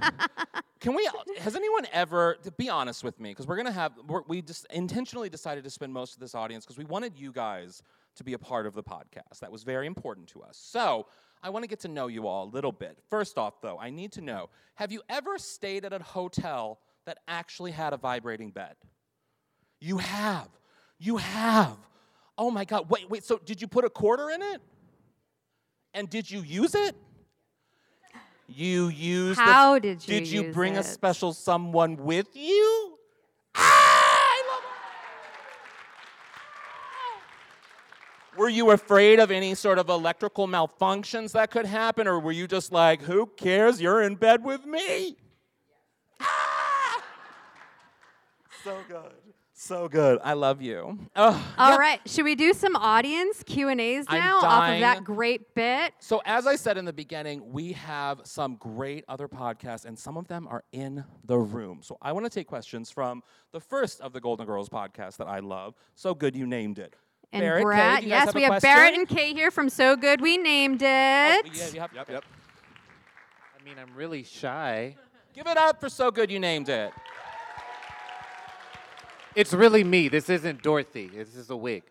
Can 0.80 0.93
we? 0.93 1.10
Has 1.39 1.56
anyone 1.56 1.88
ever? 1.91 2.38
To 2.43 2.51
be 2.51 2.69
honest 2.69 3.03
with 3.03 3.19
me, 3.19 3.32
because 3.32 3.47
we're 3.47 3.58
gonna 3.58 3.71
have. 3.71 3.93
We're, 4.08 4.21
we 4.27 4.43
just 4.43 4.67
intentionally 4.71 5.27
decided 5.30 5.63
to 5.63 5.71
spend 5.71 5.91
most 5.91 6.13
of 6.13 6.19
this 6.19 6.36
audience 6.36 6.65
because 6.65 6.77
we 6.77 6.86
wanted 6.86 7.17
you 7.17 7.32
guys 7.32 7.82
to 8.15 8.23
be 8.23 8.34
a 8.34 8.39
part 8.39 8.67
of 8.67 8.75
the 8.75 8.84
podcast. 8.84 9.39
That 9.41 9.51
was 9.51 9.63
very 9.63 9.88
important 9.88 10.27
to 10.30 10.41
us. 10.43 10.56
So 10.58 11.08
I 11.43 11.50
want 11.50 11.63
to 11.63 11.67
get 11.67 11.80
to 11.82 11.88
know 11.88 12.08
you 12.08 12.28
all 12.28 12.45
a 12.45 12.52
little 12.52 12.71
bit. 12.71 12.97
First 13.10 13.38
off, 13.38 13.62
though, 13.62 13.78
I 13.80 13.89
need 13.89 14.12
to 14.13 14.21
know: 14.21 14.50
Have 14.76 14.91
you 14.91 15.02
ever 15.10 15.38
stayed 15.38 15.86
at 15.86 15.93
a 15.93 16.00
hotel 16.00 16.80
that 17.06 17.19
actually 17.28 17.71
had 17.71 17.93
a 17.93 17.97
vibrating 17.97 18.52
bed? 18.52 18.76
You 19.80 19.97
have. 19.97 20.50
You 21.00 21.17
have. 21.17 21.78
Oh 22.38 22.52
my 22.52 22.65
God! 22.65 22.89
Wait, 22.89 23.10
wait. 23.10 23.23
So 23.23 23.39
did 23.43 23.62
you 23.62 23.67
put 23.67 23.86
a 23.86 23.89
quarter 23.89 24.30
in 24.30 24.41
it? 24.41 24.62
And 25.93 26.10
did 26.10 26.30
you 26.30 26.41
use 26.41 26.76
it? 26.76 26.95
You 28.47 28.88
used. 28.88 29.39
How 29.39 29.76
the, 29.76 29.82
did 29.82 30.08
you 30.08 30.19
Did 30.19 30.28
you 30.30 30.54
bring 30.54 30.78
a 30.78 30.84
special 30.84 31.34
someone 31.34 31.97
with 31.97 32.28
you? 32.34 32.97
Ah, 33.56 33.62
I 33.62 34.43
love 34.47 34.63
it. 34.63 34.67
Were 38.38 38.50
you 38.50 38.71
afraid 38.71 39.19
of 39.19 39.32
any 39.32 39.56
sort 39.56 39.80
of 39.80 39.89
electrical 39.89 40.47
malfunctions 40.47 41.32
that 41.32 41.50
could 41.52 41.65
happen, 41.65 42.08
or 42.08 42.19
were 42.19 42.32
you 42.32 42.47
just 42.47 42.71
like, 42.71 43.02
"Who 43.02 43.26
cares? 43.26 43.82
You're 43.82 44.04
in 44.04 44.15
bed 44.15 44.43
with 44.43 44.65
me." 44.65 45.17
Ah! 46.19 47.04
So 48.63 48.78
good. 48.88 49.13
So 49.60 49.88
good. 49.89 50.19
I 50.23 50.34
love 50.34 50.62
you. 50.62 51.00
Ugh, 51.15 51.43
All 51.58 51.71
yeah. 51.71 51.78
right, 51.78 52.00
should 52.06 52.26
we 52.26 52.36
do 52.36 52.54
some 52.54 52.76
audience 52.76 53.41
Q 53.41 53.69
and 53.69 53.82
A's 53.82 54.06
now 54.08 54.38
off 54.38 54.69
of 54.71 54.80
that 54.82 55.04
great 55.04 55.56
bit? 55.56 55.93
So, 55.97 56.21
as 56.26 56.45
I 56.45 56.56
said 56.56 56.78
in 56.78 56.86
the 56.86 56.93
beginning, 56.93 57.41
we 57.52 57.71
have 57.71 58.21
some 58.23 58.56
great 58.58 59.04
other 59.08 59.28
podcasts, 59.28 59.86
and 59.86 59.97
some 59.97 60.15
of 60.15 60.28
them 60.28 60.47
are 60.47 60.63
in 60.73 61.04
the 61.26 61.39
room. 61.39 61.80
So, 61.82 61.97
I 62.04 62.12
want 62.12 62.28
to 62.28 62.30
take 62.30 62.45
questions 62.45 62.91
from 62.91 63.23
the 63.52 63.60
first 63.60 64.00
of 64.02 64.13
the 64.13 64.21
Golden 64.21 64.45
Girls 64.45 64.69
podcast 64.69 65.17
that 65.17 65.28
I 65.28 65.39
love. 65.39 65.73
So 65.95 66.13
good 66.13 66.36
you 66.36 66.45
named 66.45 66.78
it. 66.78 66.93
And 67.31 67.41
Barrett, 67.41 67.63
Brad, 67.63 67.99
do 68.01 68.05
you 68.07 68.13
guys 68.13 68.25
yes, 68.25 68.33
a 68.33 68.37
we 68.37 68.41
have 68.43 68.49
question? 68.51 68.69
Barrett 68.69 68.93
and 68.95 69.07
Kay 69.07 69.33
here 69.33 69.51
from 69.51 69.69
So 69.69 69.95
Good 69.95 70.21
We 70.21 70.37
Named 70.37 70.81
It. 70.81 70.85
Oh, 70.85 71.41
yeah, 71.53 71.67
you 71.73 71.79
have- 71.81 71.93
Yep, 71.93 72.09
yep. 72.09 72.25
I 73.59 73.63
mean, 73.63 73.75
I'm 73.77 73.93
really 73.95 74.23
shy. 74.23 74.95
Give 75.33 75.45
it 75.45 75.57
up 75.57 75.79
for 75.79 75.89
So 75.89 76.09
Good 76.09 76.31
You 76.31 76.39
Named 76.39 76.69
It. 76.69 76.93
It's 79.35 79.53
really 79.53 79.83
me. 79.83 80.07
This 80.07 80.29
isn't 80.29 80.63
Dorothy. 80.63 81.07
This 81.13 81.35
is 81.35 81.49
a 81.49 81.55
wig. 81.55 81.83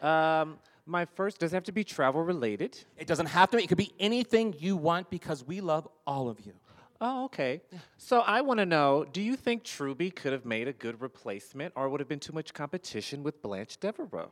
Um, 0.00 0.58
my 0.86 1.04
first 1.04 1.38
doesn't 1.38 1.54
have 1.54 1.64
to 1.64 1.72
be 1.72 1.84
travel 1.84 2.22
related. 2.22 2.78
It 2.96 3.06
doesn't 3.06 3.26
have 3.26 3.50
to 3.50 3.56
be, 3.56 3.64
it 3.64 3.66
could 3.66 3.78
be 3.78 3.92
anything 3.98 4.54
you 4.58 4.76
want 4.76 5.10
because 5.10 5.44
we 5.44 5.60
love 5.60 5.88
all 6.06 6.28
of 6.28 6.40
you. 6.40 6.52
Oh, 7.00 7.24
okay. 7.26 7.60
So 7.98 8.20
I 8.20 8.40
want 8.40 8.58
to 8.58 8.66
know: 8.66 9.04
Do 9.12 9.20
you 9.20 9.36
think 9.36 9.64
Truby 9.64 10.10
could 10.10 10.32
have 10.32 10.46
made 10.46 10.68
a 10.68 10.72
good 10.72 11.00
replacement, 11.02 11.72
or 11.76 11.88
would 11.88 12.00
have 12.00 12.08
been 12.08 12.20
too 12.20 12.32
much 12.32 12.54
competition 12.54 13.22
with 13.22 13.42
Blanche 13.42 13.76
Devereaux? 13.78 14.30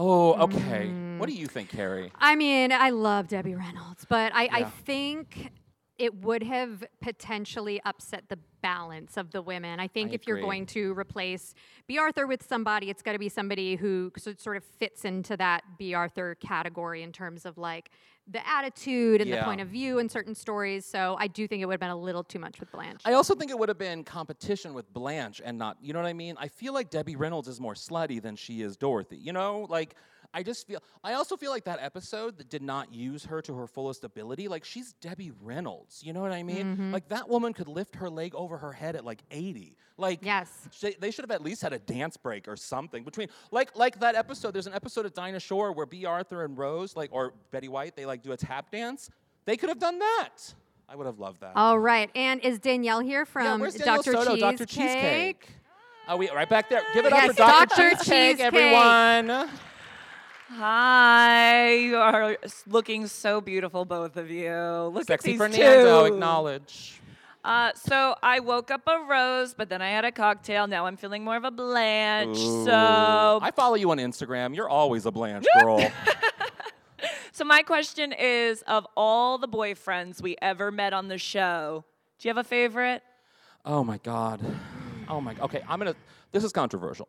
Oh, 0.00 0.34
okay. 0.44 0.90
Mm. 0.92 1.18
What 1.18 1.28
do 1.28 1.34
you 1.34 1.46
think, 1.46 1.70
Kerri? 1.72 2.12
I 2.14 2.36
mean, 2.36 2.70
I 2.70 2.90
love 2.90 3.26
Debbie 3.26 3.56
Reynolds, 3.56 4.06
but 4.08 4.32
I, 4.32 4.48
I 4.52 4.64
think 4.64 5.50
it 5.98 6.14
would 6.22 6.44
have 6.44 6.84
potentially 7.00 7.80
upset 7.84 8.28
the 8.28 8.38
balance 8.62 9.16
of 9.16 9.32
the 9.32 9.42
women. 9.42 9.80
I 9.80 9.88
think 9.88 10.12
I 10.12 10.14
if 10.14 10.26
you're 10.28 10.40
going 10.40 10.66
to 10.66 10.96
replace 10.96 11.54
Bea 11.88 11.98
Arthur 11.98 12.28
with 12.28 12.46
somebody, 12.46 12.88
it's 12.90 13.02
got 13.02 13.12
to 13.12 13.18
be 13.18 13.28
somebody 13.28 13.74
who 13.74 14.12
so- 14.16 14.34
sort 14.38 14.56
of 14.56 14.64
fits 14.64 15.04
into 15.04 15.36
that 15.36 15.64
Bea 15.76 15.94
Arthur 15.94 16.36
category 16.36 17.02
in 17.02 17.10
terms 17.10 17.44
of 17.44 17.58
like 17.58 17.90
the 18.30 18.46
attitude 18.46 19.20
and 19.20 19.32
the 19.32 19.38
point 19.38 19.60
of 19.60 19.68
view 19.68 19.98
in 19.98 20.08
certain 20.08 20.34
stories. 20.34 20.84
So 20.84 21.16
I 21.18 21.26
do 21.26 21.48
think 21.48 21.62
it 21.62 21.66
would 21.66 21.72
have 21.72 21.80
been 21.80 21.90
a 21.90 21.96
little 21.96 22.22
too 22.22 22.38
much 22.38 22.60
with 22.60 22.70
Blanche. 22.70 23.00
I 23.04 23.14
also 23.14 23.34
think 23.34 23.50
it 23.50 23.58
would 23.58 23.68
have 23.68 23.78
been 23.78 24.04
competition 24.04 24.74
with 24.74 24.92
Blanche 24.92 25.40
and 25.44 25.58
not, 25.58 25.78
you 25.80 25.92
know 25.92 26.00
what 26.00 26.08
I 26.08 26.12
mean? 26.12 26.36
I 26.38 26.48
feel 26.48 26.74
like 26.74 26.90
Debbie 26.90 27.16
Reynolds 27.16 27.48
is 27.48 27.60
more 27.60 27.74
slutty 27.74 28.20
than 28.20 28.36
she 28.36 28.62
is 28.62 28.76
Dorothy. 28.76 29.16
You 29.16 29.32
know, 29.32 29.66
like 29.70 29.94
I 30.34 30.42
just 30.42 30.66
feel 30.66 30.82
I 31.02 31.14
also 31.14 31.36
feel 31.36 31.50
like 31.50 31.64
that 31.64 31.78
episode 31.80 32.36
that 32.38 32.50
did 32.50 32.62
not 32.62 32.92
use 32.92 33.24
her 33.24 33.40
to 33.42 33.54
her 33.54 33.66
fullest 33.66 34.04
ability, 34.04 34.46
like 34.48 34.64
she's 34.64 34.92
Debbie 35.00 35.32
Reynolds. 35.42 36.02
You 36.04 36.12
know 36.12 36.20
what 36.20 36.32
I 36.32 36.42
mean? 36.42 36.76
Mhm. 36.76 36.92
Like 36.92 37.08
that 37.08 37.28
woman 37.28 37.52
could 37.54 37.66
lift 37.68 37.96
her 37.96 38.10
leg 38.10 38.34
over 38.34 38.58
her 38.58 38.72
head 38.72 38.94
at 38.94 39.04
like 39.04 39.22
80. 39.30 39.76
Like 39.96 40.20
yes. 40.22 40.68
sh- 40.70 40.94
they 41.00 41.10
should 41.10 41.24
have 41.24 41.30
at 41.30 41.42
least 41.42 41.62
had 41.62 41.72
a 41.72 41.78
dance 41.78 42.16
break 42.18 42.46
or 42.46 42.56
something 42.56 43.04
between 43.04 43.28
like 43.50 43.74
like 43.76 44.00
that 44.00 44.14
episode. 44.16 44.52
There's 44.52 44.66
an 44.66 44.74
episode 44.74 45.06
of 45.06 45.14
Dinah 45.14 45.40
Shore 45.40 45.72
where 45.72 45.86
Bea 45.86 46.04
Arthur 46.04 46.44
and 46.44 46.56
Rose, 46.58 46.94
like 46.94 47.10
or 47.12 47.32
Betty 47.50 47.68
White, 47.68 47.96
they 47.96 48.04
like 48.06 48.22
do 48.22 48.32
a 48.32 48.36
tap 48.36 48.70
dance. 48.70 49.10
They 49.46 49.56
could 49.56 49.70
have 49.70 49.78
done 49.78 49.98
that. 49.98 50.54
I 50.90 50.96
would 50.96 51.06
have 51.06 51.18
loved 51.18 51.40
that. 51.40 51.52
All 51.56 51.78
right. 51.78 52.10
And 52.14 52.40
is 52.42 52.58
Danielle 52.58 53.00
here 53.00 53.24
from 53.26 53.60
Yeah, 53.62 53.70
Dr. 53.84 54.12
Soto, 54.12 54.24
Cheesecake? 54.36 54.40
Dr. 54.40 54.66
Cheesecake? 54.66 55.48
Oh, 56.06 56.16
we 56.16 56.30
right 56.30 56.48
back 56.48 56.68
there. 56.70 56.82
Give 56.94 57.04
it 57.04 57.12
up 57.12 57.26
for 57.26 57.32
Dr. 57.34 57.66
Dr. 57.68 57.90
Cheesecake, 57.96 58.38
Cheesecake. 58.38 58.40
everyone. 58.40 59.50
Hi, 60.50 61.74
you 61.74 61.98
are 61.98 62.38
looking 62.66 63.06
so 63.06 63.42
beautiful, 63.42 63.84
both 63.84 64.16
of 64.16 64.30
you. 64.30 64.50
Look 64.94 65.06
Sexy 65.06 65.12
at 65.12 65.32
these 65.32 65.38
Fernando, 65.38 66.06
two. 66.08 66.14
acknowledge. 66.14 67.02
Uh, 67.44 67.72
so 67.74 68.16
I 68.22 68.40
woke 68.40 68.70
up 68.70 68.80
a 68.86 69.04
rose, 69.06 69.52
but 69.52 69.68
then 69.68 69.82
I 69.82 69.90
had 69.90 70.06
a 70.06 70.10
cocktail. 70.10 70.66
Now 70.66 70.86
I'm 70.86 70.96
feeling 70.96 71.22
more 71.22 71.36
of 71.36 71.44
a 71.44 71.50
Blanche. 71.50 72.38
Ooh. 72.38 72.64
So, 72.64 73.38
I 73.42 73.50
follow 73.54 73.74
you 73.74 73.90
on 73.90 73.98
Instagram. 73.98 74.56
You're 74.56 74.70
always 74.70 75.04
a 75.04 75.10
Blanche 75.10 75.44
girl. 75.60 75.86
so 77.32 77.44
my 77.44 77.62
question 77.62 78.14
is: 78.14 78.62
of 78.62 78.86
all 78.96 79.36
the 79.36 79.48
boyfriends 79.48 80.22
we 80.22 80.34
ever 80.40 80.72
met 80.72 80.94
on 80.94 81.08
the 81.08 81.18
show, 81.18 81.84
do 82.18 82.26
you 82.26 82.30
have 82.30 82.38
a 82.38 82.48
favorite? 82.48 83.02
oh 83.66 83.84
my 83.84 83.98
God. 83.98 84.40
Oh 85.10 85.20
my. 85.20 85.34
God. 85.34 85.44
Okay, 85.44 85.62
I'm 85.68 85.78
gonna. 85.78 85.94
This 86.32 86.42
is 86.42 86.52
controversial. 86.52 87.06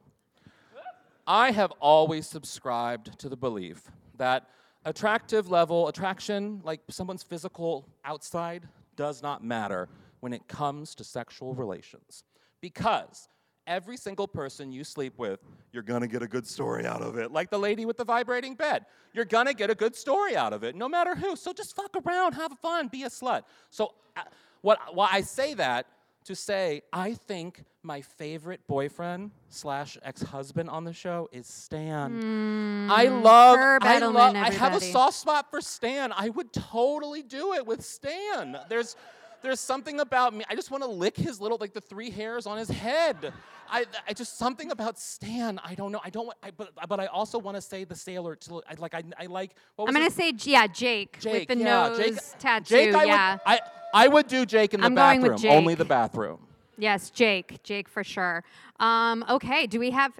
I 1.30 1.52
have 1.52 1.72
always 1.80 2.26
subscribed 2.26 3.20
to 3.20 3.30
the 3.30 3.38
belief 3.38 3.84
that 4.18 4.50
attractive 4.84 5.48
level 5.48 5.88
attraction, 5.88 6.60
like 6.64 6.82
someone's 6.90 7.22
physical 7.22 7.88
outside, 8.04 8.68
does 8.96 9.22
not 9.22 9.44
matter 9.44 9.90
when 10.22 10.34
it 10.34 10.48
comes 10.48 10.96
to 10.96 11.04
sexual 11.04 11.54
relations. 11.54 12.24
Because 12.62 13.30
every 13.68 13.96
single 13.96 14.28
person 14.28 14.72
you 14.72 14.84
sleep 14.84 15.20
with, 15.20 15.40
you're 15.72 15.84
gonna 15.84 16.08
get 16.08 16.24
a 16.24 16.28
good 16.28 16.48
story 16.48 16.88
out 16.88 17.04
of 17.04 17.16
it. 17.20 17.32
Like 17.32 17.52
the 17.52 17.60
lady 17.60 17.86
with 17.86 17.98
the 17.98 18.06
vibrating 18.06 18.56
bed. 18.56 18.88
You're 19.14 19.24
gonna 19.24 19.54
get 19.54 19.70
a 19.70 19.76
good 19.76 19.96
story 19.96 20.36
out 20.36 20.52
of 20.52 20.64
it, 20.64 20.76
no 20.76 20.90
matter 20.90 21.14
who. 21.14 21.36
So 21.36 21.54
just 21.54 21.76
fuck 21.76 21.96
around, 22.08 22.34
have 22.34 22.54
fun, 22.60 22.88
be 22.88 23.04
a 23.04 23.10
slut. 23.10 23.44
So, 23.70 23.94
uh, 24.18 24.24
what, 24.62 24.80
why 24.96 25.10
I 25.12 25.22
say 25.22 25.54
that 25.54 25.86
to 26.30 26.36
say, 26.36 26.84
I 26.94 27.16
think 27.16 27.64
my 27.82 28.02
favorite 28.02 28.62
boyfriend 28.68 29.32
slash 29.50 29.98
ex 30.04 30.22
husband 30.22 30.70
on 30.70 30.84
the 30.84 30.94
show 30.94 31.28
is 31.32 31.48
Stan. 31.48 32.88
I 32.88 33.06
love, 33.06 33.80
I 33.82 33.98
love, 33.98 34.36
I 34.36 34.52
have 34.52 34.76
a 34.76 34.80
soft 34.80 35.18
spot 35.18 35.50
for 35.50 35.60
Stan. 35.60 36.14
I 36.16 36.30
would 36.30 36.54
totally 36.54 37.24
do 37.24 37.54
it 37.54 37.66
with 37.66 37.84
Stan. 37.84 38.60
There's, 38.70 38.96
there's 39.42 39.60
something 39.60 40.00
about 40.00 40.34
me. 40.34 40.44
I 40.50 40.56
just 40.56 40.72
want 40.72 40.84
to 40.84 40.90
lick 40.90 41.16
his 41.18 41.40
little, 41.40 41.58
like 41.60 41.74
the 41.74 41.82
three 41.82 42.10
hairs 42.10 42.46
on 42.46 42.58
his 42.58 42.70
head. 42.70 43.34
I, 43.72 43.86
I 44.08 44.14
just 44.14 44.38
something 44.38 44.72
about 44.72 45.00
Stan. 45.00 45.60
I 45.64 45.76
don't 45.76 45.92
know. 45.92 46.02
I 46.04 46.10
don't. 46.10 46.26
want- 46.26 46.38
I, 46.42 46.52
but, 46.52 46.72
but 46.88 47.00
I 47.00 47.06
also 47.08 47.38
want 47.38 47.56
to 47.56 47.62
say 47.62 47.84
the 47.84 47.96
sailor. 47.96 48.36
To, 48.36 48.62
I 48.68 48.74
like. 48.78 48.94
I, 48.96 49.04
I 49.20 49.28
like. 49.28 49.52
What 49.76 49.86
was 49.86 49.90
I'm 49.90 49.94
gonna 49.94 50.06
his- 50.06 50.14
say 50.16 50.52
yeah, 50.52 50.66
Jake, 50.68 51.20
Jake. 51.20 51.48
with 51.50 51.58
the 51.58 51.64
yeah, 51.64 51.90
nose 51.90 51.98
Jake, 51.98 52.20
tattoo. 52.40 52.76
Jake, 52.76 52.96
I 52.96 53.04
yeah. 53.04 53.32
Would, 53.34 53.42
I, 53.46 53.60
I 53.94 54.08
would 54.08 54.28
do 54.28 54.46
Jake 54.46 54.74
in 54.74 54.80
the 54.80 54.86
I'm 54.88 54.96
going 54.96 55.22
bathroom. 55.22 55.52
Only 55.52 55.76
the 55.76 55.86
bathroom. 55.86 56.40
Yes, 56.78 57.10
Jake. 57.12 57.62
Jake 57.64 57.88
for 57.88 58.04
sure. 58.04 58.44
Um, 58.80 59.24
okay, 59.30 59.68
do 59.68 59.80
we 59.80 59.92
have? 59.92 60.20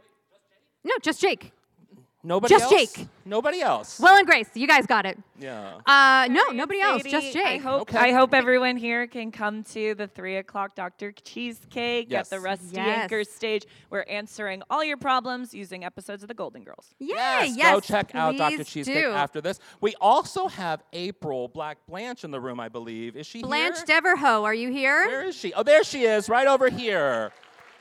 No, 0.84 0.94
just 1.02 1.20
Jake. 1.20 1.52
Nobody 2.30 2.54
Just 2.54 2.72
else. 2.72 2.94
Jake. 2.94 3.08
Nobody 3.26 3.60
else. 3.60 4.00
Will 4.00 4.16
and 4.16 4.28
Grace, 4.28 4.50
you 4.54 4.68
guys 4.68 4.86
got 4.86 5.08
it. 5.08 5.18
yeah. 5.40 5.80
Uh, 5.84 6.28
no, 6.30 6.44
nobody 6.54 6.80
else. 6.80 7.02
Just 7.02 7.32
Sadie, 7.34 7.40
I 7.44 7.54
Jake. 7.54 7.62
hope, 7.64 7.82
Okay. 7.82 7.98
I 7.98 8.12
hope 8.12 8.36
everyone 8.36 8.78
here 8.78 9.08
can 9.08 9.32
come 9.32 9.64
to 9.64 9.96
the 9.96 10.06
three 10.06 10.38
o'clock 10.38 10.76
Dr. 10.76 11.12
Cheesecake 11.12 12.06
Yes. 12.12 12.32
at 12.32 12.38
the 12.38 12.40
Rusty 12.40 12.76
Yes. 12.76 13.02
Anchor 13.02 13.24
stage. 13.24 13.66
We're 13.90 14.04
answering 14.04 14.62
all 14.70 14.84
your 14.84 14.98
problems 14.98 15.56
using 15.56 15.84
episodes 15.84 16.22
of 16.22 16.28
the 16.28 16.36
Golden 16.36 16.64
Girls. 16.64 16.94
Yay, 17.00 17.08
Yes, 17.16 17.58
yes. 17.58 17.74
go 17.74 17.80
check 17.80 18.14
out 18.14 18.38
Dr. 18.38 18.64
Cheesecake 18.64 19.06
do. 19.06 19.10
after 19.12 19.42
this. 19.42 19.60
We 19.82 19.96
also 20.00 20.48
have 20.48 20.84
April 20.94 21.48
Black 21.48 21.80
Blanche 21.88 22.24
in 22.24 22.30
the 22.30 22.40
room, 22.40 22.60
I 22.60 22.70
believe. 22.70 23.16
Is 23.18 23.26
she 23.26 23.40
here? 23.40 23.48
Blanche 23.48 23.78
here? 23.78 23.86
Devereaux, 24.02 24.44
are 24.44 24.54
you 24.54 24.70
here? 24.72 25.08
Where 25.08 25.24
is 25.24 25.36
she? 25.36 25.52
Oh, 25.54 25.64
there 25.64 25.84
she 25.84 26.04
is, 26.04 26.30
right 26.30 26.46
over 26.48 26.70
here. 26.70 27.32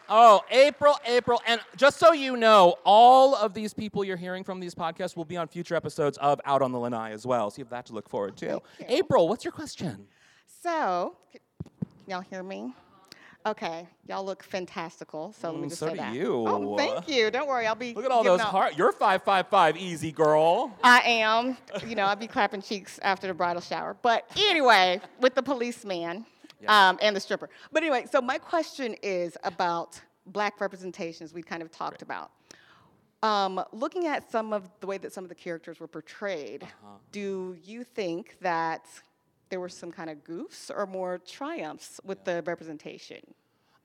Oh, 0.09 0.40
April, 0.50 0.94
April. 1.06 1.40
And 1.46 1.61
just 1.76 1.98
so 1.98 2.12
you 2.12 2.36
know, 2.36 2.76
all 2.84 3.34
of 3.34 3.52
these 3.54 3.74
people 3.74 4.04
you're 4.04 4.16
hearing 4.16 4.42
from 4.44 4.59
these 4.61 4.74
podcasts 4.74 5.16
will 5.16 5.24
be 5.24 5.36
on 5.36 5.48
future 5.48 5.74
episodes 5.74 6.16
of 6.18 6.40
Out 6.44 6.62
on 6.62 6.72
the 6.72 6.78
Lanai 6.78 7.12
as 7.12 7.26
well. 7.26 7.50
So 7.50 7.59
you 7.59 7.64
have 7.64 7.70
that 7.70 7.86
to 7.86 7.92
look 7.92 8.09
forward 8.09 8.36
to. 8.38 8.61
April, 8.88 9.28
what's 9.28 9.44
your 9.44 9.52
question? 9.52 10.06
So, 10.62 11.16
y'all 12.06 12.20
hear 12.22 12.42
me? 12.42 12.72
Okay, 13.46 13.86
y'all 14.06 14.24
look 14.24 14.42
fantastical. 14.42 15.32
So 15.32 15.50
let 15.50 15.61
me 15.61 15.66
Mm, 15.66 15.68
just 15.70 15.80
so 15.80 15.86
say 15.86 15.92
do 15.92 15.98
that. 15.98 16.12
you. 16.14 16.44
Oh, 16.46 16.76
thank 16.76 17.09
you. 17.09 17.30
Don't 17.30 17.46
worry, 17.46 17.66
I'll 17.66 17.74
be. 17.76 17.94
Look 17.94 18.04
at 18.04 18.11
all 18.11 18.22
giving 18.22 18.36
those 18.38 18.44
out- 18.46 18.50
heart. 18.52 18.76
You're 18.76 18.92
555, 18.92 19.76
easy 19.76 20.11
girl. 20.12 20.76
I 20.82 21.00
am. 21.00 21.56
You 21.86 21.94
know, 21.94 22.04
I'll 22.04 22.16
be 22.16 22.26
clapping 22.26 22.61
cheeks 22.61 22.98
after 23.02 23.26
the 23.26 23.34
bridal 23.34 23.62
shower. 23.62 23.96
But 24.02 24.28
anyway, 24.36 25.00
with 25.20 25.34
the 25.34 25.42
policeman 25.42 26.26
um, 26.66 26.98
and 27.00 27.14
the 27.14 27.20
stripper. 27.20 27.48
But 27.72 27.82
anyway, 27.82 28.06
so 28.11 28.20
my 28.20 28.38
question 28.38 28.96
is 29.02 29.36
about 29.44 30.00
black 30.26 30.61
representations 30.61 31.32
we 31.32 31.42
kind 31.42 31.62
of 31.62 31.70
talked 31.70 32.02
about. 32.02 32.30
Um, 33.22 33.64
looking 33.72 34.06
at 34.06 34.30
some 34.30 34.52
of 34.52 34.70
the 34.80 34.86
way 34.86 34.98
that 34.98 35.12
some 35.12 35.24
of 35.24 35.28
the 35.28 35.34
characters 35.34 35.80
were 35.80 35.88
portrayed, 35.88 36.66
do 37.12 37.56
you 37.64 37.82
think 37.84 38.36
that 38.40 38.86
there 39.48 39.61
were 39.61 39.68
some 39.68 39.90
kind 39.90 40.11
of 40.11 40.22
goofs 40.24 40.70
or 40.74 40.86
more 40.86 41.18
triumphs 41.18 42.00
with 42.04 42.24
the 42.24 42.42
representation? 42.46 43.20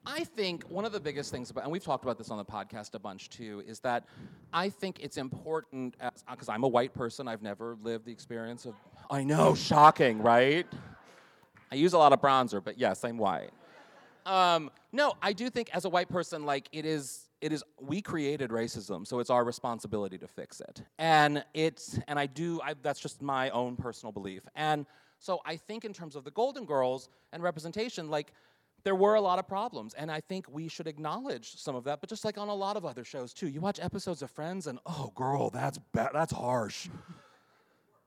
I 0.06 0.26
think 0.26 0.66
one 0.66 0.84
of 0.84 0.92
the 0.92 1.00
biggest 1.00 1.32
things 1.32 1.50
about, 1.50 1.64
and 1.64 1.72
we've 1.72 1.84
talked 1.84 2.04
about 2.04 2.18
this 2.18 2.30
on 2.30 2.38
the 2.38 2.44
podcast 2.44 2.94
a 2.94 3.00
bunch 3.00 3.30
too, 3.30 3.64
is 3.66 3.80
that 3.80 4.04
I 4.52 4.68
think 4.68 5.00
it's 5.00 5.16
important, 5.16 5.96
because 6.30 6.50
I'm 6.50 6.64
a 6.64 6.68
white 6.68 6.94
person, 6.94 7.28
I've 7.30 7.42
never 7.42 7.78
lived 7.82 8.06
the 8.06 8.12
experience 8.12 8.66
of, 8.66 8.76
I 9.10 9.24
know, 9.24 9.56
shocking, 9.56 10.22
right? 10.22 10.68
I 11.74 11.76
use 11.76 11.94
a 11.94 11.98
lot 11.98 12.14
of 12.14 12.22
bronzer, 12.22 12.64
but 12.64 12.78
yes, 12.78 13.04
I'm 13.04 13.18
white. 13.18 13.50
Um, 14.28 14.70
no, 14.92 15.14
I 15.24 15.34
do 15.34 15.50
think 15.50 15.72
as 15.74 15.86
a 15.86 15.90
white 15.90 16.08
person, 16.08 16.46
like 16.46 16.70
it 16.72 16.86
is, 16.86 17.30
it 17.42 17.52
is, 17.52 17.64
we 17.82 18.00
created 18.00 18.52
racism, 18.52 19.08
so 19.08 19.18
it's 19.18 19.32
our 19.32 19.44
responsibility 19.44 20.20
to 20.20 20.28
fix 20.28 20.62
it. 20.62 20.84
And 21.00 21.44
it's, 21.56 21.98
and 22.08 22.20
I 22.20 22.28
do, 22.28 22.62
I, 22.64 22.76
that's 22.84 23.00
just 23.00 23.24
my 23.24 23.50
own 23.50 23.76
personal 23.76 24.12
belief. 24.12 24.44
And 24.54 24.86
so 25.18 25.42
I 25.48 25.56
think 25.56 25.84
in 25.84 25.94
terms 25.94 26.16
of 26.16 26.24
the 26.26 26.30
Golden 26.30 26.66
Girls 26.66 27.10
and 27.32 27.42
representation, 27.42 28.08
like 28.08 28.34
there 28.84 28.94
were 28.94 29.16
a 29.16 29.22
lot 29.22 29.40
of 29.40 29.48
problems, 29.48 29.96
and 29.96 30.12
I 30.12 30.22
think 30.22 30.46
we 30.52 30.68
should 30.68 30.86
acknowledge 30.86 31.56
some 31.56 31.76
of 31.76 31.86
that. 31.86 32.02
But 32.02 32.10
just 32.10 32.24
like 32.24 32.38
on 32.38 32.50
a 32.50 32.56
lot 32.56 32.78
of 32.78 32.86
other 32.86 33.04
shows 33.04 33.34
too, 33.34 33.48
you 33.48 33.62
watch 33.62 33.80
episodes 33.82 34.22
of 34.22 34.30
Friends, 34.30 34.68
and 34.68 34.78
oh, 34.86 35.12
girl, 35.16 35.50
that's 35.50 35.80
bad, 35.92 36.12
that's 36.14 36.34
harsh. 36.34 36.88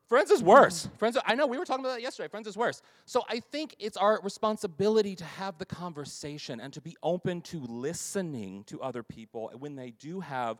Friends 0.08 0.30
is 0.30 0.40
worse. 0.42 0.88
Friends, 0.98 1.18
I 1.26 1.34
know 1.34 1.48
we 1.48 1.58
were 1.58 1.64
talking 1.64 1.84
about 1.84 1.94
that 1.94 2.02
yesterday. 2.02 2.28
Friends 2.28 2.46
is 2.46 2.56
worse. 2.56 2.80
So 3.06 3.24
I 3.28 3.40
think 3.40 3.74
it's 3.80 3.96
our 3.96 4.20
responsibility 4.22 5.16
to 5.16 5.24
have 5.24 5.58
the 5.58 5.66
conversation 5.66 6.60
and 6.60 6.72
to 6.74 6.80
be 6.80 6.96
open 7.02 7.40
to 7.42 7.58
listening 7.66 8.62
to 8.64 8.80
other 8.80 9.02
people 9.02 9.50
when 9.58 9.74
they 9.74 9.90
do 9.90 10.20
have 10.20 10.58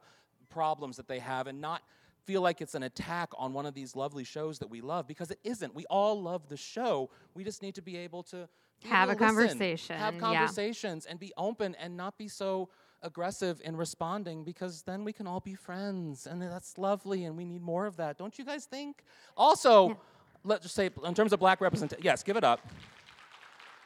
problems 0.50 0.96
that 0.96 1.06
they 1.06 1.20
have 1.20 1.46
and 1.46 1.60
not 1.60 1.82
feel 2.24 2.40
like 2.42 2.60
it's 2.60 2.74
an 2.74 2.82
attack 2.82 3.30
on 3.38 3.52
one 3.52 3.66
of 3.66 3.74
these 3.74 3.94
lovely 3.94 4.24
shows 4.24 4.58
that 4.58 4.68
we 4.68 4.80
love 4.80 5.06
because 5.06 5.30
it 5.30 5.38
isn't. 5.44 5.72
We 5.76 5.86
all 5.86 6.20
love 6.20 6.48
the 6.48 6.56
show. 6.56 7.10
We 7.34 7.44
just 7.44 7.62
need 7.62 7.76
to 7.76 7.82
be 7.82 7.96
able 7.98 8.24
to 8.24 8.48
Have 8.84 9.10
a 9.10 9.12
listen, 9.12 9.26
conversation, 9.26 9.96
Have 9.96 10.14
yeah. 10.14 10.20
conversations 10.20 11.06
and 11.06 11.20
be 11.20 11.32
open 11.36 11.76
and 11.76 11.96
not 11.96 12.18
be 12.18 12.26
so 12.26 12.68
aggressive 13.06 13.60
in 13.64 13.76
responding 13.76 14.44
because 14.44 14.82
then 14.82 15.04
we 15.04 15.12
can 15.12 15.26
all 15.26 15.40
be 15.40 15.54
friends 15.54 16.26
and 16.26 16.42
that's 16.42 16.76
lovely 16.76 17.24
and 17.24 17.36
we 17.36 17.44
need 17.44 17.62
more 17.62 17.86
of 17.86 17.96
that. 17.96 18.18
Don't 18.18 18.38
you 18.38 18.44
guys 18.44 18.66
think? 18.66 19.04
Also, 19.36 19.98
let's 20.44 20.64
just 20.64 20.74
say 20.74 20.90
in 21.04 21.14
terms 21.14 21.32
of 21.32 21.40
black 21.40 21.60
representation, 21.60 22.04
yes, 22.04 22.22
give 22.22 22.36
it 22.36 22.44
up. 22.44 22.60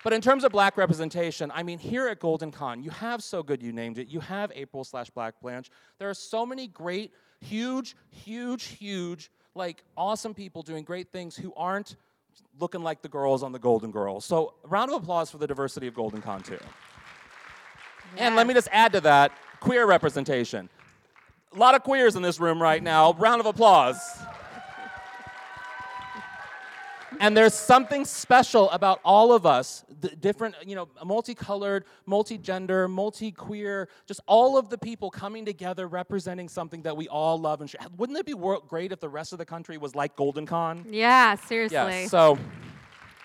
But 0.02 0.14
in 0.14 0.22
terms 0.22 0.44
of 0.44 0.52
black 0.52 0.78
representation, 0.78 1.52
I 1.54 1.62
mean, 1.62 1.78
here 1.78 2.08
at 2.08 2.20
Golden 2.20 2.50
Con, 2.50 2.82
you 2.82 2.88
have 2.88 3.22
So 3.22 3.42
Good 3.42 3.62
You 3.62 3.72
Named 3.72 3.98
It, 3.98 4.08
you 4.08 4.20
have 4.20 4.50
April 4.54 4.82
slash 4.82 5.10
Black 5.10 5.34
Blanche. 5.42 5.70
There 5.98 6.08
are 6.08 6.14
so 6.14 6.46
many 6.46 6.66
great, 6.66 7.12
huge, 7.40 7.96
huge, 8.08 8.64
huge, 8.64 9.30
like 9.54 9.84
awesome 9.98 10.32
people 10.32 10.62
doing 10.62 10.84
great 10.84 11.12
things 11.12 11.36
who 11.36 11.52
aren't 11.54 11.96
looking 12.58 12.82
like 12.82 13.02
the 13.02 13.08
girls 13.08 13.42
on 13.42 13.52
the 13.52 13.58
Golden 13.58 13.90
Girls. 13.90 14.24
So, 14.24 14.54
round 14.64 14.90
of 14.90 15.02
applause 15.02 15.30
for 15.30 15.36
the 15.36 15.46
diversity 15.46 15.86
of 15.86 15.94
Golden 15.94 16.22
Con, 16.22 16.42
too. 16.42 16.58
And 18.16 18.36
let 18.36 18.46
me 18.46 18.54
just 18.54 18.68
add 18.72 18.92
to 18.92 19.00
that 19.02 19.32
queer 19.60 19.86
representation. 19.86 20.68
A 21.54 21.58
lot 21.58 21.74
of 21.74 21.82
queers 21.82 22.16
in 22.16 22.22
this 22.22 22.38
room 22.38 22.62
right 22.62 22.82
now. 22.82 23.12
Round 23.14 23.40
of 23.40 23.46
applause. 23.46 23.98
And 27.18 27.36
there's 27.36 27.54
something 27.54 28.04
special 28.04 28.70
about 28.70 29.00
all 29.04 29.32
of 29.32 29.44
us, 29.44 29.84
the 30.00 30.08
different, 30.08 30.54
you 30.64 30.74
know, 30.76 30.88
multicolored, 31.04 31.84
multi-gender, 32.06 32.88
multi-queer, 32.88 33.88
just 34.06 34.20
all 34.26 34.56
of 34.56 34.70
the 34.70 34.78
people 34.78 35.10
coming 35.10 35.44
together 35.44 35.86
representing 35.86 36.48
something 36.48 36.82
that 36.82 36.96
we 36.96 37.08
all 37.08 37.38
love 37.38 37.60
and 37.60 37.68
share. 37.68 37.80
Wouldn't 37.98 38.18
it 38.18 38.24
be 38.24 38.34
great 38.68 38.92
if 38.92 39.00
the 39.00 39.08
rest 39.08 39.32
of 39.32 39.38
the 39.38 39.44
country 39.44 39.76
was 39.76 39.94
like 39.94 40.16
Golden 40.16 40.46
Con? 40.46 40.86
Yeah, 40.88 41.34
seriously. 41.34 41.76
Yes. 41.76 42.10
So 42.10 42.38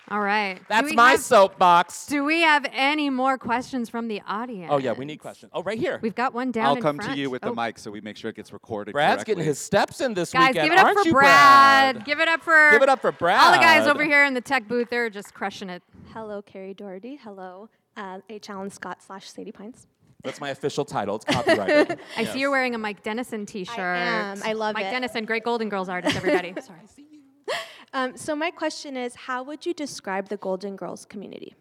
All 0.10 0.20
right. 0.22 0.60
That's 0.70 0.94
my 0.94 1.12
have- 1.12 1.20
soapbox. 1.22 2.06
Do 2.06 2.24
we 2.24 2.42
have 2.42 2.66
any 2.72 3.10
more 3.10 3.38
questions 3.40 3.90
from 3.90 4.08
the 4.08 4.22
audience? 4.28 4.70
Oh 4.72 4.78
yeah, 4.78 4.92
we 4.92 5.04
need 5.06 5.18
questions. 5.18 5.52
Oh, 5.56 5.64
right 5.64 5.80
here. 5.80 6.00
We've 6.02 6.14
got 6.14 6.34
one 6.34 6.52
down 6.52 6.66
I'll 6.68 6.76
in 6.76 6.82
come 6.82 6.98
front. 6.98 7.14
to 7.14 7.18
you 7.20 7.30
with 7.30 7.44
Oh. 7.44 7.50
the 7.50 7.56
mic 7.56 7.80
so 7.80 7.90
we 7.90 8.02
make 8.02 8.16
sure 8.16 8.30
it 8.30 8.36
gets 8.36 8.54
recorded. 8.54 8.92
Brad's 8.94 9.18
correctly. 9.18 9.34
getting 9.36 9.46
his 9.48 9.58
steps 9.60 10.02
in 10.02 10.14
this 10.14 10.32
Guys, 10.32 10.50
weekend, 10.50 10.66
give 10.70 10.74
it 10.74 10.80
up 10.80 10.86
aren't 10.86 11.00
for 11.00 11.06
you, 11.08 11.14
Brad. 11.14 12.06
Give 12.06 12.20
it 12.20 12.28
up 12.28 12.42
for 12.44 12.70
Give 12.72 12.84
it 12.84 12.90
up 12.90 13.02
for 13.02 13.12
Brad. 13.12 13.42
all 13.42 13.52
the 13.52 13.58
guys 13.58 13.88
over 13.88 14.04
here 14.06 14.24
in 14.26 14.34
the 14.36 14.42
tech 14.42 14.68
booth. 14.68 14.90
They're 14.92 15.10
just 15.10 15.34
crushing 15.34 15.70
it. 15.70 15.82
Hello, 16.14 16.42
Kerri 16.44 16.76
Doherty. 16.76 17.16
Hello, 17.16 17.70
uh, 17.98 18.20
H. 18.30 18.50
Alan 18.50 18.70
Scott 18.70 19.02
slash 19.02 19.30
Sadie 19.30 19.52
Pines. 19.52 19.88
That's 20.24 20.40
my 20.40 20.50
official 20.50 20.86
title. 20.86 21.16
It's 21.18 21.26
copyrighted. 21.26 22.00
I 22.18 22.22
Yes. 22.22 22.34
see 22.34 22.40
you're 22.40 22.50
wearing 22.52 22.74
a 22.74 22.78
Mike 22.80 23.04
Dennison 23.04 23.46
T-shirt. 23.46 23.78
I 23.80 23.98
am. 23.98 24.42
I 24.44 24.54
love 24.54 24.72
it. 24.72 24.80
Mike 24.80 24.86
it. 24.88 24.92
Dennison, 24.92 25.26
great 25.26 25.44
Golden 25.44 25.70
Girls 25.70 25.88
artist. 25.90 26.16
Everybody. 26.16 26.54
Sorry. 26.62 26.80
Um, 27.96 28.18
so 28.18 28.36
my 28.36 28.52
question 28.52 28.98
is, 28.98 29.16
how 29.16 29.42
would 29.44 29.66
you 29.66 29.74
describe 29.74 30.28
the 30.28 30.36
Golden 30.36 30.76
Girls 30.76 31.06
community? 31.06 31.56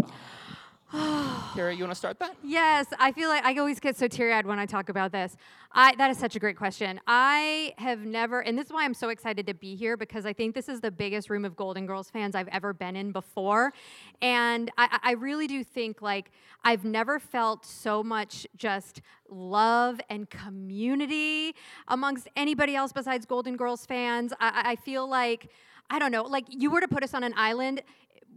Kerri, 0.92 1.76
you 1.76 1.84
want 1.84 1.92
to 1.92 1.94
start 1.94 2.18
that? 2.18 2.34
Yes, 2.42 2.86
I 2.98 3.12
feel 3.12 3.28
like 3.28 3.44
I 3.44 3.56
always 3.58 3.78
get 3.78 3.96
so 3.96 4.08
teary-eyed 4.08 4.46
when 4.46 4.58
I 4.58 4.66
talk 4.66 4.88
about 4.88 5.12
this. 5.12 5.36
I, 5.70 5.94
that 5.94 6.10
is 6.10 6.18
such 6.18 6.34
a 6.34 6.40
great 6.40 6.56
question. 6.56 7.00
I 7.06 7.72
have 7.78 8.00
never, 8.00 8.40
and 8.40 8.58
this 8.58 8.66
is 8.66 8.72
why 8.72 8.84
I'm 8.84 8.94
so 8.94 9.10
excited 9.10 9.46
to 9.46 9.54
be 9.54 9.76
here 9.76 9.96
because 9.96 10.26
I 10.26 10.32
think 10.32 10.56
this 10.56 10.68
is 10.68 10.80
the 10.80 10.90
biggest 10.90 11.30
room 11.30 11.44
of 11.44 11.54
Golden 11.54 11.86
Girls 11.86 12.10
fans 12.10 12.34
I've 12.34 12.48
ever 12.48 12.72
been 12.72 12.96
in 12.96 13.12
before, 13.12 13.72
and 14.20 14.72
I, 14.76 14.98
I 15.04 15.12
really 15.12 15.46
do 15.46 15.62
think 15.62 16.02
like 16.02 16.32
I've 16.64 16.84
never 16.84 17.20
felt 17.20 17.64
so 17.64 18.02
much 18.02 18.44
just 18.56 19.02
love 19.28 20.00
and 20.10 20.28
community 20.30 21.54
amongst 21.86 22.28
anybody 22.34 22.74
else 22.74 22.92
besides 22.92 23.24
Golden 23.24 23.56
Girls 23.56 23.86
fans. 23.86 24.32
I, 24.40 24.62
I 24.64 24.70
I 24.72 24.76
feel 24.76 25.08
like 25.08 25.48
I 25.90 25.98
don't 25.98 26.10
know, 26.12 26.22
like 26.24 26.44
you 26.48 26.70
were 26.70 26.80
to 26.80 26.88
put 26.88 27.02
us 27.02 27.14
on 27.14 27.22
an 27.22 27.34
island 27.36 27.82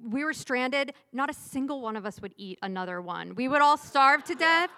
we 0.09 0.23
were 0.23 0.33
stranded, 0.33 0.93
not 1.11 1.29
a 1.29 1.33
single 1.33 1.81
one 1.81 1.95
of 1.95 2.05
us 2.05 2.21
would 2.21 2.33
eat 2.37 2.57
another 2.61 3.01
one. 3.01 3.35
We 3.35 3.47
would 3.47 3.61
all 3.61 3.77
starve 3.77 4.23
to 4.25 4.35
death 4.35 4.69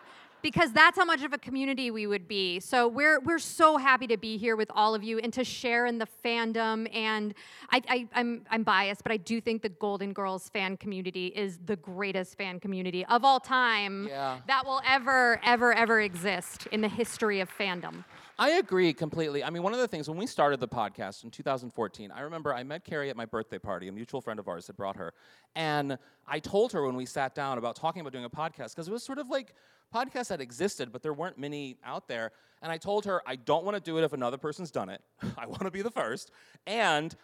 because 0.42 0.72
that's 0.74 0.98
how 0.98 1.06
much 1.06 1.22
of 1.22 1.34
a 1.34 1.38
community 1.38 1.92
we 1.92 2.08
would 2.08 2.28
be. 2.28 2.60
So 2.60 2.88
we're 2.88 3.20
we're 3.20 3.38
so 3.38 3.78
happy 3.78 4.08
to 4.08 4.18
be 4.18 4.38
here 4.38 4.56
with 4.56 4.72
all 4.74 4.96
of 4.96 5.04
you 5.04 5.20
and 5.20 5.32
to 5.34 5.44
share 5.44 5.86
in 5.86 6.00
the 6.00 6.08
fandom. 6.26 6.92
And 6.96 7.36
I, 7.70 7.82
I 7.88 8.08
I'm 8.16 8.42
I'm 8.50 8.64
biased, 8.64 9.04
but 9.04 9.12
I 9.12 9.18
do 9.18 9.40
think 9.40 9.62
the 9.62 9.70
Golden 9.70 10.14
Girls 10.14 10.50
fan 10.50 10.78
community 10.78 11.28
is 11.28 11.60
the 11.64 11.76
greatest 11.76 12.36
fan 12.38 12.60
community 12.60 13.06
of 13.06 13.24
all 13.24 13.40
time 13.40 14.08
Yeah. 14.08 14.40
that 14.48 14.66
will 14.66 14.82
ever 14.88 15.40
ever 15.46 15.74
ever 15.74 16.02
exist 16.02 16.68
in 16.72 16.82
the 16.82 16.90
history 16.90 17.42
of 17.42 17.50
fandom. 17.56 18.04
I 18.40 18.52
agree 18.52 18.94
completely. 18.94 19.44
I 19.44 19.50
mean, 19.50 19.64
one 19.64 19.74
of 19.74 19.80
the 19.80 19.88
things 19.88 20.10
when 20.10 20.18
we 20.18 20.26
started 20.26 20.60
the 20.60 20.68
podcast 20.68 21.24
in 21.24 21.32
2014, 21.32 22.12
I 22.12 22.22
remember 22.22 22.54
I 22.54 22.64
met 22.64 22.86
Kerri 22.86 23.10
at 23.10 23.16
my 23.16 23.26
birthday 23.26 23.60
party. 23.60 23.88
A 23.88 23.92
mutual 23.92 24.22
friend 24.22 24.40
of 24.40 24.48
ours 24.48 24.68
had 24.68 24.76
brought 24.76 24.96
her, 24.98 25.14
and 25.56 25.98
I 26.28 26.40
told 26.40 26.72
her 26.72 26.86
when 26.86 26.96
we 26.96 27.06
sat 27.06 27.36
down 27.36 27.58
about 27.58 27.76
talking 27.76 28.02
about 28.02 28.14
doing 28.14 28.26
a 28.26 28.30
podcast 28.30 28.76
because 28.76 28.88
it 28.88 28.92
was 28.92 29.04
sort 29.04 29.20
of 29.20 29.30
like 29.30 29.54
podcasts 29.94 30.30
that 30.30 30.42
existed, 30.42 30.92
but 30.92 31.04
there 31.04 31.14
weren't 31.14 31.38
many 31.38 31.78
out 31.84 32.08
there. 32.08 32.32
And 32.62 32.72
I 32.72 32.78
told 32.78 33.06
her 33.06 33.22
I 33.26 33.36
don't 33.36 33.66
want 33.66 33.76
to 33.76 33.82
do 33.82 33.98
it 33.98 34.04
if 34.04 34.14
another 34.14 34.38
person's 34.38 34.72
done 34.72 34.90
it. 34.90 35.02
I 35.38 35.46
want 35.46 35.62
to 35.62 35.72
be 35.72 35.82
the 35.82 35.92
first, 35.92 36.32
and 36.66 37.16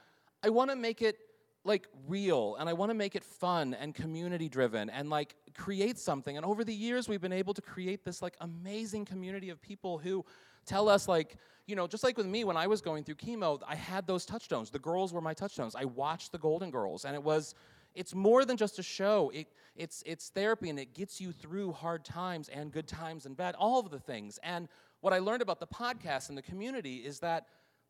I 0.43 0.49
want 0.49 0.69
to 0.69 0.75
make 0.75 1.01
it 1.01 1.17
like 1.63 1.87
real 2.07 2.55
and 2.59 2.69
I 2.69 2.73
want 2.73 2.91
to 2.91 2.93
make 2.93 3.15
it 3.15 3.25
fun 3.25 3.73
and 3.73 3.93
community 3.93 4.47
driven 4.47 4.89
and 4.89 5.09
like 5.09 5.35
create 5.55 5.99
something. 5.99 6.37
And 6.37 6.45
over 6.45 6.63
the 6.63 6.73
years 6.73 7.09
we've 7.09 7.19
been 7.19 7.33
able 7.33 7.53
to 7.53 7.61
create 7.61 8.05
this 8.05 8.21
like 8.21 8.35
amazing 8.39 9.03
community 9.03 9.49
of 9.49 9.61
people 9.61 9.97
who 9.97 10.23
tell 10.67 10.89
us 10.89 11.07
like, 11.07 11.37
you 11.65 11.75
know, 11.75 11.87
just 11.87 12.03
like 12.03 12.17
with 12.17 12.27
me 12.27 12.43
when 12.43 12.57
I 12.57 12.67
was 12.67 12.81
going 12.81 13.03
through 13.03 13.15
chemo, 13.15 13.61
I 13.67 13.75
had 13.75 14.05
those 14.05 14.25
touchstones. 14.25 14.69
The 14.69 14.79
girls 14.79 15.13
were 15.13 15.21
my 15.21 15.33
touchstones. 15.33 15.75
I 15.75 15.85
watched 15.85 16.31
the 16.31 16.37
Golden 16.37 16.69
Girls 16.69 17.05
and 17.05 17.15
it 17.15 17.23
was 17.23 17.55
it's 17.97 18.13
more 18.13 18.45
than 18.45 18.57
just 18.57 18.77
a 18.77 18.83
show. 18.83 19.31
It, 19.33 19.47
it's, 19.75 20.03
it's 20.05 20.29
therapy 20.29 20.69
and 20.69 20.77
it 20.79 20.93
gets 20.93 21.19
you 21.19 21.31
through 21.31 21.71
hard 21.71 22.05
times 22.05 22.47
and 22.47 22.71
good 22.71 22.87
times 22.87 23.25
and 23.25 23.35
bad, 23.35 23.55
all 23.55 23.79
of 23.79 23.89
the 23.89 23.99
things. 23.99 24.39
And 24.43 24.67
what 25.01 25.13
I 25.13 25.19
learned 25.19 25.41
about 25.41 25.59
the 25.59 25.67
podcast 25.67 26.29
and 26.29 26.37
the 26.37 26.43
community 26.43 26.97
is 26.97 27.19
that 27.21 27.47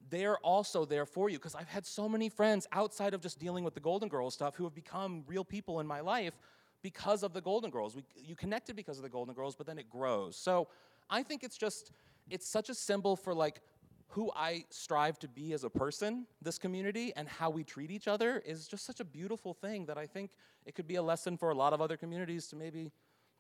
they're 0.09 0.38
also 0.38 0.86
there 0.86 1.05
for 1.05 1.30
you 1.30 1.38
because 1.38 1.55
I've 1.55 1.67
had 1.67 1.86
so 1.86 2.07
many 2.07 2.30
friends 2.30 2.67
outside 2.71 3.13
of 3.13 3.21
just 3.21 3.38
dealing 3.38 3.65
with 3.65 3.73
the 3.73 3.82
Golden 3.82 4.07
Girls 4.07 4.34
stuff 4.34 4.55
who 4.55 4.63
have 4.63 4.73
become 4.73 5.23
real 5.28 5.43
people 5.43 5.82
in 5.82 5.88
my 5.88 5.99
life 5.99 6.39
because 6.82 7.21
of 7.21 7.34
the 7.34 7.41
Golden 7.41 7.69
Girls. 7.69 7.95
We, 7.95 8.03
you 8.15 8.36
connected 8.36 8.78
because 8.78 8.97
of 8.97 9.03
the 9.03 9.09
Golden 9.09 9.34
Girls, 9.34 9.55
but 9.55 9.67
then 9.67 9.78
it 9.78 9.89
grows. 9.89 10.38
So 10.38 10.69
I 11.09 11.23
think 11.23 11.43
it's 11.43 11.57
just, 11.57 11.91
it's 12.30 12.47
such 12.47 12.69
a 12.69 12.73
symbol 12.75 13.15
for 13.15 13.34
like 13.34 13.61
who 14.09 14.32
I 14.36 14.63
strive 14.69 15.19
to 15.19 15.28
be 15.28 15.53
as 15.53 15.63
a 15.63 15.69
person, 15.69 16.25
this 16.41 16.57
community, 16.57 17.11
and 17.15 17.28
how 17.28 17.49
we 17.49 17.63
treat 17.63 17.91
each 17.91 18.07
other 18.07 18.41
is 18.45 18.67
just 18.67 18.86
such 18.86 18.99
a 18.99 19.03
beautiful 19.05 19.53
thing 19.53 19.86
that 19.88 19.97
I 19.97 20.05
think 20.07 20.32
it 20.65 20.75
could 20.75 20.88
be 20.88 20.95
a 20.95 21.01
lesson 21.01 21.38
for 21.38 21.49
a 21.49 21.55
lot 21.55 21.73
of 21.73 21.82
other 21.82 21.97
communities 21.97 22.47
to 22.47 22.55
maybe 22.55 22.91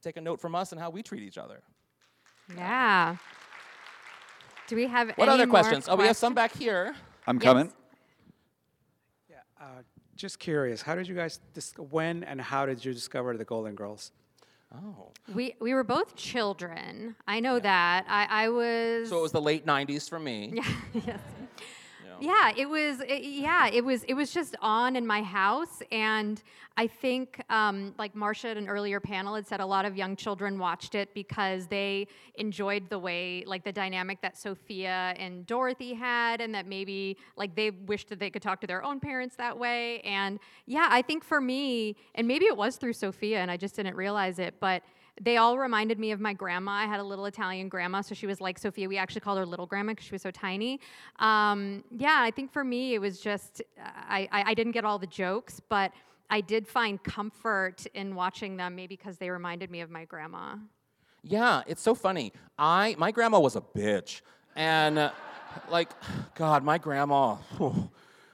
take 0.01 0.17
a 0.17 0.21
note 0.21 0.39
from 0.41 0.55
us 0.55 0.71
and 0.73 0.79
how 0.81 0.89
we 0.89 1.01
treat 1.01 1.23
each 1.23 1.37
other. 1.37 1.61
Yeah. 2.55 3.15
Do 4.67 4.75
we 4.75 4.87
have 4.87 5.09
What 5.15 5.29
any 5.29 5.35
other 5.35 5.45
more 5.47 5.59
questions? 5.61 5.87
Oh, 5.89 5.95
we 5.95 6.05
have 6.05 6.17
some 6.17 6.33
back 6.33 6.53
here. 6.55 6.95
I'm 7.25 7.37
Yes. 7.37 7.43
coming. 7.43 7.73
Yeah. 9.29 9.37
Uh, 9.59 9.83
just 10.15 10.39
curious, 10.39 10.81
how 10.81 10.95
did 10.95 11.07
you 11.07 11.15
guys, 11.15 11.39
dis- 11.53 11.77
when 11.77 12.23
and 12.23 12.41
how 12.41 12.65
did 12.65 12.83
you 12.83 12.93
discover 12.93 13.37
the 13.37 13.45
Golden 13.45 13.75
Girls? 13.75 14.11
Oh. 14.73 15.11
We 15.33 15.55
we 15.59 15.73
were 15.73 15.83
both 15.83 16.15
children. 16.15 17.15
I 17.27 17.39
know 17.39 17.59
that. 17.59 18.05
I, 18.07 18.45
I 18.45 18.49
was 18.49 19.09
So 19.09 19.19
it 19.19 19.21
was 19.21 19.31
the 19.31 19.41
late 19.41 19.65
90s 19.65 20.09
for 20.09 20.19
me. 20.19 20.53
Yeah, 20.55 20.63
yes. 21.05 21.19
Yeah, 22.19 22.51
it 22.55 22.69
was. 22.69 23.01
It, 23.01 23.23
yeah, 23.23 23.67
it 23.67 23.83
was. 23.83 24.03
It 24.03 24.13
was 24.13 24.31
just 24.31 24.55
on 24.61 24.95
in 24.95 25.05
my 25.05 25.21
house, 25.21 25.81
and 25.91 26.41
I 26.75 26.87
think, 26.87 27.41
um, 27.49 27.95
like 27.97 28.15
Marcia 28.15 28.49
at 28.49 28.57
an 28.57 28.67
earlier 28.67 28.99
panel 28.99 29.35
had 29.35 29.47
said, 29.47 29.59
a 29.59 29.65
lot 29.65 29.85
of 29.85 29.97
young 29.97 30.15
children 30.15 30.59
watched 30.59 30.93
it 30.93 31.13
because 31.13 31.67
they 31.67 32.07
enjoyed 32.35 32.89
the 32.89 32.99
way, 32.99 33.43
like 33.47 33.63
the 33.63 33.71
dynamic 33.71 34.21
that 34.21 34.37
Sophia 34.37 35.15
and 35.17 35.45
Dorothy 35.47 35.93
had, 35.93 36.39
and 36.39 36.53
that 36.53 36.67
maybe 36.67 37.17
like 37.35 37.55
they 37.55 37.71
wished 37.71 38.09
that 38.09 38.19
they 38.19 38.29
could 38.29 38.41
talk 38.41 38.61
to 38.61 38.67
their 38.67 38.83
own 38.83 38.99
parents 38.99 39.35
that 39.37 39.57
way. 39.57 40.01
And 40.01 40.39
yeah, 40.65 40.87
I 40.89 41.01
think 41.01 41.23
for 41.23 41.41
me, 41.41 41.95
and 42.15 42.27
maybe 42.27 42.45
it 42.45 42.55
was 42.55 42.75
through 42.77 42.93
Sophia, 42.93 43.39
and 43.39 43.49
I 43.49 43.57
just 43.57 43.75
didn't 43.75 43.95
realize 43.95 44.37
it, 44.37 44.55
but 44.59 44.83
they 45.21 45.37
all 45.37 45.57
reminded 45.57 45.99
me 45.99 46.11
of 46.11 46.19
my 46.19 46.33
grandma. 46.33 46.71
I 46.71 46.85
had 46.85 46.99
a 46.99 47.03
little 47.03 47.25
Italian 47.25 47.69
grandma, 47.69 48.01
so 48.01 48.13
she 48.13 48.27
was 48.27 48.39
like 48.39 48.57
Sophia. 48.59 48.87
We 48.87 48.97
actually 48.97 49.21
called 49.21 49.37
her 49.37 49.45
Little 49.45 49.65
Grandma 49.65 49.93
because 49.93 50.05
she 50.05 50.13
was 50.13 50.21
so 50.21 50.31
tiny. 50.31 50.79
Um, 51.19 51.83
yeah, 51.95 52.17
I 52.19 52.31
think 52.31 52.51
for 52.51 52.63
me 52.63 52.93
it 52.93 52.99
was 52.99 53.19
just 53.19 53.61
I, 53.77 54.27
I, 54.31 54.51
I 54.51 54.53
didn't 54.53 54.73
get 54.73 54.85
all 54.85 54.99
the 54.99 55.07
jokes, 55.07 55.59
but 55.69 55.91
I 56.29 56.41
did 56.41 56.67
find 56.67 57.01
comfort 57.01 57.85
in 57.93 58.15
watching 58.15 58.57
them, 58.57 58.75
maybe 58.75 58.95
because 58.95 59.17
they 59.17 59.29
reminded 59.29 59.71
me 59.71 59.81
of 59.81 59.89
my 59.89 60.05
grandma. 60.05 60.55
Yeah, 61.23 61.63
it's 61.67 61.81
so 61.81 61.95
funny. 61.95 62.33
I 62.57 62.95
my 62.97 63.11
grandma 63.11 63.39
was 63.39 63.55
a 63.55 63.61
bitch, 63.61 64.21
and 64.55 64.97
uh, 64.99 65.11
like, 65.69 65.89
God, 66.35 66.63
my 66.63 66.77
grandma. 66.77 67.35
whew, 67.57 67.89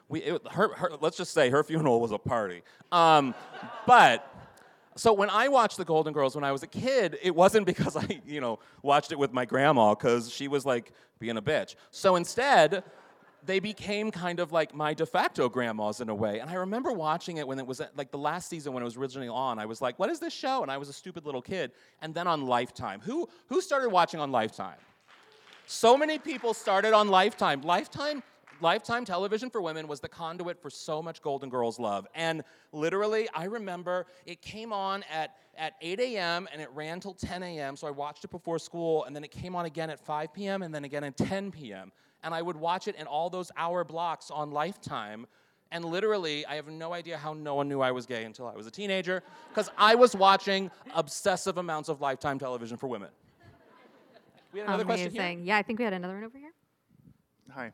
we 0.10 0.22
it, 0.22 0.42
her, 0.52 0.74
her 0.76 0.92
let's 1.02 1.18
just 1.18 1.34
say 1.34 1.50
her 1.50 1.64
funeral 1.64 2.02
was 2.02 2.12
a 2.12 2.18
party. 2.18 2.62
Um, 2.92 3.34
but 3.88 4.33
so 4.96 5.14
when 5.14 5.30
I 5.30 5.48
watched 5.48 5.78
The 5.78 5.86
Golden 5.86 6.14
Girls 6.14 6.36
when 6.36 6.44
I 6.44 6.52
was 6.52 6.64
a 6.64 6.68
kid, 6.68 7.18
it 7.22 7.36
wasn't 7.36 7.66
because 7.72 7.96
I 7.96 8.22
you 8.26 8.42
know 8.42 8.60
watched 8.82 9.12
it 9.12 9.20
with 9.20 9.34
my 9.34 9.46
grandma 9.46 9.96
because 9.96 10.32
she 10.32 10.48
was 10.48 10.66
like 10.66 10.92
being 11.20 11.38
a 11.38 11.42
bitch. 11.42 11.76
So 11.92 12.16
instead. 12.16 12.84
They 13.46 13.60
became 13.60 14.10
kind 14.10 14.40
of 14.40 14.54
like 14.54 14.74
my 14.74 14.94
de 14.94 15.06
facto 15.06 15.50
grandmas 15.50 16.00
in 16.00 16.08
a 16.08 16.16
way. 16.16 16.40
And 16.40 16.50
I 16.50 16.54
remember 16.54 16.94
watching 16.94 17.36
it 17.36 17.46
when 17.46 17.60
it 17.60 17.68
was 17.68 17.82
like 17.98 18.10
the 18.10 18.18
last 18.18 18.48
season 18.48 18.72
when 18.72 18.82
it 18.82 18.86
was 18.86 18.96
originally 18.96 19.28
on. 19.28 19.60
I 19.60 19.66
was 19.66 19.82
like, 19.82 20.00
what 20.00 20.10
is 20.10 20.22
this 20.22 20.32
show? 20.32 20.62
And 20.62 20.72
I 20.72 20.78
was 20.78 20.88
a 20.88 20.94
stupid 20.94 21.26
little 21.26 21.42
kid. 21.42 21.74
And 22.02 22.16
then 22.16 22.26
on 22.26 22.46
Lifetime. 22.46 23.02
Who, 23.04 23.28
who 23.48 23.60
started 23.60 23.90
watching 23.90 24.22
on 24.22 24.32
Lifetime? 24.32 24.78
So 25.66 25.98
many 25.98 26.20
people 26.20 26.54
started 26.54 26.94
on 26.94 27.10
Lifetime. 27.10 27.62
Lifetime 27.64 28.24
Lifetime 28.64 29.04
television 29.04 29.50
for 29.50 29.62
women 29.62 29.90
was 29.90 30.00
the 30.00 30.08
conduit 30.08 30.60
for 30.62 30.70
so 30.70 31.02
much 31.02 31.22
Golden 31.22 31.50
Girls 31.50 31.80
love. 31.80 32.08
And 32.16 32.46
literally, 32.72 33.28
I 33.36 33.44
remember 33.44 34.08
it 34.26 34.42
came 34.42 34.72
on 34.72 35.04
at, 35.12 35.36
at 35.58 35.74
8 35.82 36.00
a.m. 36.00 36.48
and 36.52 36.62
it 36.62 36.70
ran 36.74 37.02
till 37.02 37.14
10 37.14 37.44
a.m. 37.44 37.76
So 37.76 37.88
I 37.88 37.92
watched 37.92 38.24
it 38.24 38.32
before 38.32 38.58
school, 38.58 39.04
and 39.04 39.14
then 39.14 39.26
it 39.26 39.32
came 39.32 39.54
on 39.54 39.66
again 39.66 39.90
at 39.90 40.00
5 40.00 40.34
p.m. 40.34 40.64
and 40.64 40.74
then 40.74 40.86
again 40.86 41.04
at 41.04 41.18
10 41.18 41.52
p.m. 41.52 41.92
And 42.24 42.34
I 42.34 42.42
would 42.42 42.56
watch 42.56 42.88
it 42.88 42.96
in 42.96 43.06
all 43.06 43.30
those 43.30 43.52
hour 43.58 43.84
blocks 43.84 44.32
on 44.32 44.52
Lifetime. 44.52 45.28
And 45.74 45.84
literally, 45.84 46.46
I 46.46 46.56
have 46.56 46.68
no 46.68 46.94
idea 46.94 47.18
how 47.18 47.34
no 47.34 47.56
one 47.56 47.68
knew 47.68 47.82
I 47.82 47.92
was 47.92 48.06
gay 48.06 48.24
until 48.24 48.48
I 48.48 48.56
was 48.56 48.66
a 48.66 48.72
teenager, 48.72 49.24
because 49.50 49.70
I 49.78 49.96
was 49.96 50.16
watching 50.16 50.72
obsessive 50.96 51.58
amounts 51.58 51.90
of 51.90 52.00
Lifetime 52.00 52.40
television 52.40 52.78
for 52.78 52.88
women. 52.88 53.10
We 54.54 54.60
had 54.60 54.70
another 54.70 54.84
Amazing. 54.84 55.12
question 55.12 55.38
here. 55.40 55.46
Yeah, 55.48 55.58
I 55.58 55.64
think 55.64 55.80
we 55.80 55.84
had 55.84 55.94
another 55.94 56.14
one 56.14 56.24
over 56.24 56.38
here. 56.38 56.54
Hi. 57.52 57.74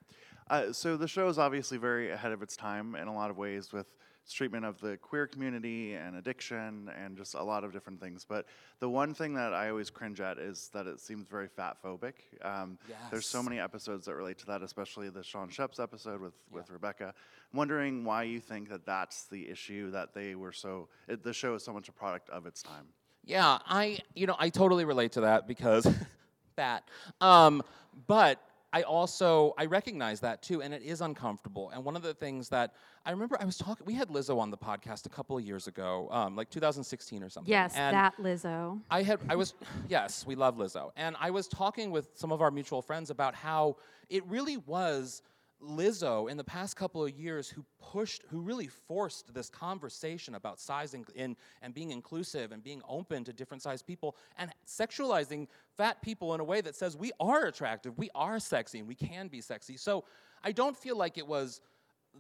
Uh, 0.50 0.74
so 0.74 0.98
the 0.98 1.08
show 1.08 1.28
is 1.28 1.38
obviously 1.38 1.78
very 1.78 2.12
ahead 2.12 2.32
of 2.32 2.42
its 2.42 2.56
time 2.56 2.96
in 2.96 3.08
a 3.08 3.14
lot 3.14 3.30
of 3.30 3.38
ways 3.38 3.72
with 3.72 3.88
its 4.24 4.34
treatment 4.34 4.66
of 4.66 4.80
the 4.80 4.98
queer 4.98 5.28
community 5.28 5.94
and 5.94 6.16
addiction 6.16 6.90
and 7.04 7.18
just 7.18 7.34
a 7.36 7.42
lot 7.42 7.64
of 7.64 7.72
different 7.72 8.00
things. 8.00 8.26
But 8.28 8.46
the 8.80 8.90
one 8.90 9.14
thing 9.14 9.34
that 9.36 9.54
I 9.54 9.70
always 9.70 9.90
cringe 9.90 10.22
at 10.22 10.38
is 10.38 10.70
that 10.74 10.88
it 10.88 11.00
seems 11.00 11.28
very 11.28 11.48
fat 11.48 11.78
phobic. 11.84 12.14
Um, 12.44 12.78
There's 13.12 13.26
so 13.26 13.42
many 13.42 13.60
episodes 13.60 14.06
that 14.06 14.16
relate 14.16 14.38
to 14.40 14.46
that, 14.48 14.62
especially 14.62 15.10
the 15.10 15.24
Shawn 15.24 15.50
Schepps 15.50 15.82
episode 15.82 16.22
with, 16.22 16.36
with 16.52 16.70
Rebecca. 16.70 17.14
I'm 17.52 17.58
wondering 17.58 18.04
why 18.04 18.24
you 18.24 18.40
think 18.40 18.70
that 18.70 18.86
that's 18.86 19.26
the 19.26 19.50
issue 19.50 19.92
that 19.92 20.14
they 20.14 20.36
were 20.36 20.52
so, 20.52 20.90
it, 21.08 21.24
the 21.24 21.34
show 21.34 21.56
is 21.56 21.64
so 21.64 21.74
much 21.74 21.90
a 21.90 21.92
product 21.92 22.30
of 22.30 22.46
its 22.46 22.62
time. 22.62 22.86
Yeah, 23.26 23.60
I 23.68 24.00
you 24.16 24.26
know 24.26 24.36
I 24.40 24.50
totally 24.50 24.86
relate 24.86 25.12
to 25.14 25.22
that 25.22 25.48
because 25.48 25.88
that. 26.56 26.84
Um, 27.22 27.62
but 28.08 28.42
I 28.72 28.84
also 28.84 29.54
I 29.58 29.66
recognize 29.66 30.20
that 30.20 30.42
too, 30.42 30.62
and 30.62 30.74
it 30.74 30.84
is 30.84 31.02
uncomfortable. 31.02 31.72
And 31.72 31.84
one 31.84 31.96
of 31.96 32.02
the 32.02 32.14
things 32.14 32.50
that 32.50 32.74
I 33.06 33.12
remember 33.12 33.38
I 33.40 33.46
was 33.46 33.58
talking, 33.58 33.86
we 33.86 33.96
had 33.96 34.10
Lizzo 34.10 34.38
on 34.38 34.52
the 34.52 34.58
podcast 34.58 35.06
a 35.06 35.10
couple 35.10 35.38
of 35.38 35.44
years 35.44 35.68
ago, 35.68 36.08
um, 36.12 36.36
like 36.36 36.50
2016 36.50 37.24
or 37.24 37.30
something. 37.30 37.50
Yes, 37.50 37.76
and 37.76 37.96
that 37.96 38.16
Lizzo. 38.18 38.80
I 38.92 39.02
had 39.02 39.20
I 39.28 39.36
was 39.36 39.56
yes, 39.90 40.26
we 40.26 40.36
love 40.36 40.58
Lizzo. 40.58 40.92
And 40.96 41.16
I 41.20 41.32
was 41.32 41.48
talking 41.48 41.90
with 41.92 42.10
some 42.14 42.32
of 42.32 42.42
our 42.42 42.52
mutual 42.52 42.82
friends 42.82 43.10
about 43.10 43.34
how 43.34 43.78
it 44.10 44.26
really 44.28 44.58
was 44.58 45.24
Lizzo 45.62 46.30
in 46.30 46.38
the 46.38 46.44
past 46.44 46.76
couple 46.78 47.04
of 47.04 47.12
years 47.12 47.50
who 47.50 47.66
pushed 47.82 48.24
who 48.30 48.40
really 48.40 48.68
forced 48.68 49.34
this 49.34 49.50
conversation 49.50 50.36
about 50.36 50.60
sizing 50.60 51.06
in 51.16 51.36
and 51.62 51.74
being 51.74 51.92
inclusive 51.92 52.52
and 52.52 52.64
being 52.64 52.82
open 52.88 53.24
to 53.26 53.34
different 53.34 53.62
sized 53.62 53.86
people 53.86 54.16
and 54.38 54.52
sexualizing 54.66 55.48
fat 55.76 56.02
people 56.02 56.34
in 56.34 56.40
a 56.40 56.44
way 56.44 56.62
that 56.62 56.76
says 56.76 56.96
we 56.96 57.12
are 57.20 57.46
attractive, 57.46 57.98
we 57.98 58.10
are 58.16 58.40
sexy 58.40 58.80
and 58.80 58.88
we 58.88 58.96
can 58.96 59.28
be 59.28 59.42
sexy. 59.42 59.76
So 59.76 60.06
I 60.44 60.54
don't 60.54 60.78
feel 60.78 60.96
like 60.96 61.18
it 61.18 61.28
was 61.28 61.60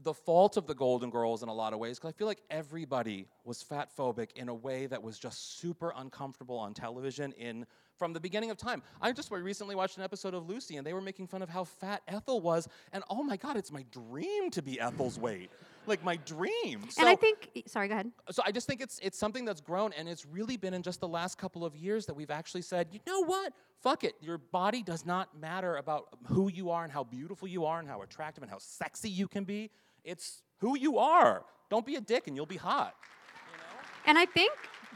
the 0.03 0.13
fault 0.13 0.57
of 0.57 0.67
the 0.67 0.75
Golden 0.75 1.09
Girls 1.09 1.41
in 1.41 1.49
a 1.49 1.53
lot 1.53 1.73
of 1.73 1.79
ways 1.79 1.97
because 1.97 2.09
I 2.09 2.17
feel 2.17 2.27
like 2.27 2.41
everybody 2.49 3.27
was 3.43 3.61
fat 3.61 3.89
phobic 3.95 4.31
in 4.35 4.49
a 4.49 4.53
way 4.53 4.85
that 4.87 5.01
was 5.01 5.17
just 5.17 5.59
super 5.59 5.93
uncomfortable 5.95 6.57
on 6.57 6.73
television 6.73 7.31
in 7.33 7.65
from 7.99 8.13
the 8.13 8.19
beginning 8.19 8.49
of 8.49 8.57
time. 8.57 8.81
I 9.01 9.11
just 9.11 9.29
recently 9.29 9.75
watched 9.75 9.97
an 9.97 10.03
episode 10.03 10.33
of 10.33 10.47
Lucy 10.49 10.77
and 10.77 10.87
they 10.87 10.93
were 10.93 11.01
making 11.01 11.27
fun 11.27 11.41
of 11.41 11.49
how 11.49 11.65
fat 11.65 12.01
Ethel 12.07 12.39
was 12.41 12.67
and 12.93 13.03
oh 13.09 13.21
my 13.21 13.37
god, 13.37 13.57
it's 13.57 13.71
my 13.71 13.83
dream 13.91 14.49
to 14.51 14.61
be 14.61 14.79
Ethel's 14.79 15.19
weight. 15.19 15.51
like 15.85 16.03
my 16.03 16.15
dream. 16.17 16.87
and 16.97 17.09
I 17.09 17.15
think, 17.15 17.63
sorry, 17.67 17.87
go 17.87 17.95
ahead. 17.95 18.11
so 18.31 18.41
I 18.45 18.51
just 18.51 18.67
think 18.67 18.79
it's 18.81 18.99
it's 19.01 19.17
something 19.17 19.43
that's 19.43 19.59
grown, 19.61 19.91
and 19.93 20.07
it's 20.07 20.25
really 20.25 20.55
been 20.55 20.73
in 20.73 20.81
just 20.81 20.99
the 20.99 21.07
last 21.07 21.37
couple 21.37 21.65
of 21.65 21.75
years 21.75 22.05
that 22.05 22.13
we've 22.13 22.31
actually 22.31 22.61
said, 22.61 22.87
you 22.91 22.99
know 23.05 23.23
what? 23.23 23.53
Fuck 23.81 24.03
it. 24.03 24.13
Your 24.21 24.37
body 24.37 24.81
does 24.83 25.05
not 25.05 25.37
matter 25.39 25.77
about 25.77 26.07
who 26.27 26.49
you 26.49 26.69
are 26.69 26.83
and 26.83 26.91
how 26.91 27.03
beautiful 27.03 27.47
you 27.47 27.65
are 27.65 27.79
and 27.79 27.87
how 27.87 28.01
attractive 28.01 28.43
and 28.43 28.51
how 28.51 28.59
sexy 28.59 29.09
you 29.09 29.27
can 29.27 29.43
be. 29.45 29.71
It's 30.03 30.43
who 30.59 30.77
you 30.77 30.97
are. 30.99 31.43
Don't 31.69 31.85
be 31.85 31.95
a 31.95 32.01
dick, 32.01 32.27
and 32.27 32.35
you'll 32.35 32.45
be 32.45 32.57
hot. 32.57 32.95
You 33.51 33.57
know? 33.57 33.63
And 34.05 34.17
I 34.17 34.25
think, 34.25 34.51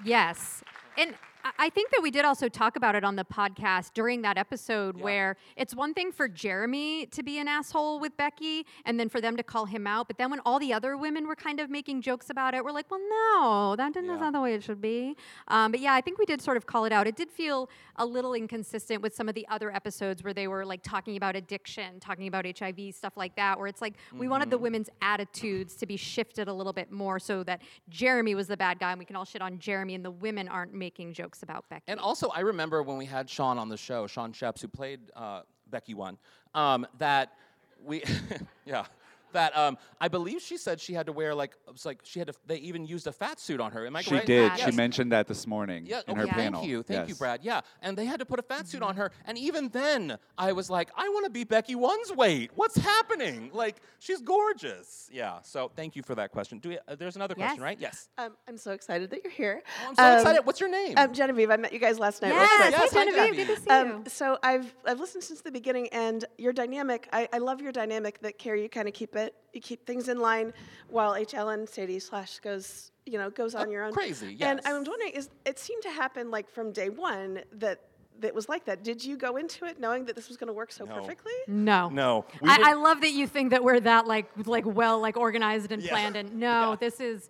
yes. 0.06 0.64
And 0.98 1.16
I- 1.60 1.70
think 1.70 1.90
that 1.92 2.02
we 2.04 2.12
did 2.12 2.24
also 2.24 2.48
talk 2.50 2.76
about 2.76 2.94
it 2.96 3.04
on 3.04 3.16
the 3.16 3.26
podcast 3.26 3.94
during 3.94 4.22
that 4.22 4.38
episode 4.38 4.96
where 5.00 5.36
it's 5.58 5.74
one 5.76 5.94
thing 5.94 6.12
for 6.12 6.28
Jeremy 6.28 7.08
to 7.08 7.24
be 7.24 7.40
an 7.40 7.48
asshole 7.48 8.00
with 8.00 8.16
Becky 8.16 8.66
and 8.86 9.00
then 9.00 9.10
for 9.10 9.20
them 9.20 9.36
to 9.38 9.44
call 9.44 9.66
him 9.66 9.88
out. 9.88 10.08
But 10.08 10.18
then 10.20 10.30
when 10.30 10.40
all 10.46 10.60
the 10.60 10.72
other 10.72 10.96
women 10.98 11.28
were 11.28 11.36
kind 11.36 11.60
of 11.60 11.70
making 11.70 12.02
jokes 12.04 12.30
about 12.30 12.54
it, 12.54 12.64
we're 12.64 12.72
like, 12.72 12.90
well, 12.92 13.00
no, 13.10 13.76
that 13.76 13.94
didn't, 13.94 14.08
that's 14.10 14.22
not 14.22 14.34
the 14.34 14.42
way 14.42 14.54
it 14.54 14.64
should 14.64 14.82
be. 14.82 15.16
Um, 15.48 15.72
but 15.72 15.80
yeah, 15.80 15.94
I 15.94 16.02
think 16.02 16.20
we 16.20 16.26
did 16.26 16.42
sort 16.42 16.58
of 16.58 16.66
call 16.68 16.86
it 16.86 16.92
out. 16.94 17.08
It 17.08 17.16
did 17.16 17.32
feel 17.32 17.70
a 17.96 18.06
little 18.06 18.34
inconsistent 18.36 19.02
with 19.02 19.16
some 19.16 19.28
of 19.28 19.34
the 19.36 19.48
other 19.50 19.74
episodes 19.74 20.24
where 20.24 20.34
they 20.34 20.48
were 20.48 20.66
like 20.66 20.82
talking 20.84 21.18
about 21.18 21.36
addiction, 21.36 22.00
talking 22.00 22.28
about 22.28 22.46
HIV, 22.46 22.94
stuff 22.94 23.18
like 23.18 23.36
that, 23.38 23.58
where 23.58 23.68
it's 23.68 23.82
like 23.82 23.96
we 24.14 24.28
wanted 24.28 24.50
the 24.52 24.58
Mhm. 24.60 24.62
women's 24.62 24.90
attitudes 25.02 25.76
to 25.78 25.86
be 25.88 25.98
shifted 25.98 26.48
a 26.48 26.54
little 26.54 26.74
bit 26.74 26.92
more 26.92 27.20
so 27.20 27.44
that 27.44 27.62
Jeremy 27.90 28.36
was 28.36 28.48
the 28.48 28.58
bad 28.58 28.78
guy 28.80 28.92
and 28.92 29.00
we 29.00 29.06
can 29.06 29.16
all 29.16 29.26
shit 29.26 29.42
on 29.42 29.58
Jeremy 29.60 29.96
and 29.96 30.06
the 30.06 30.12
women 30.12 30.48
aren't 30.48 30.74
making 30.74 31.14
jokes 31.14 31.33
about 31.42 31.68
Becky. 31.70 31.84
And 31.88 32.00
also, 32.00 32.30
I 32.30 32.42
remember 32.42 32.84
when 32.84 32.98
we 32.98 33.06
had 33.06 33.30
Shawn 33.30 33.58
on 33.58 33.70
the 33.70 33.78
show, 33.78 34.06
Shawn 34.06 34.34
Schepps, 34.34 34.62
who 34.62 34.68
played 34.68 35.00
uh, 35.16 35.42
Becky 35.72 35.96
One, 35.96 36.18
um, 36.54 36.86
that 37.00 37.34
we, 37.84 38.04
yeah, 38.66 38.86
that 39.34 39.56
um, 39.58 39.78
I 40.00 40.08
believe 40.08 40.42
she 40.42 40.58
said 40.58 40.80
she 40.80 40.94
had 40.94 41.06
to 41.08 41.12
wear 41.12 41.36
like 41.36 41.52
it 41.68 41.72
was 41.72 41.86
like 41.86 42.00
she 42.04 42.20
had 42.20 42.28
to. 42.28 42.34
They 42.46 42.58
even 42.58 42.86
used 42.86 43.08
a 43.08 43.12
fat 43.12 43.40
suit 43.40 43.60
on 43.60 43.72
her. 43.72 43.86
Am 43.86 43.96
I 43.96 44.02
She 44.02 44.12
correct? 44.12 44.28
did. 44.28 44.60
She 44.60 44.72
mentioned 44.72 45.12
that 45.12 45.28
this 45.28 45.46
morning 45.46 45.86
Yeah, 45.86 46.02
in 46.08 46.14
okay, 46.14 46.22
her 46.22 46.28
panel. 46.28 46.62
Thank 46.62 46.72
you, 46.72 46.84
thank 46.84 47.10
you, 47.10 47.16
Brad. 47.16 47.42
Yeah, 47.44 47.62
and 47.82 47.98
they 47.98 48.06
had 48.06 48.20
to 48.20 48.26
put 48.26 48.40
a 48.40 48.44
fat 48.44 48.68
suit 48.68 48.82
on 48.82 48.96
her, 48.96 49.12
and 49.26 49.38
even 49.38 49.70
then, 49.70 50.18
I 50.38 50.52
was 50.54 50.70
like, 50.70 50.90
I 50.96 51.10
want 51.10 51.26
to 51.26 51.32
be 51.32 51.44
Becky 51.44 51.76
One's 51.76 52.12
weight. 52.12 52.52
What's 52.56 52.78
happening? 52.78 53.52
Like, 53.54 53.78
she's 54.00 54.22
gorgeous. 54.22 55.10
Yeah. 55.12 55.42
So, 55.44 55.72
thank 55.76 55.96
you 55.96 56.04
for 56.04 56.16
that 56.16 56.32
question. 56.32 56.60
Do 56.60 56.70
we, 56.70 56.78
uh, 56.88 56.96
there's 56.96 57.16
another 57.16 57.36
question, 57.36 57.62
right? 57.62 57.78
Yes. 57.80 58.10
Um, 58.18 58.34
I'm 58.48 58.58
so 58.58 58.72
excited 58.72 59.10
that 59.12 59.24
you're 59.24 59.32
here. 59.32 59.62
Oh, 59.84 59.90
I'm 59.90 59.96
so 59.96 60.14
excited. 60.14 60.46
What's 60.46 60.60
your 60.60 60.70
name? 60.70 60.94
Um, 60.98 61.14
Genevieve. 61.14 61.52
I 61.52 61.58
met 61.58 61.74
you 61.74 61.80
guys 61.80 62.00
last 62.00 62.22
night. 62.22 62.30
real 62.30 62.40
Yes, 62.40 62.64
hey, 62.64 62.72
Yes, 62.72 62.94
Genevieve, 62.94 63.48
good 63.48 63.56
to 63.56 63.62
see 63.62 63.70
um, 63.70 63.88
you. 63.88 64.04
So 64.08 64.38
I've 64.44 64.74
I've 64.86 65.00
listened 65.00 65.24
since 65.24 65.42
the 65.42 65.52
beginning, 65.52 65.88
and 65.90 66.26
your 66.38 66.54
dynamic. 66.54 67.08
I, 67.14 67.28
I 67.32 67.38
love 67.38 67.62
your 67.62 67.72
dynamic 67.72 68.20
that 68.22 68.40
Kerri. 68.40 68.64
You 68.64 68.70
kind 68.70 68.88
of 68.88 68.94
keep 68.94 69.16
it. 69.16 69.23
You 69.54 69.62
keep 69.62 69.86
things 69.86 70.08
in 70.08 70.20
line, 70.20 70.54
while 70.90 71.16
H. 71.16 71.34
Alan 71.34 71.68
Sadie 71.68 72.00
slash 72.00 72.40
goes. 72.40 72.92
You 73.06 73.18
know, 73.18 73.30
goes 73.30 73.54
on 73.54 73.68
uh, 73.68 73.72
your 73.72 73.84
own. 73.84 73.92
Crazy, 73.92 74.28
crazy, 74.28 74.44
And. 74.44 74.62
I 74.66 74.72
was 74.78 74.88
wondering, 74.88 75.12
is 75.12 75.30
it 75.46 75.60
seemed 75.60 75.84
to 75.84 75.90
happen 75.90 76.32
like 76.32 76.50
from 76.50 76.72
day 76.72 76.88
one 76.90 77.42
that 77.52 77.82
that 78.22 78.34
was 78.34 78.48
like 78.48 78.64
that? 78.66 78.82
Did 78.84 79.04
you 79.04 79.18
go 79.18 79.36
into 79.36 79.66
it 79.66 79.78
knowing 79.78 80.06
that 80.06 80.16
this 80.16 80.30
was 80.30 80.38
going 80.38 80.48
to 80.48 80.54
work 80.54 80.72
so 80.72 80.86
No. 80.86 80.96
perfectly? 80.96 81.34
No. 81.48 81.90
No. 81.90 82.26
We 82.42 82.50
I, 82.50 82.58
did- 82.58 82.66
I 82.68 82.74
love 82.74 83.02
that 83.02 83.12
you 83.12 83.28
think 83.28 83.50
that 83.50 83.62
we're 83.62 83.82
that 83.82 84.08
like 84.08 84.30
like 84.46 84.66
well 84.66 85.00
like 85.02 85.18
organized 85.18 85.74
and 85.74 85.82
Yeah. 85.84 85.90
planned 85.90 86.16
and 86.16 86.34
no, 86.40 86.78
this 86.80 87.02
is 87.02 87.30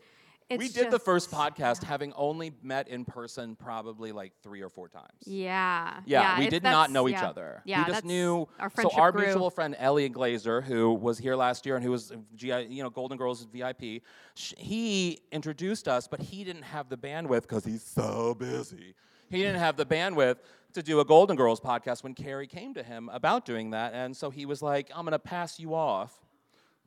it's 0.50 0.60
we 0.60 0.70
did 0.70 0.92
the 0.92 1.00
first 1.00 1.32
podcast 1.32 1.84
having 1.84 2.14
only 2.14 2.52
met 2.62 2.88
in 2.88 3.06
person 3.06 3.56
probably 3.56 4.12
like 4.12 4.34
three 4.42 4.62
or 4.62 4.70
four 4.70 4.88
times. 4.88 5.08
Yeah. 5.26 6.00
Yeah, 6.06 6.40
we 6.40 6.50
did 6.50 6.64
not 6.64 6.92
know 6.92 7.08
each 7.08 7.14
yeah. 7.14 7.30
other. 7.30 7.62
Yeah, 7.66 7.86
we 7.86 7.92
just 7.92 8.06
knew. 8.06 8.48
our 8.60 8.72
so 8.76 8.90
our 8.92 9.12
grew. 9.12 9.26
mutual 9.26 9.50
friend 9.50 9.76
Eliot 9.78 10.14
Glazer, 10.14 10.64
who 10.64 10.94
was 10.94 11.18
here 11.18 11.36
last 11.36 11.66
year 11.66 11.76
and 11.76 11.84
who 11.84 11.92
was 11.92 12.12
uh, 12.12 12.18
GI, 12.36 12.68
you 12.70 12.84
know, 12.84 12.90
Golden 12.90 13.18
Girls 13.18 13.46
VIP, 13.52 14.04
sh- 14.36 14.54
he 14.58 15.20
introduced 15.32 15.88
us, 15.88 16.08
but 16.08 16.20
he 16.20 16.44
didn't 16.44 16.64
have 16.64 16.90
the 16.90 16.98
bandwidth 16.98 17.44
because 17.44 17.66
he's 17.66 17.84
so 17.84 18.36
busy. 18.36 18.96
He 19.30 19.38
didn't 19.38 19.60
have 19.60 19.78
the 19.78 19.86
bandwidth 19.86 20.38
to 20.74 20.84
do 20.84 21.00
a 21.00 21.06
Golden 21.06 21.36
Girls 21.36 21.60
podcast 21.60 22.04
when 22.04 22.16
Kerri 22.16 22.50
came 22.50 22.74
to 22.74 22.84
him 22.84 23.10
about 23.12 23.46
doing 23.46 23.72
that, 23.72 23.94
and 23.94 24.16
so 24.16 24.30
he 24.30 24.46
was 24.46 24.62
like, 24.62 24.92
"I'm 24.94 25.06
gonna 25.06 25.20
pass 25.20 25.60
you 25.60 25.74
off." 25.74 26.14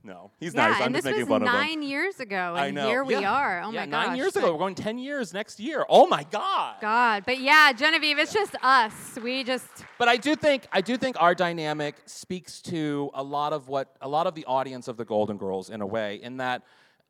No, 0.07 0.31
he's 0.39 0.55
yeah, 0.55 0.69
nice. 0.69 0.77
I'm 0.81 0.87
and 0.87 0.95
just 0.95 1.05
this 1.05 1.13
making 1.13 1.29
was 1.29 1.29
fun 1.29 1.43
of 1.43 1.49
him. 1.49 1.55
nine 1.55 1.83
years 1.83 2.21
ago, 2.21 2.55
and 2.55 2.59
I 2.59 2.71
know. 2.71 2.87
here 2.87 3.03
we 3.03 3.15
Yeah. 3.19 3.33
are. 3.33 3.63
Oh 3.65 3.73
yeah, 3.73 3.81
my 3.81 3.87
gosh. 3.91 4.07
nine 4.07 4.17
years 4.17 4.37
ago. 4.37 4.53
We're 4.53 4.59
going 4.59 4.77
ten 4.77 4.99
years 4.99 5.35
next 5.35 5.59
year. 5.59 5.85
Oh 5.89 6.07
my 6.07 6.23
god. 6.31 6.77
God, 6.81 7.25
but 7.27 7.41
yeah, 7.41 7.73
Genevieve, 7.73 8.17
it's 8.19 8.33
just 8.33 8.55
us. 8.63 8.93
We 9.21 9.43
just 9.43 9.67
But 9.99 10.07
I 10.09 10.17
do 10.17 10.37
think 10.37 10.69
I 10.71 10.81
do 10.81 10.97
think 10.97 11.21
our 11.21 11.35
dynamic 11.35 11.97
speaks 12.07 12.63
to 12.63 13.11
a 13.15 13.23
lot 13.23 13.53
of 13.53 13.69
what 13.69 13.97
a 14.01 14.09
lot 14.09 14.29
of 14.29 14.35
the 14.37 14.45
audience 14.45 14.87
of 14.87 14.97
the 14.97 15.05
Golden 15.05 15.39
Girls 15.39 15.71
in 15.71 15.81
a 15.81 15.87
way, 15.87 16.21
in 16.23 16.37
that 16.37 16.63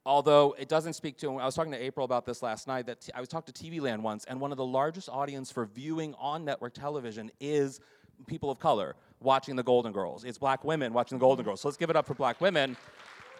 although 0.07 0.55
it 0.59 0.69
doesn't 0.71 0.95
speak 0.95 1.19
to 1.19 1.37
I 1.39 1.45
was 1.45 1.55
talking 1.55 1.73
to 1.73 1.83
April 1.83 2.05
about 2.05 2.25
this 2.25 2.43
last 2.43 2.67
night 2.67 2.87
that 2.87 3.03
t- 3.03 3.13
I 3.15 3.21
was 3.21 3.29
talking 3.29 3.53
to 3.53 3.63
TV 3.65 3.79
Land 3.81 4.03
once, 4.03 4.25
and 4.25 4.41
one 4.41 4.53
of 4.53 4.57
the 4.57 4.65
largest 4.65 5.11
audience 5.11 5.51
for 5.51 5.67
viewing 5.67 6.15
on 6.19 6.47
network 6.47 6.73
television 6.73 7.31
is 7.41 7.79
people 8.27 8.51
of 8.51 8.59
color 8.59 8.97
watching 9.21 9.57
the 9.57 9.63
Golden 9.63 9.93
Girls. 9.93 10.25
It's 10.25 10.39
black 10.39 10.65
women 10.65 10.93
watching 10.93 11.19
the 11.19 11.23
Golden 11.23 11.45
Girls. 11.45 11.61
So 11.61 11.69
let's 11.69 11.77
give 11.77 11.91
it 11.91 11.97
up 11.97 12.07
for 12.07 12.15
black 12.15 12.41
women. 12.41 12.77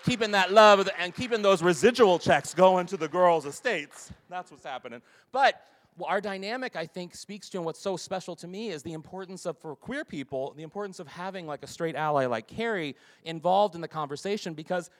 Keeping 0.05 0.31
that 0.33 0.53
love 0.53 0.89
and 0.99 1.15
keeping 1.15 1.43
those 1.43 1.63
residual 1.63 2.19
checks 2.19 2.55
going 2.55 2.87
to 2.87 2.97
the 2.97 3.09
girls' 3.09 3.45
estates. 3.45 4.13
That's 4.29 4.51
what's 4.51 4.65
happening. 4.65 5.03
But 5.33 5.67
our 6.05 6.21
dynamic, 6.21 6.77
I 6.77 6.87
think, 6.87 7.15
speaks 7.15 7.49
to 7.51 7.59
and 7.59 7.65
what's 7.65 7.81
so 7.81 7.97
special 7.97 8.37
to 8.37 8.47
me 8.47 8.71
is 8.71 8.83
the 8.83 8.93
importance 8.93 9.47
of, 9.47 9.59
for 9.59 9.75
queer 9.75 10.05
people, 10.05 10.53
the 10.57 10.63
importance 10.63 11.01
of 11.01 11.09
having 11.09 11.47
like 11.47 11.63
a 11.63 11.67
straight 11.67 11.97
ally 11.97 12.27
like 12.27 12.49
Kerri 12.49 12.95
involved 13.25 13.75
in 13.75 13.81
the 13.81 13.89
conversation 13.89 14.55
because 14.55 14.91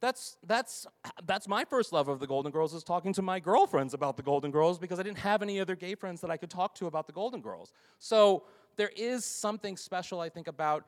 that's 0.00 0.36
that's 0.46 0.86
that's 1.24 1.48
my 1.48 1.64
first 1.64 1.92
love 1.92 2.08
of 2.08 2.20
the 2.20 2.26
Golden 2.26 2.52
Girls 2.52 2.74
is 2.74 2.84
talking 2.84 3.12
to 3.14 3.22
my 3.22 3.40
girlfriends 3.40 3.94
about 3.94 4.16
the 4.16 4.22
Golden 4.22 4.50
Girls 4.50 4.78
because 4.78 4.98
I 4.98 5.02
didn't 5.02 5.18
have 5.18 5.42
any 5.42 5.58
other 5.58 5.74
gay 5.74 5.94
friends 5.94 6.20
that 6.20 6.30
I 6.30 6.36
could 6.36 6.50
talk 6.50 6.74
to 6.76 6.86
about 6.86 7.06
the 7.06 7.12
Golden 7.12 7.40
Girls. 7.40 7.72
So 7.98 8.44
there 8.76 8.90
is 8.96 9.24
something 9.24 9.76
special, 9.76 10.20
I 10.20 10.28
think, 10.28 10.48
about 10.48 10.84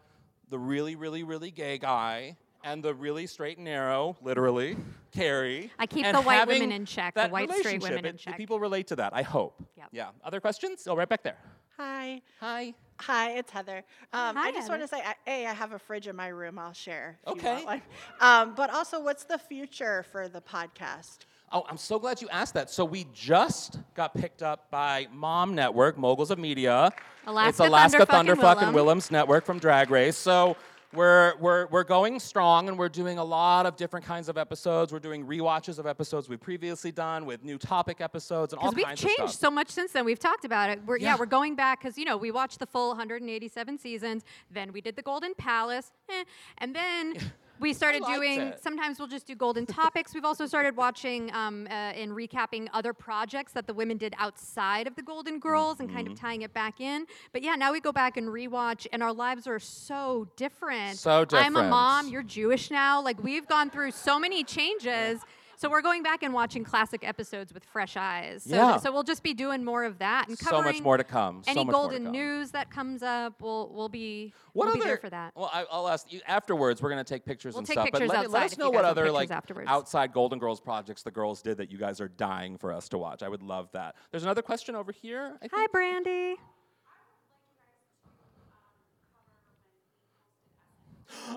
the 0.51 0.59
really, 0.59 0.97
really, 0.97 1.22
really 1.22 1.51
gay 1.51 1.78
guy 1.78 2.36
and 2.64 2.82
the 2.82 2.95
really 2.95 3.26
straight 3.26 3.57
and 3.59 3.64
narrow, 3.64 4.16
literally, 4.22 4.76
Kerri. 5.14 5.70
I 5.78 5.86
keep 5.86 6.05
the 6.05 6.20
white 6.20 6.47
women 6.47 6.72
in 6.72 6.86
check, 6.86 7.14
the 7.14 7.28
white 7.28 7.53
straight 7.53 7.82
women 7.82 8.05
in 8.05 8.14
It- 8.14 8.18
check. 8.18 8.36
People 8.36 8.59
relate 8.61 8.86
to 8.89 8.97
that, 8.97 9.14
I 9.14 9.22
hope. 9.22 9.62
Yep. 9.76 9.89
Yeah. 9.93 10.11
Other 10.24 10.41
questions? 10.41 10.86
Oh, 10.86 10.97
right 10.97 11.09
back 11.09 11.22
there. 11.22 11.39
Hi. 11.76 12.20
Hi. 12.41 12.74
Hi, 13.01 13.30
it's 13.34 13.53
Heather. 13.53 13.84
Um, 14.12 14.34
Hi, 14.34 14.49
I 14.49 14.53
just 14.53 14.68
want 14.68 14.82
to 14.82 14.89
say, 14.89 15.01
I, 15.01 15.14
A, 15.28 15.47
I 15.47 15.53
have 15.53 15.70
a 15.70 15.78
fridge 15.78 16.09
in 16.09 16.16
my 16.16 16.26
room. 16.28 16.59
I'll 16.59 16.72
share. 16.72 17.16
Okay. 17.28 17.80
Um, 18.20 18.55
but 18.57 18.70
also, 18.70 19.01
what's 19.01 19.22
the 19.22 19.39
future 19.39 20.05
for 20.11 20.26
the 20.28 20.41
podcast? 20.41 21.18
Oh, 21.51 21.64
I'm 21.68 21.78
so 21.78 21.99
glad 21.99 22.20
you 22.20 22.28
asked 22.28 22.55
that. 22.55 22.68
So 22.68 22.84
we 22.84 23.07
just 23.14 23.78
got 23.94 24.14
picked 24.14 24.42
up 24.42 24.70
by 24.70 25.07
Mom 25.12 25.55
Network, 25.55 25.96
Moguls 25.96 26.30
of 26.30 26.38
Media. 26.38 26.90
Alaska 27.26 27.49
it's 27.49 27.61
Alaska 27.61 28.07
Thunder 28.07 28.36
Thunderfuck 28.36 28.62
and 28.62 28.74
Willam. 28.76 28.96
Willam's 28.96 29.11
Network 29.11 29.46
from 29.46 29.59
Drag 29.59 29.90
Race. 29.90 30.16
So 30.16 30.57
we're, 30.94 31.34
we're, 31.38 31.66
we're 31.68 31.84
going 31.84 32.20
strong 32.20 32.68
and 32.68 32.78
we're 32.78 32.90
doing 32.90 33.16
a 33.18 33.24
lot 33.24 33.64
of 33.64 33.76
different 33.76 34.05
kinds 34.05 34.28
of 34.28 34.36
episodes. 34.36 34.92
We're 34.92 34.99
doing 34.99 35.26
rewatches 35.26 35.78
of 35.78 35.86
episodes 35.86 36.28
we've 36.28 36.40
previously 36.40 36.92
done 36.92 37.24
with 37.24 37.42
new 37.42 37.57
topic 37.57 38.01
episodes 38.01 38.53
and 38.53 38.61
all 38.61 38.70
because 38.70 38.76
we've 38.76 38.86
kinds 38.86 39.01
changed 39.16 39.34
so 39.34 39.51
much 39.51 39.70
since 39.70 39.92
then. 39.92 40.05
We've 40.05 40.18
talked 40.18 40.44
about 40.44 40.68
it. 40.68 40.80
We're, 40.84 40.99
yeah. 40.99 41.12
Yeah. 41.12 41.16
we're 41.18 41.26
going 41.26 41.55
back 41.55 41.80
because 41.80 41.96
you 41.96 42.05
know 42.05 42.18
we 42.18 42.30
watched 42.30 42.59
the 42.59 42.66
full 42.66 42.88
187 42.88 43.78
seasons. 43.78 44.24
Then 44.51 44.72
we 44.72 44.82
did 44.82 44.96
the 44.96 45.03
Golden 45.03 45.34
Palace, 45.34 45.92
eh, 46.11 46.24
and 46.59 46.74
then 46.74 47.14
we 47.61 47.73
started 47.73 48.03
doing. 48.05 48.53
Sometimes 48.61 48.99
we'll 48.99 49.09
just 49.09 49.27
do 49.27 49.35
Golden 49.35 49.67
Topics. 49.81 50.15
We've 50.15 50.25
also 50.25 50.47
started 50.47 50.77
watching 50.77 51.33
um, 51.35 51.67
uh, 51.69 51.71
and 51.71 52.13
recapping 52.13 52.69
other 52.73 52.93
projects 52.93 53.53
that 53.53 53.67
the 53.67 53.75
women 53.75 53.97
did 53.97 54.15
outside 54.19 54.87
of 54.87 54.95
the 54.97 55.03
Golden 55.03 55.39
Girls 55.39 55.81
and 55.81 55.93
kind 55.93 56.07
of 56.07 56.15
Mhm. 56.15 56.21
tying 56.21 56.43
it 56.43 56.53
back 56.55 56.81
in. 56.81 57.07
But 57.33 57.43
yeah, 57.43 57.55
now 57.57 57.73
we 57.73 57.81
go 57.81 57.93
back 57.93 58.17
and 58.17 58.29
rewatch, 58.29 58.87
and 58.93 59.03
our 59.03 59.13
lives 59.13 59.47
are 59.47 59.59
so 59.59 60.29
different. 60.37 60.99
So 60.99 61.25
different. 61.25 61.47
I'm 61.47 61.57
a 61.57 61.69
mom. 61.69 62.09
You're 62.09 62.23
Jewish 62.23 62.71
now. 62.71 63.01
Like 63.03 63.23
we've 63.23 63.47
gone 63.47 63.71
through 63.71 63.91
so 63.93 64.19
many 64.19 64.45
changes. 64.45 65.21
So 65.59 65.69
we're 65.69 65.83
going 65.83 66.05
back 66.05 66.23
and 66.23 66.33
watching 66.33 66.63
classic 66.63 67.07
episodes 67.07 67.53
with 67.53 67.65
fresh 67.65 67.97
eyes. 67.97 68.45
So, 68.45 68.55
Yeah. 68.55 68.77
so 68.77 68.93
we'll 68.93 69.03
just 69.03 69.25
be 69.25 69.35
doing 69.35 69.65
more 69.65 69.83
of 69.83 69.99
that 69.99 70.29
and 70.29 70.39
So 70.39 70.63
much 70.63 70.81
more 70.81 70.97
to 70.97 71.03
come. 71.03 71.43
So 71.43 71.51
Any 71.51 71.65
much 71.65 71.73
more 71.73 71.83
to 71.83 71.89
golden 71.89 72.05
come. 72.05 72.13
news 72.13 72.53
that 72.53 72.71
comes 72.71 73.03
up, 73.03 73.43
we'll 73.43 73.69
we'll 73.75 73.89
be 73.89 74.33
What 74.53 74.67
we'll 74.67 74.75
be 74.77 74.81
other? 74.83 74.89
there 74.91 74.97
for 74.99 75.11
that. 75.11 75.33
Well, 75.35 75.51
I, 75.53 75.67
I'll 75.71 75.89
ask 75.89 76.13
you 76.13 76.21
afterwards. 76.29 76.81
We're 76.81 76.91
gonna 76.91 77.03
take 77.03 77.25
pictures 77.25 77.55
We'll 77.55 77.59
and 77.61 77.67
take 77.67 77.75
stuff. 77.75 77.87
pictures 77.87 78.09
but 78.09 78.19
let, 78.19 78.31
let 78.31 78.43
us 78.45 78.57
know 78.57 78.71
what 78.71 78.85
other 78.85 79.11
like 79.11 79.33
afterwards. 79.33 79.69
outside 79.69 80.13
Golden 80.13 80.39
Girls 80.39 80.61
projects 80.61 81.03
the 81.03 81.11
girls 81.11 81.43
did 81.43 81.59
that 81.59 81.73
you 81.73 81.79
guys 81.79 82.01
are 82.01 82.09
dying 82.09 82.57
for 82.57 82.73
us 82.73 82.89
to 82.91 82.99
watch. 82.99 83.25
I 83.25 83.29
would 83.29 83.43
love 83.43 83.69
that. 83.73 83.97
There's 84.13 84.23
another 84.23 84.43
question 84.43 84.77
over 84.77 84.93
here. 84.93 85.39
Hi, 85.53 85.67
Brandy. 85.73 86.37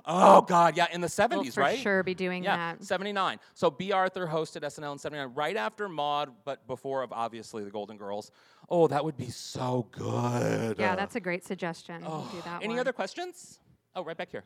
Oh 0.05 0.41
God, 0.41 0.75
yeah, 0.77 0.87
in 0.91 1.01
the 1.01 1.07
70s, 1.07 1.29
We'll 1.31 1.43
for 1.51 1.61
right? 1.61 1.79
sure 1.79 2.03
be 2.03 2.13
doing 2.13 2.43
yeah, 2.43 2.73
that. 2.75 2.83
79. 2.83 3.39
So 3.53 3.69
Bea 3.69 3.91
Arthur 3.91 4.27
hosted 4.27 4.61
SNL 4.63 4.93
in 4.93 4.97
79, 4.99 5.31
right 5.35 5.55
after 5.57 5.87
Maude, 5.87 6.29
but 6.45 6.65
before 6.67 7.03
of 7.03 7.11
obviously 7.13 7.63
the 7.63 7.71
Golden 7.71 7.97
Girls. 7.97 8.31
Oh, 8.69 8.87
that 8.87 9.03
would 9.03 9.17
be 9.17 9.29
so 9.29 9.87
good. 9.91 10.77
Yeah, 10.79 10.95
that's 10.95 11.15
a 11.15 11.19
great 11.19 11.45
suggestion. 11.45 12.01
we'll 12.01 12.27
Oh, 12.29 12.35
do 12.35 12.41
that 12.43 12.63
Any 12.63 12.73
one. 12.73 12.79
other 12.79 12.93
questions? 12.93 13.59
Oh, 13.95 14.03
right 14.03 14.17
back 14.17 14.31
here. 14.31 14.43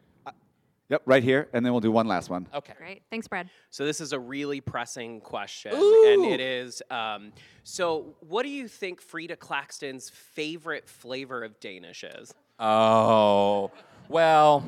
Yep, 0.87 1.01
right 1.07 1.23
here, 1.23 1.49
and 1.51 1.65
then 1.65 1.73
we'll 1.73 1.79
do 1.81 1.89
one 1.91 2.07
last 2.07 2.29
one. 2.29 2.47
Okay. 2.53 2.73
Great. 2.77 3.01
Thanks, 3.09 3.27
Brad. 3.27 3.49
So 3.71 3.85
this 3.85 3.99
is 3.99 4.13
a 4.13 4.19
really 4.19 4.61
pressing 4.61 5.19
question, 5.19 5.73
Ooh. 5.73 6.05
and 6.13 6.25
it 6.31 6.39
is. 6.39 6.83
Um, 6.91 7.31
so, 7.63 8.15
what 8.19 8.43
do 8.43 8.49
you 8.49 8.67
think 8.67 9.01
Frieda 9.01 9.35
Claxton's 9.35 10.11
favorite 10.11 10.87
flavor 10.87 11.43
of 11.43 11.59
Danish 11.59 12.03
is? 12.03 12.35
Oh, 12.59 13.71
well, 14.09 14.63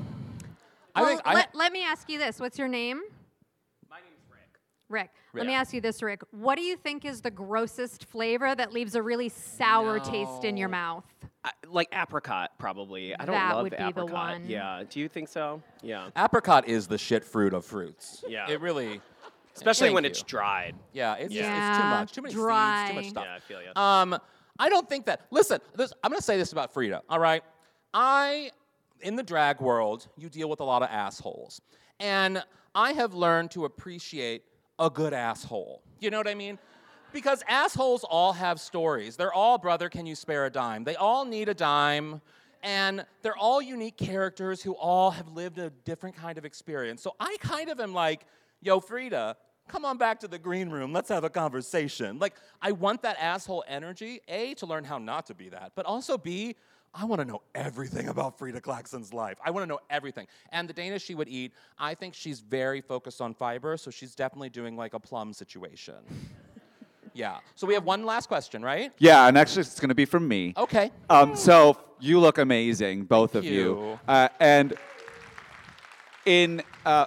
I 0.98 1.02
Well, 1.02 1.10
think 1.12 1.22
I, 1.26 1.34
let, 1.36 1.54
let 1.56 1.72
me 1.72 1.84
ask 1.84 2.10
you 2.10 2.18
this. 2.18 2.40
What's 2.40 2.58
your 2.58 2.68
name? 2.68 3.02
My 3.90 3.98
name's 3.98 4.24
Rick. 4.32 4.50
Rick. 4.90 5.12
Let 5.34 5.46
me 5.46 5.52
Yeah. 5.54 5.60
ask 5.60 5.72
you 5.74 5.80
this, 5.82 6.02
Rick. 6.02 6.22
What 6.32 6.56
do 6.56 6.64
you 6.64 6.76
think 6.76 7.06
is 7.06 7.22
the 7.22 7.30
grossest 7.30 8.06
flavor 8.06 8.56
that 8.56 8.74
leaves 8.74 8.96
a 8.96 9.02
really 9.04 9.30
sour 9.30 10.00
taste 10.00 10.44
in 10.44 10.58
your 10.58 10.70
mouth? 10.70 11.06
I, 11.44 11.52
like 11.68 11.88
apricot, 11.94 12.52
probably. 12.58 13.14
I 13.16 13.26
don't 13.26 13.36
That 13.36 13.54
love 13.56 13.64
would 13.66 13.72
be 13.72 13.78
the 13.78 13.88
apricot. 13.90 14.12
one. 14.12 14.48
Yeah. 14.50 14.82
Do 14.90 15.00
you 15.00 15.08
think 15.08 15.28
so? 15.30 15.62
Yeah. 15.84 16.10
apricot 16.18 16.68
is 16.68 16.88
the 16.88 16.98
shit 16.98 17.24
fruit 17.24 17.54
of 17.54 17.64
fruits. 17.64 18.24
Yeah. 18.28 18.50
It 18.50 18.60
really. 18.60 19.00
Especially 19.56 19.88
Thank 19.90 19.96
when 19.96 20.04
you. 20.04 20.10
it's 20.10 20.24
dried. 20.24 20.76
Yeah, 20.94 21.14
it's, 21.16 21.32
Yeah. 21.34 21.42
Just, 21.44 21.70
it's 21.70 21.78
too 21.78 21.90
much. 21.90 22.12
Too 22.14 22.22
many 22.22 22.34
seeds, 22.34 22.90
too 22.90 22.96
much 22.96 23.10
stuff. 23.10 23.26
Yeah, 23.28 23.36
I 23.36 23.40
feel 23.40 23.62
you. 23.62 23.72
Um, 23.76 24.20
I 24.60 24.70
don't 24.70 24.90
think 24.90 25.06
that. 25.06 25.22
Listen, 25.32 25.60
this, 25.76 25.94
I'm 26.04 26.10
going 26.10 26.20
to 26.20 26.24
say 26.24 26.38
this 26.38 26.52
about 26.52 26.74
Frieda. 26.74 27.02
All 27.10 27.20
right, 27.20 27.44
I 27.94 28.50
in 29.02 29.16
the 29.16 29.24
drag 29.24 29.62
world, 29.62 30.08
you 30.18 30.30
deal 30.30 30.50
with 30.50 30.60
a 30.60 30.64
lot 30.64 30.84
of 30.84 30.90
assholes, 30.90 31.62
and 32.00 32.44
I 32.76 32.94
have 32.94 33.14
learned 33.14 33.52
to 33.52 33.66
appreciate 33.66 34.44
a 34.80 34.90
good 34.90 35.14
asshole. 35.14 35.82
You 36.00 36.12
know 36.12 36.18
what 36.18 36.28
I 36.28 36.36
mean? 36.36 36.60
Because 37.14 37.44
assholes 37.48 38.04
all 38.04 38.34
have 38.34 38.60
stories. 38.60 39.16
They're 39.16 39.34
all 39.34 39.58
brother, 39.58 39.90
can 39.90 40.06
you 40.06 40.14
spare 40.14 40.46
a 40.46 40.50
dime? 40.50 40.84
They 40.84 40.96
all 40.96 41.26
need 41.26 41.50
a 41.50 41.54
dime. 41.54 42.22
And 42.64 43.06
they're 43.22 43.38
all 43.38 43.62
unique 43.62 43.98
characters 43.98 44.62
who 44.62 44.74
all 44.74 45.12
have 45.12 45.30
lived 45.30 45.58
a 45.58 45.70
different 45.70 46.16
kind 46.16 46.38
of 46.38 46.46
experience. 46.46 47.02
So 47.02 47.16
I 47.20 47.38
kind 47.40 47.70
of 47.70 47.80
am 47.80 47.94
like, 47.94 48.26
yo, 48.62 48.80
Frieda, 48.80 49.38
come 49.68 49.86
on 49.86 49.98
back 49.98 50.20
to 50.22 50.28
the 50.28 50.40
green 50.40 50.70
room. 50.70 50.92
Let's 50.92 51.10
have 51.10 51.24
a 51.24 51.30
conversation. 51.30 52.20
Like, 52.20 52.34
I 52.62 52.72
want 52.72 53.04
that 53.04 53.18
asshole 53.20 53.64
energy, 53.68 54.22
A, 54.28 54.54
to 54.56 54.66
learn 54.66 54.84
how 54.84 54.98
not 54.98 55.28
to 55.28 55.36
be 55.36 55.50
that, 55.50 55.74
but 55.76 55.86
also 55.86 56.18
B, 56.18 56.56
I 56.94 57.06
want 57.06 57.22
to 57.22 57.26
know 57.26 57.42
everything 57.54 58.08
about 58.08 58.38
Frieda 58.38 58.62
Claxton's 58.62 59.14
life. 59.14 59.38
I 59.44 59.52
want 59.52 59.64
to 59.64 59.68
know 59.68 59.80
everything. 59.90 60.28
And 60.52 60.68
the 60.68 60.74
Danish 60.74 61.04
she 61.04 61.16
would 61.16 61.28
eat, 61.28 61.54
I 61.78 61.94
think 61.94 62.14
she's 62.14 62.40
very 62.40 62.82
focused 62.82 63.22
on 63.22 63.34
fiber, 63.34 63.78
so 63.78 63.92
she's 63.92 64.16
definitely 64.16 64.50
doing 64.50 64.76
like 64.76 64.94
a 64.94 65.00
plum 65.00 65.34
situation. 65.34 65.96
yeah. 67.14 67.38
So 67.56 67.68
we 67.68 67.74
have 67.74 67.84
one 67.84 68.06
last 68.06 68.28
question, 68.28 68.64
right? 68.64 68.92
Yeah, 68.98 69.28
and 69.28 69.38
actually, 69.38 69.62
it's 69.62 69.80
going 69.80 69.90
to 69.90 69.96
be 69.96 70.06
from 70.06 70.28
me. 70.28 70.54
Okay. 70.58 70.92
Um, 71.10 71.36
so 71.36 71.78
you 72.00 72.20
look 72.20 72.38
amazing, 72.38 73.06
both 73.06 73.36
of 73.36 73.44
you. 73.44 73.52
you. 73.52 74.00
Uh, 74.08 74.30
and 74.40 74.74
in 76.26 76.62
uh, 76.86 77.06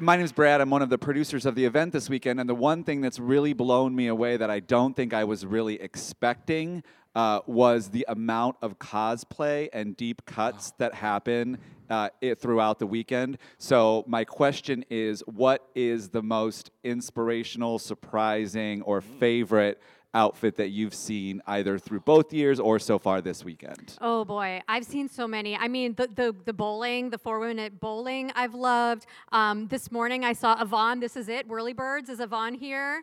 my 0.00 0.16
name 0.16 0.24
is 0.24 0.32
Brad. 0.32 0.60
I'm 0.60 0.70
one 0.70 0.82
of 0.82 0.90
the 0.90 0.98
producers 0.98 1.46
of 1.46 1.54
the 1.54 1.64
event 1.64 1.92
this 1.92 2.08
weekend, 2.08 2.40
and 2.40 2.48
the 2.48 2.54
one 2.54 2.82
thing 2.82 3.00
that's 3.00 3.18
really 3.18 3.52
blown 3.52 3.94
me 3.94 4.08
away 4.08 4.36
that 4.36 4.50
I 4.50 4.60
don't 4.60 4.94
think 4.94 5.14
I 5.14 5.24
was 5.24 5.46
really 5.46 5.80
expecting 5.80 6.82
uh, 7.14 7.40
was 7.46 7.88
the 7.88 8.04
amount 8.08 8.56
of 8.62 8.78
cosplay 8.78 9.68
and 9.72 9.96
deep 9.96 10.24
cuts 10.26 10.72
that 10.78 10.94
happen 10.94 11.58
uh, 11.88 12.08
it, 12.20 12.38
throughout 12.38 12.78
the 12.78 12.86
weekend. 12.86 13.38
So 13.58 14.04
my 14.06 14.24
question 14.24 14.84
is, 14.90 15.22
what 15.26 15.68
is 15.74 16.08
the 16.08 16.22
most 16.22 16.70
inspirational, 16.84 17.78
surprising, 17.78 18.82
or 18.82 19.00
favorite? 19.00 19.80
outfit 20.14 20.56
that 20.56 20.70
you've 20.70 20.94
seen 20.94 21.40
either 21.46 21.78
through 21.78 22.00
both 22.00 22.32
years 22.32 22.58
or 22.58 22.78
so 22.78 22.98
far 22.98 23.20
this 23.20 23.44
weekend? 23.44 23.96
Oh 24.00 24.24
boy, 24.24 24.60
I've 24.68 24.84
seen 24.84 25.08
so 25.08 25.28
many. 25.28 25.56
I 25.56 25.68
mean, 25.68 25.94
the 25.94 26.08
the, 26.08 26.34
the 26.44 26.52
bowling, 26.52 27.10
the 27.10 27.18
four 27.18 27.38
women 27.38 27.58
at 27.60 27.80
bowling, 27.80 28.32
I've 28.34 28.54
loved. 28.54 29.06
Um, 29.32 29.68
this 29.68 29.92
morning 29.92 30.24
I 30.24 30.32
saw 30.32 30.60
Yvonne. 30.60 31.00
This 31.00 31.16
is 31.16 31.28
it. 31.28 31.46
Whirly 31.46 31.72
Birds 31.72 32.08
is 32.08 32.20
Yvonne 32.20 32.54
here. 32.54 33.02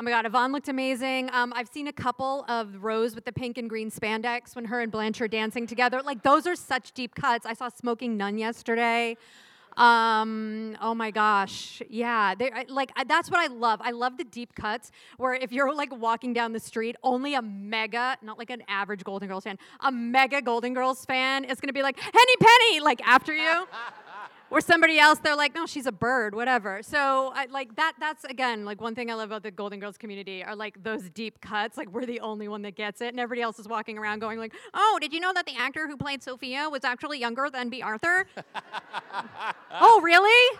Oh 0.00 0.02
my 0.02 0.12
God, 0.12 0.24
Yvonne 0.24 0.50
looked 0.50 0.70
amazing. 0.70 1.28
Um, 1.34 1.52
I've 1.54 1.68
seen 1.68 1.86
a 1.86 1.92
couple 1.92 2.46
of 2.48 2.82
Rose 2.82 3.14
with 3.14 3.26
the 3.26 3.32
pink 3.32 3.58
and 3.58 3.68
green 3.68 3.90
spandex 3.90 4.56
when 4.56 4.64
her 4.64 4.80
and 4.80 4.90
Blanche 4.90 5.20
are 5.20 5.28
dancing 5.28 5.66
together. 5.66 6.00
Like 6.00 6.22
those 6.22 6.46
are 6.46 6.56
such 6.56 6.92
deep 6.92 7.14
cuts. 7.14 7.44
I 7.44 7.52
saw 7.52 7.68
Smoking 7.68 8.16
Nun 8.16 8.38
yesterday. 8.38 9.18
Um, 9.76 10.74
oh 10.80 10.94
my 10.94 11.10
gosh, 11.10 11.82
yeah, 11.90 12.34
they 12.34 12.50
like 12.70 12.92
I- 12.96 13.04
that's 13.04 13.30
what 13.30 13.40
I 13.40 13.52
love. 13.52 13.82
I 13.84 13.90
love 13.90 14.16
the 14.16 14.24
deep 14.24 14.54
cuts 14.54 14.90
where 15.18 15.34
if 15.34 15.52
you're 15.52 15.74
like 15.74 15.94
walking 15.94 16.32
down 16.32 16.54
the 16.54 16.60
street, 16.60 16.96
only 17.02 17.34
a 17.34 17.42
mega, 17.42 18.16
not 18.22 18.38
like 18.38 18.48
an 18.48 18.62
average 18.68 19.04
Golden 19.04 19.28
Girls 19.28 19.44
fan, 19.44 19.58
a 19.80 19.92
mega 19.92 20.40
Golden 20.40 20.72
Girls 20.72 21.04
fan 21.04 21.44
is 21.44 21.60
gonna 21.60 21.74
be 21.74 21.82
like 21.82 22.00
Henny 22.00 22.36
Penny, 22.40 22.80
like 22.80 23.06
after 23.06 23.34
you. 23.34 23.66
Or 24.50 24.60
somebody 24.60 24.98
else, 24.98 25.20
they're 25.20 25.36
like, 25.36 25.54
no, 25.54 25.64
she's 25.64 25.86
a 25.86 25.92
bird, 25.92 26.34
whatever. 26.34 26.82
So, 26.82 27.32
I, 27.34 27.46
like 27.46 27.76
that. 27.76 27.92
That's 28.00 28.24
again 28.24 28.64
like 28.64 28.80
one 28.80 28.94
thing 28.94 29.10
I 29.10 29.14
love 29.14 29.30
about 29.30 29.42
the 29.44 29.50
Golden 29.50 29.78
Girls 29.78 29.96
community 29.96 30.42
are 30.42 30.56
like 30.56 30.82
those 30.82 31.08
deep 31.10 31.40
cuts. 31.40 31.76
Like 31.76 31.90
we're 31.90 32.06
the 32.06 32.20
only 32.20 32.48
one 32.48 32.62
that 32.62 32.74
gets 32.74 33.00
it, 33.00 33.08
and 33.08 33.20
everybody 33.20 33.42
else 33.42 33.58
is 33.58 33.68
walking 33.68 33.96
around 33.96 34.18
going 34.18 34.38
like, 34.38 34.54
oh, 34.74 34.98
did 35.00 35.12
you 35.12 35.20
know 35.20 35.32
that 35.32 35.46
the 35.46 35.56
actor 35.56 35.86
who 35.86 35.96
played 35.96 36.22
Sophia 36.22 36.68
was 36.68 36.84
actually 36.84 37.20
younger 37.20 37.48
than 37.50 37.70
Bea 37.70 37.82
Arthur? 37.82 38.26
oh, 39.80 40.00
really? 40.02 40.58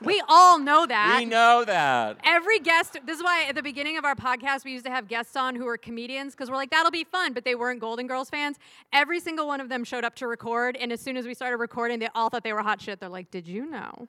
We 0.00 0.22
all 0.28 0.58
know 0.58 0.86
that. 0.86 1.16
We 1.18 1.24
know 1.24 1.64
that. 1.66 2.18
Every 2.24 2.60
guest, 2.60 2.98
this 3.04 3.18
is 3.18 3.24
why 3.24 3.46
at 3.48 3.56
the 3.56 3.62
beginning 3.62 3.96
of 3.98 4.04
our 4.04 4.14
podcast, 4.14 4.64
we 4.64 4.72
used 4.72 4.84
to 4.84 4.90
have 4.90 5.08
guests 5.08 5.34
on 5.36 5.56
who 5.56 5.64
were 5.64 5.76
comedians 5.76 6.34
because 6.34 6.50
we're 6.50 6.56
like, 6.56 6.70
that'll 6.70 6.92
be 6.92 7.04
fun, 7.04 7.32
but 7.32 7.44
they 7.44 7.54
weren't 7.56 7.80
Golden 7.80 8.06
Girls 8.06 8.30
fans. 8.30 8.58
Every 8.92 9.18
single 9.18 9.46
one 9.48 9.60
of 9.60 9.68
them 9.68 9.82
showed 9.82 10.04
up 10.04 10.14
to 10.16 10.28
record, 10.28 10.76
and 10.76 10.92
as 10.92 11.00
soon 11.00 11.16
as 11.16 11.26
we 11.26 11.34
started 11.34 11.56
recording, 11.56 11.98
they 11.98 12.08
all 12.14 12.28
thought 12.28 12.44
they 12.44 12.52
were 12.52 12.62
hot 12.62 12.80
shit. 12.80 13.00
They're 13.00 13.08
like, 13.08 13.30
did 13.30 13.48
you 13.48 13.66
know? 13.66 14.08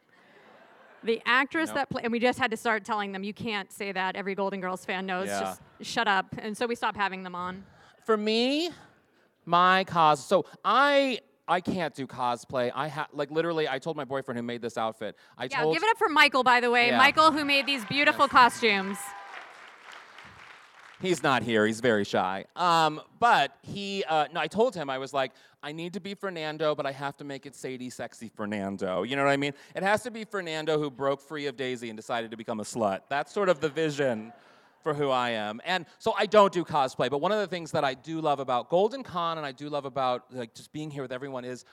The 1.03 1.21
actress 1.25 1.69
Nope. 1.69 1.75
that 1.75 1.89
played, 1.89 2.03
and 2.05 2.11
we 2.11 2.19
just 2.19 2.37
had 2.37 2.51
to 2.51 2.57
start 2.57 2.83
telling 2.83 3.11
them, 3.11 3.23
you 3.23 3.33
can't 3.33 3.71
say 3.71 3.91
that. 3.91 4.15
Every 4.15 4.35
Golden 4.35 4.59
Girls 4.61 4.85
fan 4.85 5.05
knows. 5.05 5.27
Yeah. 5.27 5.39
Just 5.39 5.61
shut 5.81 6.07
up. 6.07 6.27
And 6.37 6.55
so 6.55 6.67
we 6.67 6.75
stopped 6.75 6.97
having 6.97 7.23
them 7.23 7.35
on. 7.35 7.63
For 8.05 8.17
me, 8.17 8.69
my 9.45 9.85
cos. 9.85 10.23
So 10.25 10.45
I 10.63 11.19
I 11.49 11.61
can't 11.61 11.93
do 11.95 12.05
cosplay. 12.07 12.71
I 12.73 12.87
have 12.87 13.07
like 13.11 13.31
literally. 13.31 13.67
I 13.67 13.79
told 13.79 13.97
my 13.97 14.05
boyfriend 14.05 14.37
who 14.37 14.43
made 14.43 14.61
this 14.61 14.77
outfit. 14.77 15.17
I 15.37 15.45
Yeah, 15.45 15.63
told 15.63 15.73
give 15.73 15.83
it 15.83 15.89
up 15.89 15.97
for 15.97 16.07
Michael, 16.07 16.43
by 16.43 16.59
the 16.61 16.69
way. 16.69 16.87
Yeah. 16.87 16.97
Michael, 16.97 17.31
who 17.31 17.43
made 17.43 17.65
these 17.65 17.83
beautiful 17.85 18.27
costumes. 18.39 18.97
He's 21.01 21.23
not 21.23 21.43
here. 21.43 21.65
He's 21.65 21.79
very 21.79 22.03
shy. 22.03 22.45
Um, 22.57 23.01
but 23.19 23.55
he, 23.61 24.03
uh, 24.03 24.27
no, 24.33 24.41
I 24.41 24.47
told 24.47 24.75
him 24.75 24.89
I 24.89 24.97
was 24.97 25.13
like, 25.13 25.31
I 25.63 25.71
need 25.71 25.93
to 25.93 26.01
be 26.01 26.13
Fernando, 26.13 26.75
but 26.75 26.85
I 26.85 26.91
have 26.91 27.15
to 27.17 27.23
make 27.23 27.45
it 27.45 27.55
Sadie, 27.55 27.89
sexy 27.89 28.27
Fernando. 28.27 29.03
You 29.03 29.15
know 29.15 29.23
what 29.23 29.31
I 29.31 29.37
mean? 29.37 29.53
It 29.75 29.83
has 29.83 30.03
to 30.03 30.11
be 30.11 30.25
Fernando 30.25 30.77
who 30.77 30.89
broke 30.91 31.21
free 31.21 31.47
of 31.47 31.55
Daisy 31.55 31.89
and 31.89 31.95
decided 31.95 32.31
to 32.31 32.37
become 32.37 32.59
a 32.59 32.63
slut. 32.63 33.01
That's 33.07 33.33
sort 33.33 33.47
of 33.47 33.61
the 33.61 33.69
vision 33.69 34.33
for 34.83 34.93
who 34.93 35.09
I 35.09 35.31
am. 35.31 35.61
And 35.65 35.85
so 35.97 36.13
I 36.17 36.25
don't 36.25 36.53
do 36.53 36.63
cosplay. 36.63 37.09
But 37.09 37.21
one 37.21 37.31
of 37.31 37.39
the 37.39 37.47
things 37.47 37.71
that 37.71 37.83
I 37.83 37.93
do 37.93 38.21
love 38.21 38.39
about 38.39 38.69
Golden 38.69 39.03
Con 39.03 39.37
and 39.37 39.45
I 39.45 39.51
do 39.51 39.69
love 39.69 39.85
about 39.85 40.25
like 40.33 40.53
just 40.53 40.71
being 40.71 40.89
here 40.91 41.01
with 41.01 41.11
everyone 41.11 41.45
is 41.45 41.65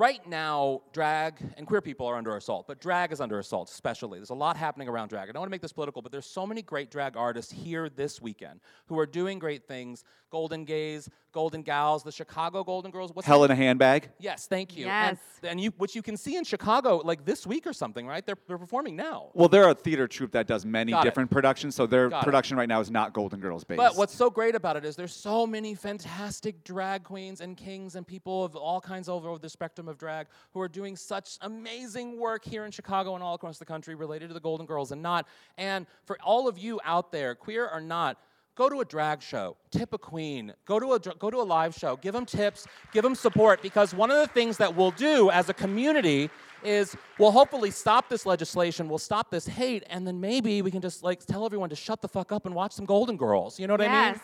right 0.00 0.26
now, 0.26 0.80
drag 0.94 1.34
and 1.58 1.66
queer 1.66 1.82
people 1.82 2.06
are 2.06 2.16
under 2.16 2.34
assault, 2.36 2.66
but 2.66 2.80
drag 2.80 3.12
is 3.12 3.20
under 3.20 3.38
assault, 3.38 3.70
especially. 3.70 4.18
There's 4.18 4.30
a 4.30 4.34
lot 4.34 4.56
happening 4.56 4.88
around 4.88 5.08
drag. 5.08 5.28
I 5.28 5.32
don't 5.32 5.40
want 5.40 5.50
to 5.50 5.54
make 5.54 5.60
this 5.60 5.74
political, 5.74 6.00
but 6.00 6.10
there's 6.10 6.26
so 6.26 6.46
many 6.46 6.62
great 6.62 6.90
drag 6.90 7.16
artists 7.18 7.52
here 7.52 7.90
this 7.90 8.20
weekend 8.20 8.60
who 8.86 8.98
are 8.98 9.06
doing 9.06 9.38
great 9.38 9.68
things. 9.68 10.02
Golden 10.30 10.64
Gays, 10.64 11.08
Golden 11.32 11.62
Gals, 11.62 12.04
the 12.04 12.12
Chicago 12.12 12.62
Golden 12.62 12.92
Girls. 12.92 13.10
What's 13.12 13.26
Hell 13.26 13.40
the- 13.40 13.46
in 13.46 13.50
a 13.50 13.54
handbag. 13.56 14.10
Yes, 14.20 14.46
thank 14.46 14.76
you. 14.76 14.86
Yes. 14.86 15.18
And, 15.42 15.50
and 15.50 15.60
you, 15.60 15.72
which 15.76 15.96
you 15.96 16.02
can 16.02 16.16
see 16.16 16.36
in 16.36 16.44
Chicago 16.44 16.98
like 17.04 17.24
this 17.24 17.46
week 17.48 17.66
or 17.66 17.72
something, 17.72 18.06
right? 18.06 18.24
They're, 18.24 18.38
they're 18.46 18.56
performing 18.56 18.94
now. 18.94 19.30
Well, 19.34 19.48
they're 19.48 19.68
a 19.68 19.74
theater 19.74 20.06
troupe 20.06 20.30
that 20.32 20.46
does 20.46 20.64
many 20.64 20.92
Got 20.92 21.00
it. 21.00 21.04
different 21.08 21.30
productions, 21.32 21.74
so 21.74 21.84
their 21.84 22.08
Got 22.08 22.22
it. 22.22 22.24
production 22.24 22.56
right 22.56 22.68
now 22.68 22.78
is 22.80 22.92
not 22.92 23.12
Golden 23.12 23.40
Girls 23.40 23.64
based. 23.64 23.76
But 23.78 23.96
what's 23.96 24.14
so 24.14 24.30
great 24.30 24.54
about 24.54 24.76
it 24.76 24.84
is 24.84 24.94
there's 24.94 25.12
so 25.14 25.48
many 25.48 25.74
fantastic 25.74 26.62
drag 26.62 27.02
queens 27.02 27.40
and 27.40 27.56
kings 27.56 27.96
and 27.96 28.06
people 28.06 28.44
of 28.44 28.54
all 28.54 28.80
kinds 28.80 29.08
over 29.08 29.36
the 29.36 29.48
spectrum 29.48 29.88
of 29.90 29.98
drag 29.98 30.26
who 30.52 30.60
are 30.60 30.68
doing 30.68 30.96
such 30.96 31.36
amazing 31.42 32.18
work 32.18 32.44
here 32.44 32.64
in 32.64 32.70
Chicago 32.70 33.14
and 33.14 33.22
all 33.22 33.34
across 33.34 33.58
the 33.58 33.64
country 33.64 33.94
related 33.94 34.28
to 34.28 34.34
the 34.34 34.40
Golden 34.40 34.66
Girls 34.66 34.92
and 34.92 35.02
not. 35.02 35.26
And 35.58 35.86
for 36.04 36.18
all 36.22 36.48
of 36.48 36.58
you 36.58 36.80
out 36.84 37.12
there, 37.12 37.34
queer 37.34 37.68
or 37.68 37.80
not, 37.80 38.16
go 38.54 38.68
to 38.68 38.80
a 38.80 38.84
drag 38.84 39.22
show, 39.22 39.56
tip 39.70 39.92
a 39.92 39.98
queen, 39.98 40.52
go 40.66 40.78
to 40.78 40.92
a 40.92 40.98
go 40.98 41.30
to 41.30 41.38
a 41.38 41.42
live 41.42 41.74
show, 41.74 41.96
give 41.96 42.12
them 42.12 42.26
tips, 42.26 42.66
give 42.92 43.02
them 43.02 43.14
support 43.14 43.62
because 43.62 43.94
one 43.94 44.10
of 44.10 44.18
the 44.18 44.26
things 44.26 44.56
that 44.58 44.74
we'll 44.74 44.90
do 44.92 45.30
as 45.30 45.48
a 45.48 45.54
community 45.54 46.30
is 46.62 46.94
we'll 47.18 47.30
hopefully 47.30 47.70
stop 47.70 48.08
this 48.08 48.26
legislation, 48.26 48.88
we'll 48.88 48.98
stop 48.98 49.30
this 49.30 49.46
hate, 49.46 49.82
and 49.88 50.06
then 50.06 50.20
maybe 50.20 50.62
we 50.62 50.70
can 50.70 50.82
just 50.82 51.02
like 51.02 51.24
tell 51.24 51.46
everyone 51.46 51.70
to 51.70 51.76
shut 51.76 52.02
the 52.02 52.08
fuck 52.08 52.32
up 52.32 52.44
and 52.44 52.54
watch 52.54 52.72
some 52.72 52.84
Golden 52.84 53.16
Girls. 53.16 53.58
You 53.58 53.66
know 53.66 53.74
what 53.74 53.80
I 53.80 53.84
mean? 53.84 54.14
Yes. 54.14 54.20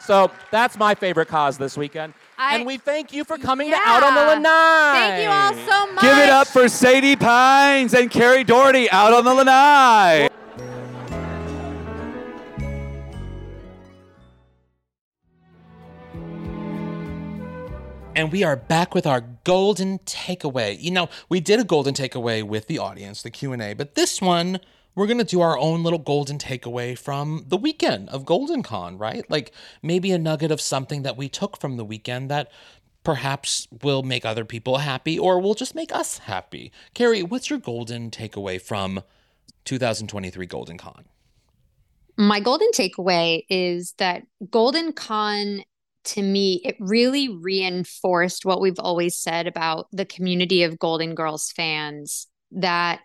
So 0.00 0.30
that's 0.50 0.78
my 0.78 0.94
favorite 0.94 1.28
cause 1.28 1.58
this 1.58 1.76
weekend. 1.76 2.14
I- 2.40 2.56
and 2.56 2.64
we 2.66 2.78
thank 2.78 3.12
you 3.12 3.24
for 3.24 3.36
coming 3.36 3.70
to 3.70 3.76
Out 3.76 4.02
on 4.02 4.14
the 4.14 4.22
Lanai. 4.22 4.92
Thank 4.94 5.22
you 5.22 5.28
all 5.30 5.66
so 5.68 5.92
much. 5.92 6.02
Give 6.02 6.16
it 6.16 6.30
up 6.30 6.46
for 6.46 6.68
Sadie 6.70 7.14
Pines 7.16 7.92
and 7.92 8.10
Kerri 8.10 8.46
Doherty 8.46 8.90
out 8.90 9.12
on 9.12 9.24
the 9.26 9.34
lanai. 9.34 10.28
And 18.16 18.32
we 18.32 18.42
are 18.42 18.56
back 18.56 18.94
with 18.94 19.06
our 19.06 19.20
golden 19.44 19.98
takeaway. 20.00 20.80
You 20.80 20.90
know, 20.90 21.08
we 21.28 21.40
did 21.40 21.60
a 21.60 21.64
golden 21.64 21.94
takeaway 21.94 22.42
with 22.42 22.66
the 22.66 22.78
audience, 22.78 23.22
the 23.22 23.30
Q&A, 23.30 23.72
but 23.74 23.94
this 23.94 24.20
one 24.20 24.60
we're 24.94 25.06
going 25.06 25.18
to 25.18 25.24
do 25.24 25.40
our 25.40 25.58
own 25.58 25.82
little 25.82 25.98
golden 25.98 26.38
takeaway 26.38 26.98
from 26.98 27.44
the 27.46 27.56
weekend 27.56 28.08
of 28.08 28.24
Golden 28.24 28.62
Con, 28.62 28.98
right? 28.98 29.28
Like 29.30 29.52
maybe 29.82 30.10
a 30.12 30.18
nugget 30.18 30.50
of 30.50 30.60
something 30.60 31.02
that 31.02 31.16
we 31.16 31.28
took 31.28 31.58
from 31.58 31.76
the 31.76 31.84
weekend 31.84 32.30
that 32.30 32.50
perhaps 33.02 33.66
will 33.82 34.02
make 34.02 34.24
other 34.24 34.44
people 34.44 34.78
happy 34.78 35.18
or 35.18 35.40
will 35.40 35.54
just 35.54 35.74
make 35.74 35.94
us 35.94 36.18
happy. 36.18 36.72
Kerri, 36.94 37.22
what's 37.22 37.48
your 37.48 37.58
golden 37.58 38.10
takeaway 38.10 38.60
from 38.60 39.02
2023 39.64 40.46
Golden 40.46 40.76
Con? 40.76 41.04
My 42.16 42.40
golden 42.40 42.70
takeaway 42.72 43.44
is 43.48 43.94
that 43.98 44.24
Golden 44.50 44.92
Con 44.92 45.62
to 46.02 46.22
me, 46.22 46.62
it 46.64 46.76
really 46.80 47.28
reinforced 47.28 48.44
what 48.44 48.60
we've 48.60 48.78
always 48.78 49.16
said 49.16 49.46
about 49.46 49.86
the 49.92 50.06
community 50.06 50.62
of 50.62 50.78
Golden 50.78 51.14
Girls 51.14 51.52
fans 51.52 52.26
that 52.52 53.00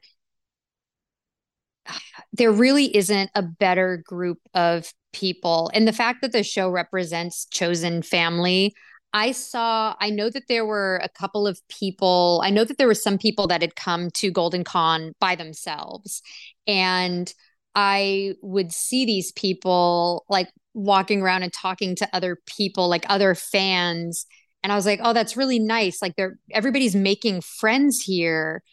there 2.33 2.51
really 2.51 2.95
isn't 2.95 3.29
a 3.35 3.41
better 3.41 4.03
group 4.05 4.39
of 4.53 4.91
people. 5.13 5.71
And 5.73 5.87
the 5.87 5.93
fact 5.93 6.21
that 6.21 6.31
the 6.31 6.43
show 6.43 6.69
represents 6.69 7.45
chosen 7.45 8.01
family, 8.01 8.73
I 9.13 9.31
saw, 9.31 9.95
I 9.99 10.09
know 10.09 10.29
that 10.29 10.49
there 10.49 10.65
were 10.65 10.99
a 11.01 11.09
couple 11.09 11.47
of 11.47 11.59
people, 11.69 12.41
I 12.43 12.49
know 12.49 12.65
that 12.65 12.77
there 12.77 12.87
were 12.87 12.93
some 12.93 13.17
people 13.17 13.47
that 13.47 13.61
had 13.61 13.75
come 13.75 14.09
to 14.15 14.29
Golden 14.29 14.65
Con 14.65 15.13
by 15.21 15.35
themselves. 15.35 16.21
And 16.67 17.33
I 17.75 18.33
would 18.41 18.73
see 18.73 19.05
these 19.05 19.31
people 19.31 20.25
like 20.27 20.49
walking 20.73 21.21
around 21.21 21.43
and 21.43 21.53
talking 21.53 21.95
to 21.95 22.09
other 22.11 22.37
people, 22.45 22.89
like 22.89 23.05
other 23.07 23.35
fans. 23.35 24.25
And 24.63 24.73
I 24.73 24.75
was 24.75 24.85
like, 24.85 24.99
oh, 25.01 25.13
that's 25.13 25.37
really 25.37 25.59
nice. 25.59 26.01
Like 26.01 26.15
they're 26.17 26.37
everybody's 26.51 26.95
making 26.95 27.41
friends 27.41 28.01
here 28.01 28.63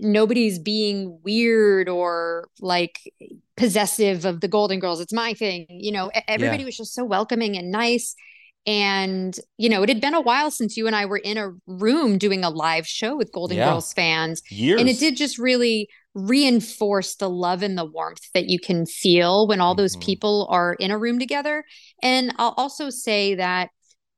nobody's 0.00 0.58
being 0.58 1.18
weird 1.24 1.88
or 1.88 2.48
like 2.60 3.12
possessive 3.56 4.24
of 4.24 4.40
the 4.40 4.48
golden 4.48 4.78
girls 4.78 5.00
it's 5.00 5.12
my 5.12 5.34
thing 5.34 5.66
you 5.68 5.90
know 5.90 6.10
everybody 6.28 6.62
yeah. 6.62 6.66
was 6.66 6.76
just 6.76 6.94
so 6.94 7.04
welcoming 7.04 7.56
and 7.56 7.70
nice 7.70 8.14
and 8.66 9.38
you 9.56 9.68
know 9.68 9.82
it 9.82 9.88
had 9.88 10.00
been 10.00 10.14
a 10.14 10.20
while 10.20 10.50
since 10.50 10.76
you 10.76 10.86
and 10.86 10.94
i 10.94 11.04
were 11.04 11.18
in 11.18 11.36
a 11.36 11.50
room 11.66 12.18
doing 12.18 12.44
a 12.44 12.50
live 12.50 12.86
show 12.86 13.16
with 13.16 13.32
golden 13.32 13.56
yeah. 13.56 13.70
girls 13.70 13.92
fans 13.92 14.42
Years. 14.50 14.80
and 14.80 14.88
it 14.88 14.98
did 14.98 15.16
just 15.16 15.38
really 15.38 15.88
reinforce 16.14 17.16
the 17.16 17.30
love 17.30 17.62
and 17.62 17.76
the 17.76 17.84
warmth 17.84 18.30
that 18.34 18.48
you 18.48 18.58
can 18.58 18.86
feel 18.86 19.46
when 19.48 19.60
all 19.60 19.74
mm-hmm. 19.74 19.82
those 19.82 19.96
people 19.96 20.46
are 20.50 20.74
in 20.74 20.90
a 20.90 20.98
room 20.98 21.18
together 21.18 21.64
and 22.02 22.32
i'll 22.38 22.54
also 22.56 22.90
say 22.90 23.34
that 23.34 23.70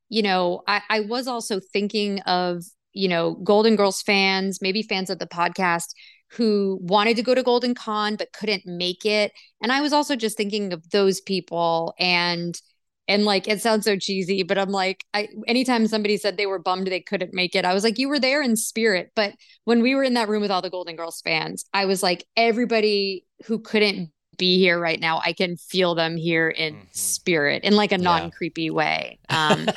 you 0.08 0.22
know 0.22 0.62
I, 0.66 0.82
I 0.90 1.00
was 1.00 1.26
also 1.26 1.60
thinking 1.72 2.20
of 2.20 2.64
you 2.92 3.08
know, 3.08 3.34
Golden 3.34 3.76
Girls 3.76 4.02
fans, 4.02 4.60
maybe 4.60 4.82
fans 4.82 5.10
of 5.10 5.18
the 5.18 5.26
podcast 5.26 5.88
who 6.32 6.78
wanted 6.80 7.16
to 7.16 7.22
go 7.22 7.34
to 7.34 7.42
Golden 7.42 7.74
Con 7.74 8.16
but 8.16 8.32
couldn't 8.32 8.64
make 8.64 9.04
it. 9.04 9.32
And 9.62 9.72
I 9.72 9.80
was 9.80 9.92
also 9.92 10.16
just 10.16 10.36
thinking 10.36 10.72
of 10.72 10.90
those 10.90 11.20
people 11.20 11.94
and 11.98 12.60
and 13.08 13.24
like 13.24 13.48
it 13.48 13.60
sounds 13.60 13.84
so 13.84 13.96
cheesy, 13.96 14.44
but 14.44 14.56
I'm 14.56 14.70
like, 14.70 15.04
I 15.12 15.28
anytime 15.48 15.88
somebody 15.88 16.16
said 16.16 16.36
they 16.36 16.46
were 16.46 16.60
bummed 16.60 16.86
they 16.86 17.00
couldn't 17.00 17.34
make 17.34 17.56
it, 17.56 17.64
I 17.64 17.74
was 17.74 17.82
like, 17.82 17.98
you 17.98 18.08
were 18.08 18.20
there 18.20 18.40
in 18.40 18.54
spirit. 18.56 19.10
But 19.16 19.34
when 19.64 19.82
we 19.82 19.96
were 19.96 20.04
in 20.04 20.14
that 20.14 20.28
room 20.28 20.42
with 20.42 20.52
all 20.52 20.62
the 20.62 20.70
Golden 20.70 20.94
Girls 20.94 21.20
fans, 21.20 21.64
I 21.74 21.86
was 21.86 22.04
like, 22.04 22.24
everybody 22.36 23.26
who 23.46 23.58
couldn't 23.58 24.10
be 24.40 24.58
here 24.58 24.80
right 24.80 24.98
now. 24.98 25.20
I 25.24 25.34
can 25.34 25.56
feel 25.56 25.94
them 25.94 26.16
here 26.16 26.48
in 26.48 26.74
mm-hmm. 26.74 26.86
spirit 26.92 27.62
in 27.62 27.76
like 27.76 27.92
a 27.92 27.98
non 27.98 28.30
creepy 28.30 28.70
way. 28.70 29.18
Um, 29.28 29.68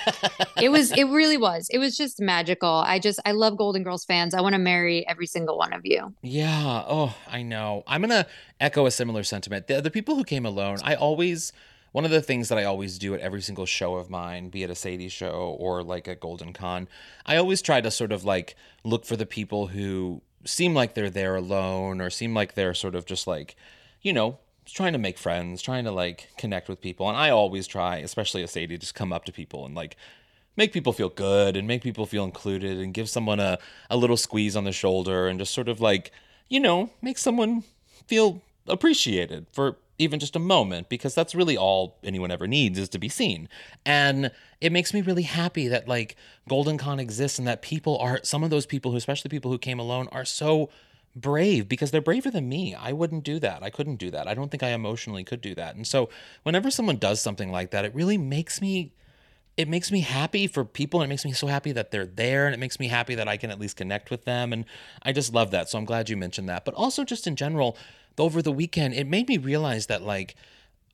it 0.61 0.69
was, 0.69 0.91
it 0.93 1.03
really 1.03 1.37
was. 1.37 1.67
It 1.69 1.77
was 1.79 1.97
just 1.97 2.21
magical. 2.21 2.69
I 2.69 2.97
just, 2.97 3.19
I 3.25 3.33
love 3.33 3.57
Golden 3.57 3.83
Girls 3.83 4.05
fans. 4.05 4.33
I 4.33 4.39
want 4.39 4.53
to 4.53 4.59
marry 4.59 5.05
every 5.07 5.27
single 5.27 5.57
one 5.57 5.73
of 5.73 5.81
you. 5.83 6.13
Yeah. 6.21 6.83
Oh, 6.87 7.15
I 7.29 7.43
know. 7.43 7.83
I'm 7.85 8.01
going 8.01 8.23
to 8.23 8.25
echo 8.59 8.85
a 8.85 8.91
similar 8.91 9.23
sentiment. 9.23 9.67
The, 9.67 9.81
the 9.81 9.91
people 9.91 10.15
who 10.15 10.23
came 10.23 10.45
alone, 10.45 10.77
I 10.81 10.95
always, 10.95 11.51
one 11.91 12.05
of 12.05 12.11
the 12.11 12.21
things 12.21 12.47
that 12.47 12.57
I 12.57 12.63
always 12.63 12.97
do 12.97 13.13
at 13.13 13.19
every 13.19 13.41
single 13.41 13.65
show 13.65 13.95
of 13.95 14.09
mine, 14.09 14.49
be 14.49 14.63
it 14.63 14.69
a 14.69 14.75
Sadie 14.75 15.09
show 15.09 15.57
or 15.59 15.83
like 15.83 16.07
a 16.07 16.15
Golden 16.15 16.53
Con, 16.53 16.87
I 17.25 17.35
always 17.35 17.61
try 17.61 17.81
to 17.81 17.91
sort 17.91 18.13
of 18.13 18.23
like 18.23 18.55
look 18.85 19.05
for 19.05 19.17
the 19.17 19.25
people 19.25 19.67
who 19.67 20.21
seem 20.45 20.73
like 20.73 20.93
they're 20.93 21.09
there 21.09 21.35
alone 21.35 21.99
or 21.99 22.09
seem 22.09 22.33
like 22.33 22.53
they're 22.53 22.73
sort 22.73 22.95
of 22.95 23.05
just 23.05 23.27
like, 23.27 23.57
you 24.01 24.13
know, 24.13 24.39
trying 24.65 24.93
to 24.93 24.99
make 24.99 25.17
friends, 25.17 25.61
trying 25.61 25.83
to 25.85 25.91
like 25.91 26.29
connect 26.37 26.69
with 26.69 26.81
people. 26.81 27.07
And 27.07 27.17
I 27.17 27.29
always 27.29 27.67
try, 27.67 27.97
especially 27.97 28.43
as 28.43 28.51
Sadie, 28.51 28.77
just 28.77 28.95
come 28.95 29.13
up 29.13 29.25
to 29.25 29.31
people 29.31 29.65
and 29.65 29.75
like 29.75 29.97
make 30.55 30.71
people 30.71 30.93
feel 30.93 31.09
good 31.09 31.57
and 31.57 31.67
make 31.67 31.81
people 31.81 32.05
feel 32.05 32.23
included 32.23 32.77
and 32.77 32.93
give 32.93 33.09
someone 33.09 33.39
a, 33.39 33.57
a 33.89 33.97
little 33.97 34.17
squeeze 34.17 34.55
on 34.55 34.63
the 34.63 34.71
shoulder 34.71 35.27
and 35.27 35.39
just 35.39 35.53
sort 35.53 35.67
of 35.67 35.81
like, 35.81 36.11
you 36.49 36.59
know, 36.59 36.89
make 37.01 37.17
someone 37.17 37.63
feel 38.07 38.41
appreciated 38.67 39.47
for 39.51 39.77
even 39.97 40.19
just 40.19 40.35
a 40.35 40.39
moment 40.39 40.89
because 40.89 41.13
that's 41.13 41.35
really 41.35 41.57
all 41.57 41.97
anyone 42.03 42.31
ever 42.31 42.47
needs 42.47 42.79
is 42.79 42.89
to 42.89 42.99
be 42.99 43.09
seen. 43.09 43.47
And 43.85 44.31
it 44.59 44.71
makes 44.71 44.93
me 44.93 45.01
really 45.01 45.23
happy 45.23 45.67
that 45.67 45.87
like 45.87 46.15
Golden 46.47 46.77
Con 46.77 46.99
exists 46.99 47.37
and 47.37 47.47
that 47.47 47.61
people 47.61 47.97
are 47.99 48.19
some 48.23 48.43
of 48.43 48.49
those 48.49 48.65
people 48.65 48.91
who 48.91 48.97
especially 48.97 49.29
people 49.29 49.51
who 49.51 49.57
came 49.57 49.79
alone 49.79 50.07
are 50.11 50.25
so 50.25 50.69
brave 51.15 51.67
because 51.67 51.91
they're 51.91 52.01
braver 52.01 52.31
than 52.31 52.49
me. 52.49 52.73
I 52.73 52.91
wouldn't 52.91 53.23
do 53.23 53.39
that. 53.39 53.63
I 53.63 53.69
couldn't 53.69 53.97
do 53.97 54.11
that. 54.11 54.27
I 54.27 54.33
don't 54.33 54.49
think 54.49 54.63
I 54.63 54.69
emotionally 54.69 55.23
could 55.23 55.41
do 55.41 55.53
that. 55.55 55.75
And 55.75 55.85
so 55.85 56.09
whenever 56.43 56.71
someone 56.71 56.97
does 56.97 57.21
something 57.21 57.51
like 57.51 57.71
that, 57.71 57.85
it 57.85 57.93
really 57.93 58.17
makes 58.17 58.61
me 58.61 58.93
it 59.55 59.69
makes 59.69 59.91
me 59.91 59.99
happy 59.99 60.47
for 60.47 60.65
people 60.65 61.01
and 61.01 61.11
it 61.11 61.13
makes 61.13 61.25
me 61.25 61.31
so 61.31 61.45
happy 61.45 61.71
that 61.71 61.91
they're 61.91 62.07
there 62.07 62.47
and 62.47 62.55
it 62.55 62.59
makes 62.59 62.79
me 62.79 62.87
happy 62.87 63.13
that 63.13 63.27
I 63.27 63.37
can 63.37 63.51
at 63.51 63.59
least 63.59 63.77
connect 63.77 64.09
with 64.09 64.25
them 64.25 64.51
and 64.51 64.65
I 65.03 65.11
just 65.11 65.31
love 65.31 65.51
that. 65.51 65.69
So 65.69 65.77
I'm 65.77 65.85
glad 65.85 66.09
you 66.09 66.17
mentioned 66.17 66.49
that. 66.49 66.65
But 66.65 66.73
also 66.73 67.03
just 67.03 67.27
in 67.27 67.35
general, 67.35 67.77
over 68.17 68.41
the 68.41 68.51
weekend, 68.51 68.95
it 68.95 69.07
made 69.07 69.27
me 69.27 69.37
realize 69.37 69.85
that 69.87 70.01
like 70.01 70.35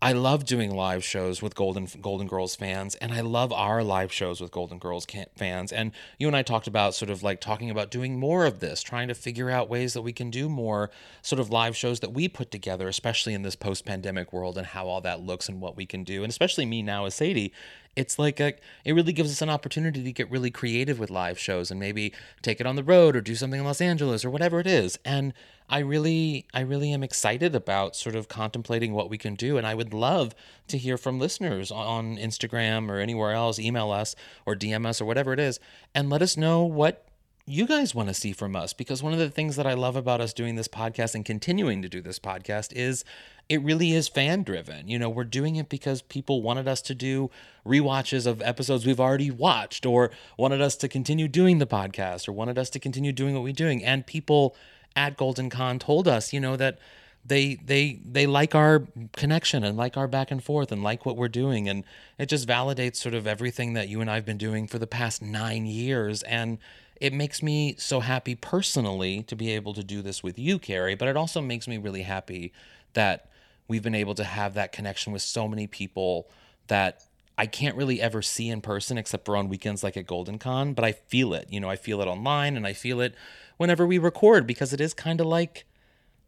I 0.02 0.14
love 0.14 0.46
doing 0.46 0.74
live 0.74 1.04
shows 1.04 1.42
with 1.42 1.56
Golden 1.56 1.86
Golden 2.00 2.26
Girls 2.26 2.56
fans, 2.56 2.96
and 2.96 3.12
I 3.12 3.20
love 3.20 3.52
our 3.52 3.84
live 3.84 4.14
shows 4.14 4.40
with 4.40 4.50
Golden 4.50 4.80
Girls 4.80 5.06
fans. 5.36 5.74
And 5.74 5.92
you 6.18 6.28
and 6.28 6.38
I 6.38 6.42
talked 6.42 6.68
about 6.68 6.96
sort 6.96 7.10
of 7.10 7.22
like 7.22 7.42
talking 7.42 7.70
about 7.70 7.92
doing 7.92 8.18
more 8.18 8.46
of 8.46 8.62
this, 8.62 8.82
trying 8.82 9.10
to 9.10 9.14
figure 9.14 9.50
out 9.50 9.70
ways 9.70 9.94
that 9.94 10.02
we 10.02 10.14
can 10.14 10.30
do 10.30 10.48
more 10.48 10.90
sort 11.22 11.42
of 11.42 11.50
live 11.50 11.76
shows 11.76 12.00
that 12.00 12.14
we 12.14 12.30
put 12.30 12.50
together, 12.50 12.88
especially 12.88 13.34
in 13.34 13.42
this 13.42 13.58
post-pandemic 13.58 14.32
world, 14.32 14.58
and 14.58 14.68
how 14.68 14.88
all 14.88 15.02
that 15.02 15.20
looks 15.20 15.50
and 15.50 15.60
what 15.60 15.76
we 15.76 15.86
can 15.86 16.06
do. 16.06 16.24
And 16.24 16.30
especially 16.30 16.66
me 16.66 16.82
now 16.82 17.04
as 17.04 17.16
Sadie, 17.16 17.52
it's 17.96 18.18
like 18.18 18.40
a 18.40 18.54
it 18.86 18.94
really 18.94 19.14
gives 19.14 19.32
us 19.32 19.42
an 19.42 19.50
opportunity 19.50 20.04
to 20.04 20.12
get 20.12 20.30
really 20.32 20.52
creative 20.52 21.00
with 21.00 21.10
live 21.10 21.38
shows 21.38 21.72
and 21.72 21.80
maybe 21.80 22.14
take 22.42 22.60
it 22.60 22.68
on 22.68 22.76
the 22.76 22.84
road 22.84 23.16
or 23.16 23.22
do 23.22 23.36
something 23.36 23.60
in 23.60 23.66
Los 23.66 23.82
Angeles 23.82 24.24
or 24.24 24.30
whatever 24.30 24.60
it 24.60 24.68
is. 24.68 24.98
And 25.04 25.34
I 25.70 25.80
really, 25.80 26.48
I 26.54 26.62
really 26.62 26.92
am 26.94 27.04
excited 27.04 27.54
about 27.54 27.96
sort 27.96 28.16
of 28.16 28.28
contemplating 28.28 28.94
what 28.94 29.10
we 29.10 29.20
can 29.20 29.36
do. 29.36 29.58
And 29.58 29.68
I 29.68 29.76
would 29.76 29.94
love 29.94 30.34
to 30.68 30.78
hear 30.78 30.98
from 30.98 31.20
listeners 31.20 31.70
on 31.72 32.18
Instagram 32.18 32.90
or 32.90 33.00
anywhere 33.00 33.34
else, 33.34 33.60
email 33.60 33.92
us 33.92 34.16
or 34.46 34.56
DM 34.56 34.88
us 34.88 35.00
or 35.00 35.06
whatever 35.06 35.32
it 35.32 35.40
is, 35.40 35.60
and 35.94 36.10
let 36.10 36.24
us 36.24 36.36
know 36.36 36.64
what 36.64 37.06
you 37.46 37.68
guys 37.68 37.94
want 37.94 38.08
to 38.08 38.14
see 38.16 38.34
from 38.34 38.56
us. 38.56 38.74
Because 38.74 39.04
one 39.04 39.14
of 39.14 39.20
the 39.20 39.30
things 39.30 39.56
that 39.58 39.68
I 39.68 39.74
love 39.74 39.96
about 39.96 40.22
us 40.22 40.34
doing 40.34 40.56
this 40.56 40.68
podcast 40.68 41.14
and 41.14 41.24
continuing 41.24 41.84
to 41.84 41.90
do 41.90 42.02
this 42.02 42.20
podcast 42.20 42.74
is 42.74 43.04
it 43.50 43.64
really 43.64 43.94
is 43.94 44.08
fan 44.08 44.44
driven. 44.44 44.88
You 44.88 45.00
know, 45.00 45.10
we're 45.10 45.24
doing 45.24 45.56
it 45.56 45.70
because 45.70 46.04
people 46.04 46.44
wanted 46.44 46.68
us 46.68 46.82
to 46.84 46.96
do 46.96 47.32
re-watches 47.66 48.28
of 48.28 48.42
episodes 48.44 48.86
we've 48.86 49.00
already 49.00 49.32
watched 49.32 49.88
or 49.88 50.12
wanted 50.38 50.62
us 50.62 50.76
to 50.78 50.88
continue 50.88 51.28
doing 51.28 51.58
the 51.58 51.68
podcast 51.68 52.28
or 52.28 52.32
wanted 52.32 52.60
us 52.60 52.70
to 52.70 52.80
continue 52.80 53.12
doing 53.12 53.34
what 53.34 53.44
we're 53.44 53.52
doing. 53.52 53.84
And 53.84 54.06
people 54.06 54.56
at 54.96 55.18
Golden 55.18 55.50
Con 55.50 55.80
told 55.80 56.08
us, 56.08 56.32
you 56.32 56.40
know, 56.40 56.56
that 56.58 56.78
they 57.26 57.56
they 57.56 58.00
they 58.06 58.28
like 58.28 58.54
our 58.56 58.88
connection 59.16 59.64
and 59.64 59.78
like 59.78 59.98
our 59.98 60.08
back 60.08 60.32
and 60.32 60.44
forth 60.44 60.72
and 60.72 60.84
like 60.84 61.06
what 61.06 61.18
we're 61.18 61.28
doing 61.28 61.68
and 61.68 61.84
it 62.18 62.28
just 62.28 62.48
validates 62.48 62.96
sort 62.96 63.14
of 63.14 63.28
everything 63.28 63.74
that 63.74 63.90
you 63.90 64.00
and 64.00 64.10
I've 64.10 64.26
been 64.26 64.38
doing 64.38 64.68
for 64.68 64.80
the 64.80 64.88
past 64.88 65.22
9 65.22 65.66
years 65.66 66.24
and 66.24 66.60
it 66.96 67.12
makes 67.12 67.44
me 67.44 67.76
so 67.78 68.00
happy 68.00 68.36
personally 68.36 69.24
to 69.24 69.36
be 69.36 69.52
able 69.52 69.74
to 69.74 69.84
do 69.84 70.02
this 70.02 70.24
with 70.24 70.40
you 70.40 70.60
Kerri 70.60 70.98
but 70.98 71.10
it 71.10 71.18
also 71.18 71.42
makes 71.42 71.68
me 71.68 71.78
really 71.78 72.04
happy 72.04 72.54
that 72.94 73.29
we've 73.70 73.84
been 73.84 73.96
able 73.96 74.16
to 74.16 74.24
have 74.26 74.56
that 74.56 74.72
connection 74.72 75.14
with 75.14 75.22
so 75.22 75.48
many 75.48 75.68
people 75.68 76.30
that 76.68 77.04
I 77.38 77.46
can't 77.46 77.78
really 77.78 78.02
ever 78.02 78.22
see 78.22 78.50
in 78.50 78.60
person 78.60 78.98
except 78.98 79.26
for 79.26 79.38
on 79.38 79.48
weekends 79.48 79.82
like 79.82 79.96
at 79.96 80.06
Golden 80.06 80.38
Con, 80.38 80.74
but 80.74 80.84
I 80.84 80.92
feel 80.92 81.34
it. 81.34 81.48
You 81.50 81.62
know, 81.62 81.70
I 81.70 81.78
feel 81.78 82.02
it 82.02 82.08
online 82.08 82.58
and 82.58 82.68
I 82.68 82.74
feel 82.74 83.00
it 83.00 83.16
whenever 83.56 83.88
we 83.88 83.98
record 83.98 84.46
because 84.46 84.74
it 84.74 84.82
is 84.82 84.94
kind 84.94 85.22
of 85.22 85.28
like 85.28 85.66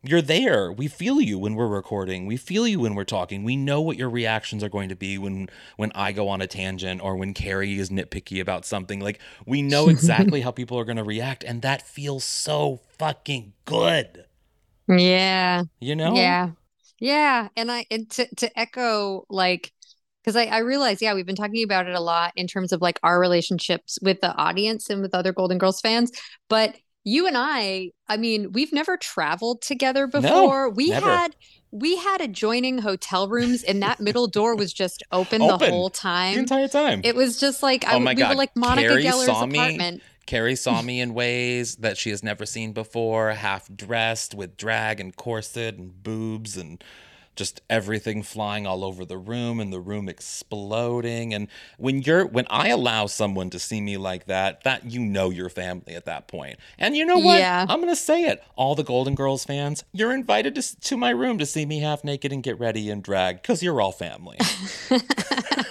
you're 0.03 0.21
there. 0.21 0.71
We 0.71 0.87
feel 0.87 1.19
you 1.21 1.37
when 1.37 1.55
we're 1.55 1.67
recording. 1.67 2.25
We 2.25 2.37
feel 2.37 2.65
you 2.65 2.79
when 2.79 2.95
we're 2.95 3.03
talking. 3.03 3.43
We 3.43 3.55
know 3.55 3.81
what 3.81 3.97
your 3.97 4.09
reactions 4.09 4.63
are 4.63 4.69
going 4.69 4.89
to 4.89 4.95
be 4.95 5.17
when 5.17 5.49
when 5.75 5.91
I 5.93 6.11
go 6.11 6.29
on 6.29 6.41
a 6.41 6.47
tangent 6.47 7.01
or 7.01 7.15
when 7.15 7.33
Kerri 7.33 7.77
is 7.77 7.89
nitpicky 7.89 8.39
about 8.39 8.65
something. 8.65 8.99
Like 8.99 9.19
we 9.45 9.61
know 9.61 9.89
exactly 9.95 10.41
how 10.41 10.51
people 10.51 10.79
are 10.79 10.85
going 10.85 10.97
to 10.97 11.03
react 11.03 11.43
and 11.43 11.61
that 11.61 11.81
feels 11.81 12.23
so 12.23 12.79
fucking 12.97 13.53
good. 13.65 14.25
Yeah. 14.87 15.63
You 15.79 15.95
know? 15.95 16.15
Yeah. 16.15 16.51
Yeah, 17.01 17.49
and 17.57 17.71
I 17.71 17.85
and 17.91 18.09
to 18.11 18.27
to 18.35 18.59
echo 18.59 19.25
like 19.27 19.73
because 20.23 20.35
I, 20.35 20.45
I 20.45 20.59
realize, 20.59 21.01
yeah, 21.01 21.15
we've 21.15 21.25
been 21.25 21.35
talking 21.35 21.63
about 21.63 21.87
it 21.87 21.95
a 21.95 21.99
lot 21.99 22.31
in 22.35 22.45
terms 22.45 22.71
of 22.71 22.79
like 22.79 22.99
our 23.01 23.19
relationships 23.19 23.97
with 24.03 24.21
the 24.21 24.33
audience 24.35 24.89
and 24.89 25.01
with 25.01 25.15
other 25.15 25.33
Golden 25.33 25.57
Girls 25.57 25.81
fans. 25.81 26.11
But 26.47 26.75
you 27.03 27.25
and 27.25 27.35
I, 27.35 27.89
I 28.07 28.17
mean, 28.17 28.51
we've 28.51 28.71
never 28.71 28.97
traveled 28.97 29.63
together 29.63 30.05
before. 30.05 30.69
we 30.69 30.91
never. 30.91 31.07
had 31.07 31.35
we 31.71 31.95
had 31.97 32.21
adjoining 32.21 32.77
hotel 32.77 33.27
rooms, 33.27 33.63
and 33.63 33.81
that 33.81 33.99
middle 33.99 34.27
door 34.27 34.55
was 34.55 34.71
just 34.71 35.01
open, 35.11 35.41
Open 35.41 35.57
the 35.57 35.71
whole 35.71 35.89
time. 35.89 36.33
the 36.35 36.39
entire 36.41 36.67
time. 36.67 37.01
It 37.03 37.15
was 37.15 37.39
just 37.39 37.63
like 37.63 37.83
I, 37.87 37.95
oh 37.95 37.99
my 37.99 38.11
we 38.11 38.17
god! 38.17 38.29
were 38.29 38.35
like 38.35 38.55
Monica 38.55 38.89
Kerri 38.89 39.03
Geller's 39.03 39.27
apartment. 39.29 40.03
Kerri 40.27 40.57
saw 40.57 40.81
me 40.81 41.01
in 41.01 41.13
ways 41.13 41.77
that 41.77 41.97
she 41.97 42.09
has 42.09 42.23
never 42.23 42.45
seen 42.45 42.73
before, 42.73 43.31
half 43.31 43.69
dressed 43.75 44.33
with 44.33 44.57
drag 44.57 44.99
and 44.99 45.15
corset 45.15 45.75
and 45.77 46.03
boobs 46.03 46.57
and 46.57 46.83
just 47.35 47.61
everything 47.69 48.21
flying 48.23 48.67
all 48.67 48.83
over 48.83 49.05
the 49.05 49.17
room 49.17 49.59
and 49.59 49.71
the 49.71 49.79
room 49.79 50.09
exploding. 50.09 51.33
And 51.33 51.47
when 51.77 52.01
you're 52.01 52.25
when 52.25 52.45
I 52.49 52.69
allow 52.69 53.05
someone 53.05 53.49
to 53.51 53.59
see 53.59 53.81
me 53.81 53.97
like 53.97 54.25
that, 54.25 54.63
that 54.63 54.91
you 54.91 54.99
know 54.99 55.29
your 55.29 55.49
family 55.49 55.95
at 55.95 56.05
that 56.05 56.27
point. 56.27 56.59
And 56.77 56.95
you 56.95 57.05
know 57.05 57.17
what? 57.17 57.39
Yeah. 57.39 57.65
I'm 57.67 57.79
gonna 57.79 57.95
say 57.95 58.23
it. 58.25 58.43
All 58.55 58.75
the 58.75 58.83
Golden 58.83 59.15
Girls 59.15 59.45
fans, 59.45 59.83
you're 59.93 60.13
invited 60.13 60.55
to, 60.55 60.79
to 60.81 60.97
my 60.97 61.11
room 61.11 61.37
to 61.37 61.45
see 61.45 61.65
me 61.65 61.79
half 61.79 62.03
naked 62.03 62.31
and 62.31 62.43
get 62.43 62.59
ready 62.59 62.89
and 62.89 63.01
drag 63.01 63.41
because 63.41 63.63
you're 63.63 63.79
all 63.81 63.91
family. 63.91 64.37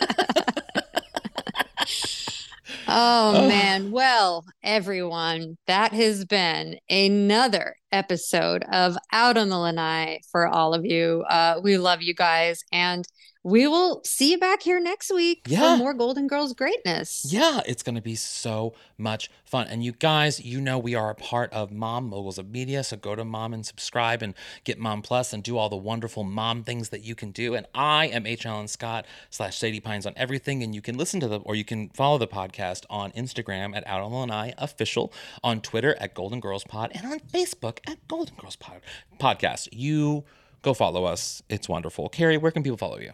Oh 2.92 3.46
man. 3.46 3.92
Well, 3.92 4.44
everyone, 4.64 5.56
that 5.68 5.92
has 5.92 6.24
been 6.24 6.76
another 6.90 7.76
episode 7.92 8.64
of 8.64 8.96
Out 9.12 9.36
on 9.36 9.48
the 9.48 9.58
Lanai 9.58 10.18
for 10.32 10.48
all 10.48 10.74
of 10.74 10.84
you. 10.84 11.24
Uh, 11.30 11.60
we 11.62 11.78
love 11.78 12.02
you 12.02 12.14
guys, 12.14 12.64
and 12.72 13.04
we 13.42 13.66
will 13.66 14.02
see 14.04 14.32
you 14.32 14.38
back 14.38 14.62
here 14.62 14.78
next 14.78 15.10
week 15.10 15.42
Yeah. 15.46 15.72
for 15.72 15.76
more 15.78 15.94
Golden 15.94 16.26
Girls 16.26 16.52
greatness. 16.52 17.26
Yeah, 17.30 17.60
it's 17.66 17.82
going 17.82 17.94
to 17.94 18.02
be 18.02 18.14
so 18.14 18.74
much 18.98 19.30
fun. 19.44 19.66
And 19.68 19.82
you 19.82 19.92
guys, 19.92 20.40
you 20.44 20.60
know, 20.60 20.78
we 20.78 20.94
are 20.94 21.08
a 21.08 21.14
part 21.14 21.50
of 21.52 21.70
Mom 21.72 22.10
Moguls 22.10 22.38
of 22.38 22.50
Media. 22.50 22.84
So 22.84 22.98
go 22.98 23.14
to 23.14 23.24
Mom 23.24 23.54
and 23.54 23.64
subscribe 23.64 24.20
and 24.22 24.34
get 24.64 24.78
Mom 24.78 25.00
Plus 25.00 25.32
and 25.32 25.42
do 25.42 25.56
all 25.56 25.70
the 25.70 25.76
wonderful 25.76 26.22
mom 26.22 26.64
things 26.64 26.90
that 26.90 27.02
you 27.02 27.14
can 27.14 27.30
do. 27.30 27.54
And 27.54 27.66
I 27.74 28.08
am 28.08 28.26
H. 28.26 28.44
Alan 28.44 28.68
Scott 28.68 29.06
slash 29.30 29.56
Sadie 29.56 29.80
Pines 29.80 30.04
on 30.04 30.12
everything. 30.16 30.62
And 30.62 30.74
you 30.74 30.82
can 30.82 30.98
listen 30.98 31.18
to 31.20 31.28
the, 31.28 31.40
or 31.40 31.54
you 31.54 31.64
can 31.64 31.88
follow 31.90 32.18
the 32.18 32.28
podcast 32.28 32.84
on 32.90 33.10
Instagram 33.12 33.74
at 33.74 33.86
Out 33.86 34.02
on 34.02 34.12
Lanai 34.12 34.52
Official, 34.58 35.12
on 35.42 35.62
Twitter 35.62 35.96
at 35.98 36.12
Golden 36.14 36.40
Girls 36.40 36.64
Pod, 36.64 36.90
and 36.94 37.06
on 37.06 37.20
Facebook 37.20 37.78
at 37.88 38.06
Golden 38.06 38.34
Girls 38.36 38.56
Pod 38.56 38.82
Podcast. 39.18 39.68
You 39.72 40.24
go 40.60 40.74
follow 40.74 41.04
us. 41.06 41.42
It's 41.48 41.70
wonderful. 41.70 42.10
Kerri, 42.10 42.38
where 42.38 42.52
can 42.52 42.62
people 42.62 42.76
follow 42.76 42.98
you? 42.98 43.12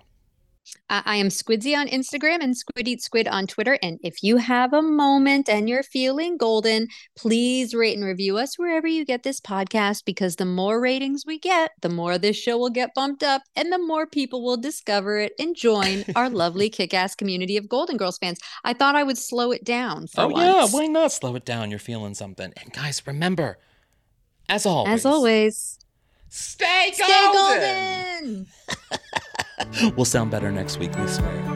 I, 0.88 1.02
I 1.04 1.16
am 1.16 1.28
Squidsy 1.28 1.76
on 1.76 1.88
Instagram 1.88 2.40
and 2.40 2.56
Squid 2.56 2.88
Eat 2.88 3.02
Squid 3.02 3.28
on 3.28 3.46
Twitter. 3.46 3.78
And 3.82 3.98
if 4.02 4.22
you 4.22 4.36
have 4.36 4.72
a 4.72 4.82
moment 4.82 5.48
and 5.48 5.68
you're 5.68 5.82
feeling 5.82 6.36
golden, 6.36 6.88
please 7.16 7.74
rate 7.74 7.96
and 7.96 8.06
review 8.06 8.38
us 8.38 8.58
wherever 8.58 8.86
you 8.86 9.04
get 9.04 9.22
this 9.22 9.40
podcast 9.40 10.04
because 10.04 10.36
the 10.36 10.44
more 10.44 10.80
ratings 10.80 11.24
we 11.26 11.38
get, 11.38 11.72
the 11.82 11.88
more 11.88 12.18
this 12.18 12.36
show 12.36 12.58
will 12.58 12.70
get 12.70 12.94
bumped 12.94 13.22
up 13.22 13.42
and 13.54 13.72
the 13.72 13.78
more 13.78 14.06
people 14.06 14.44
will 14.44 14.56
discover 14.56 15.18
it 15.18 15.32
and 15.38 15.56
join 15.56 16.04
our 16.16 16.30
lovely 16.30 16.68
kick 16.68 16.94
ass 16.94 17.14
community 17.14 17.56
of 17.56 17.68
Golden 17.68 17.96
Girls 17.96 18.18
fans. 18.18 18.38
I 18.64 18.72
thought 18.72 18.96
I 18.96 19.02
would 19.02 19.18
slow 19.18 19.52
it 19.52 19.64
down 19.64 20.06
for 20.06 20.22
oh, 20.22 20.28
once. 20.28 20.72
yeah. 20.72 20.78
Why 20.78 20.86
not 20.86 21.12
slow 21.12 21.34
it 21.36 21.44
down? 21.44 21.70
You're 21.70 21.78
feeling 21.78 22.14
something. 22.14 22.52
And 22.56 22.72
guys, 22.72 23.02
remember, 23.06 23.58
as 24.48 24.64
always, 24.64 24.92
As 24.92 25.06
always, 25.06 25.78
stay 26.28 26.90
stay 26.92 27.30
golden. 27.32 28.46
We'll 29.96 30.04
sound 30.04 30.30
better 30.30 30.50
next 30.50 30.78
week, 30.78 30.96
we 30.98 31.06
swear. 31.06 31.55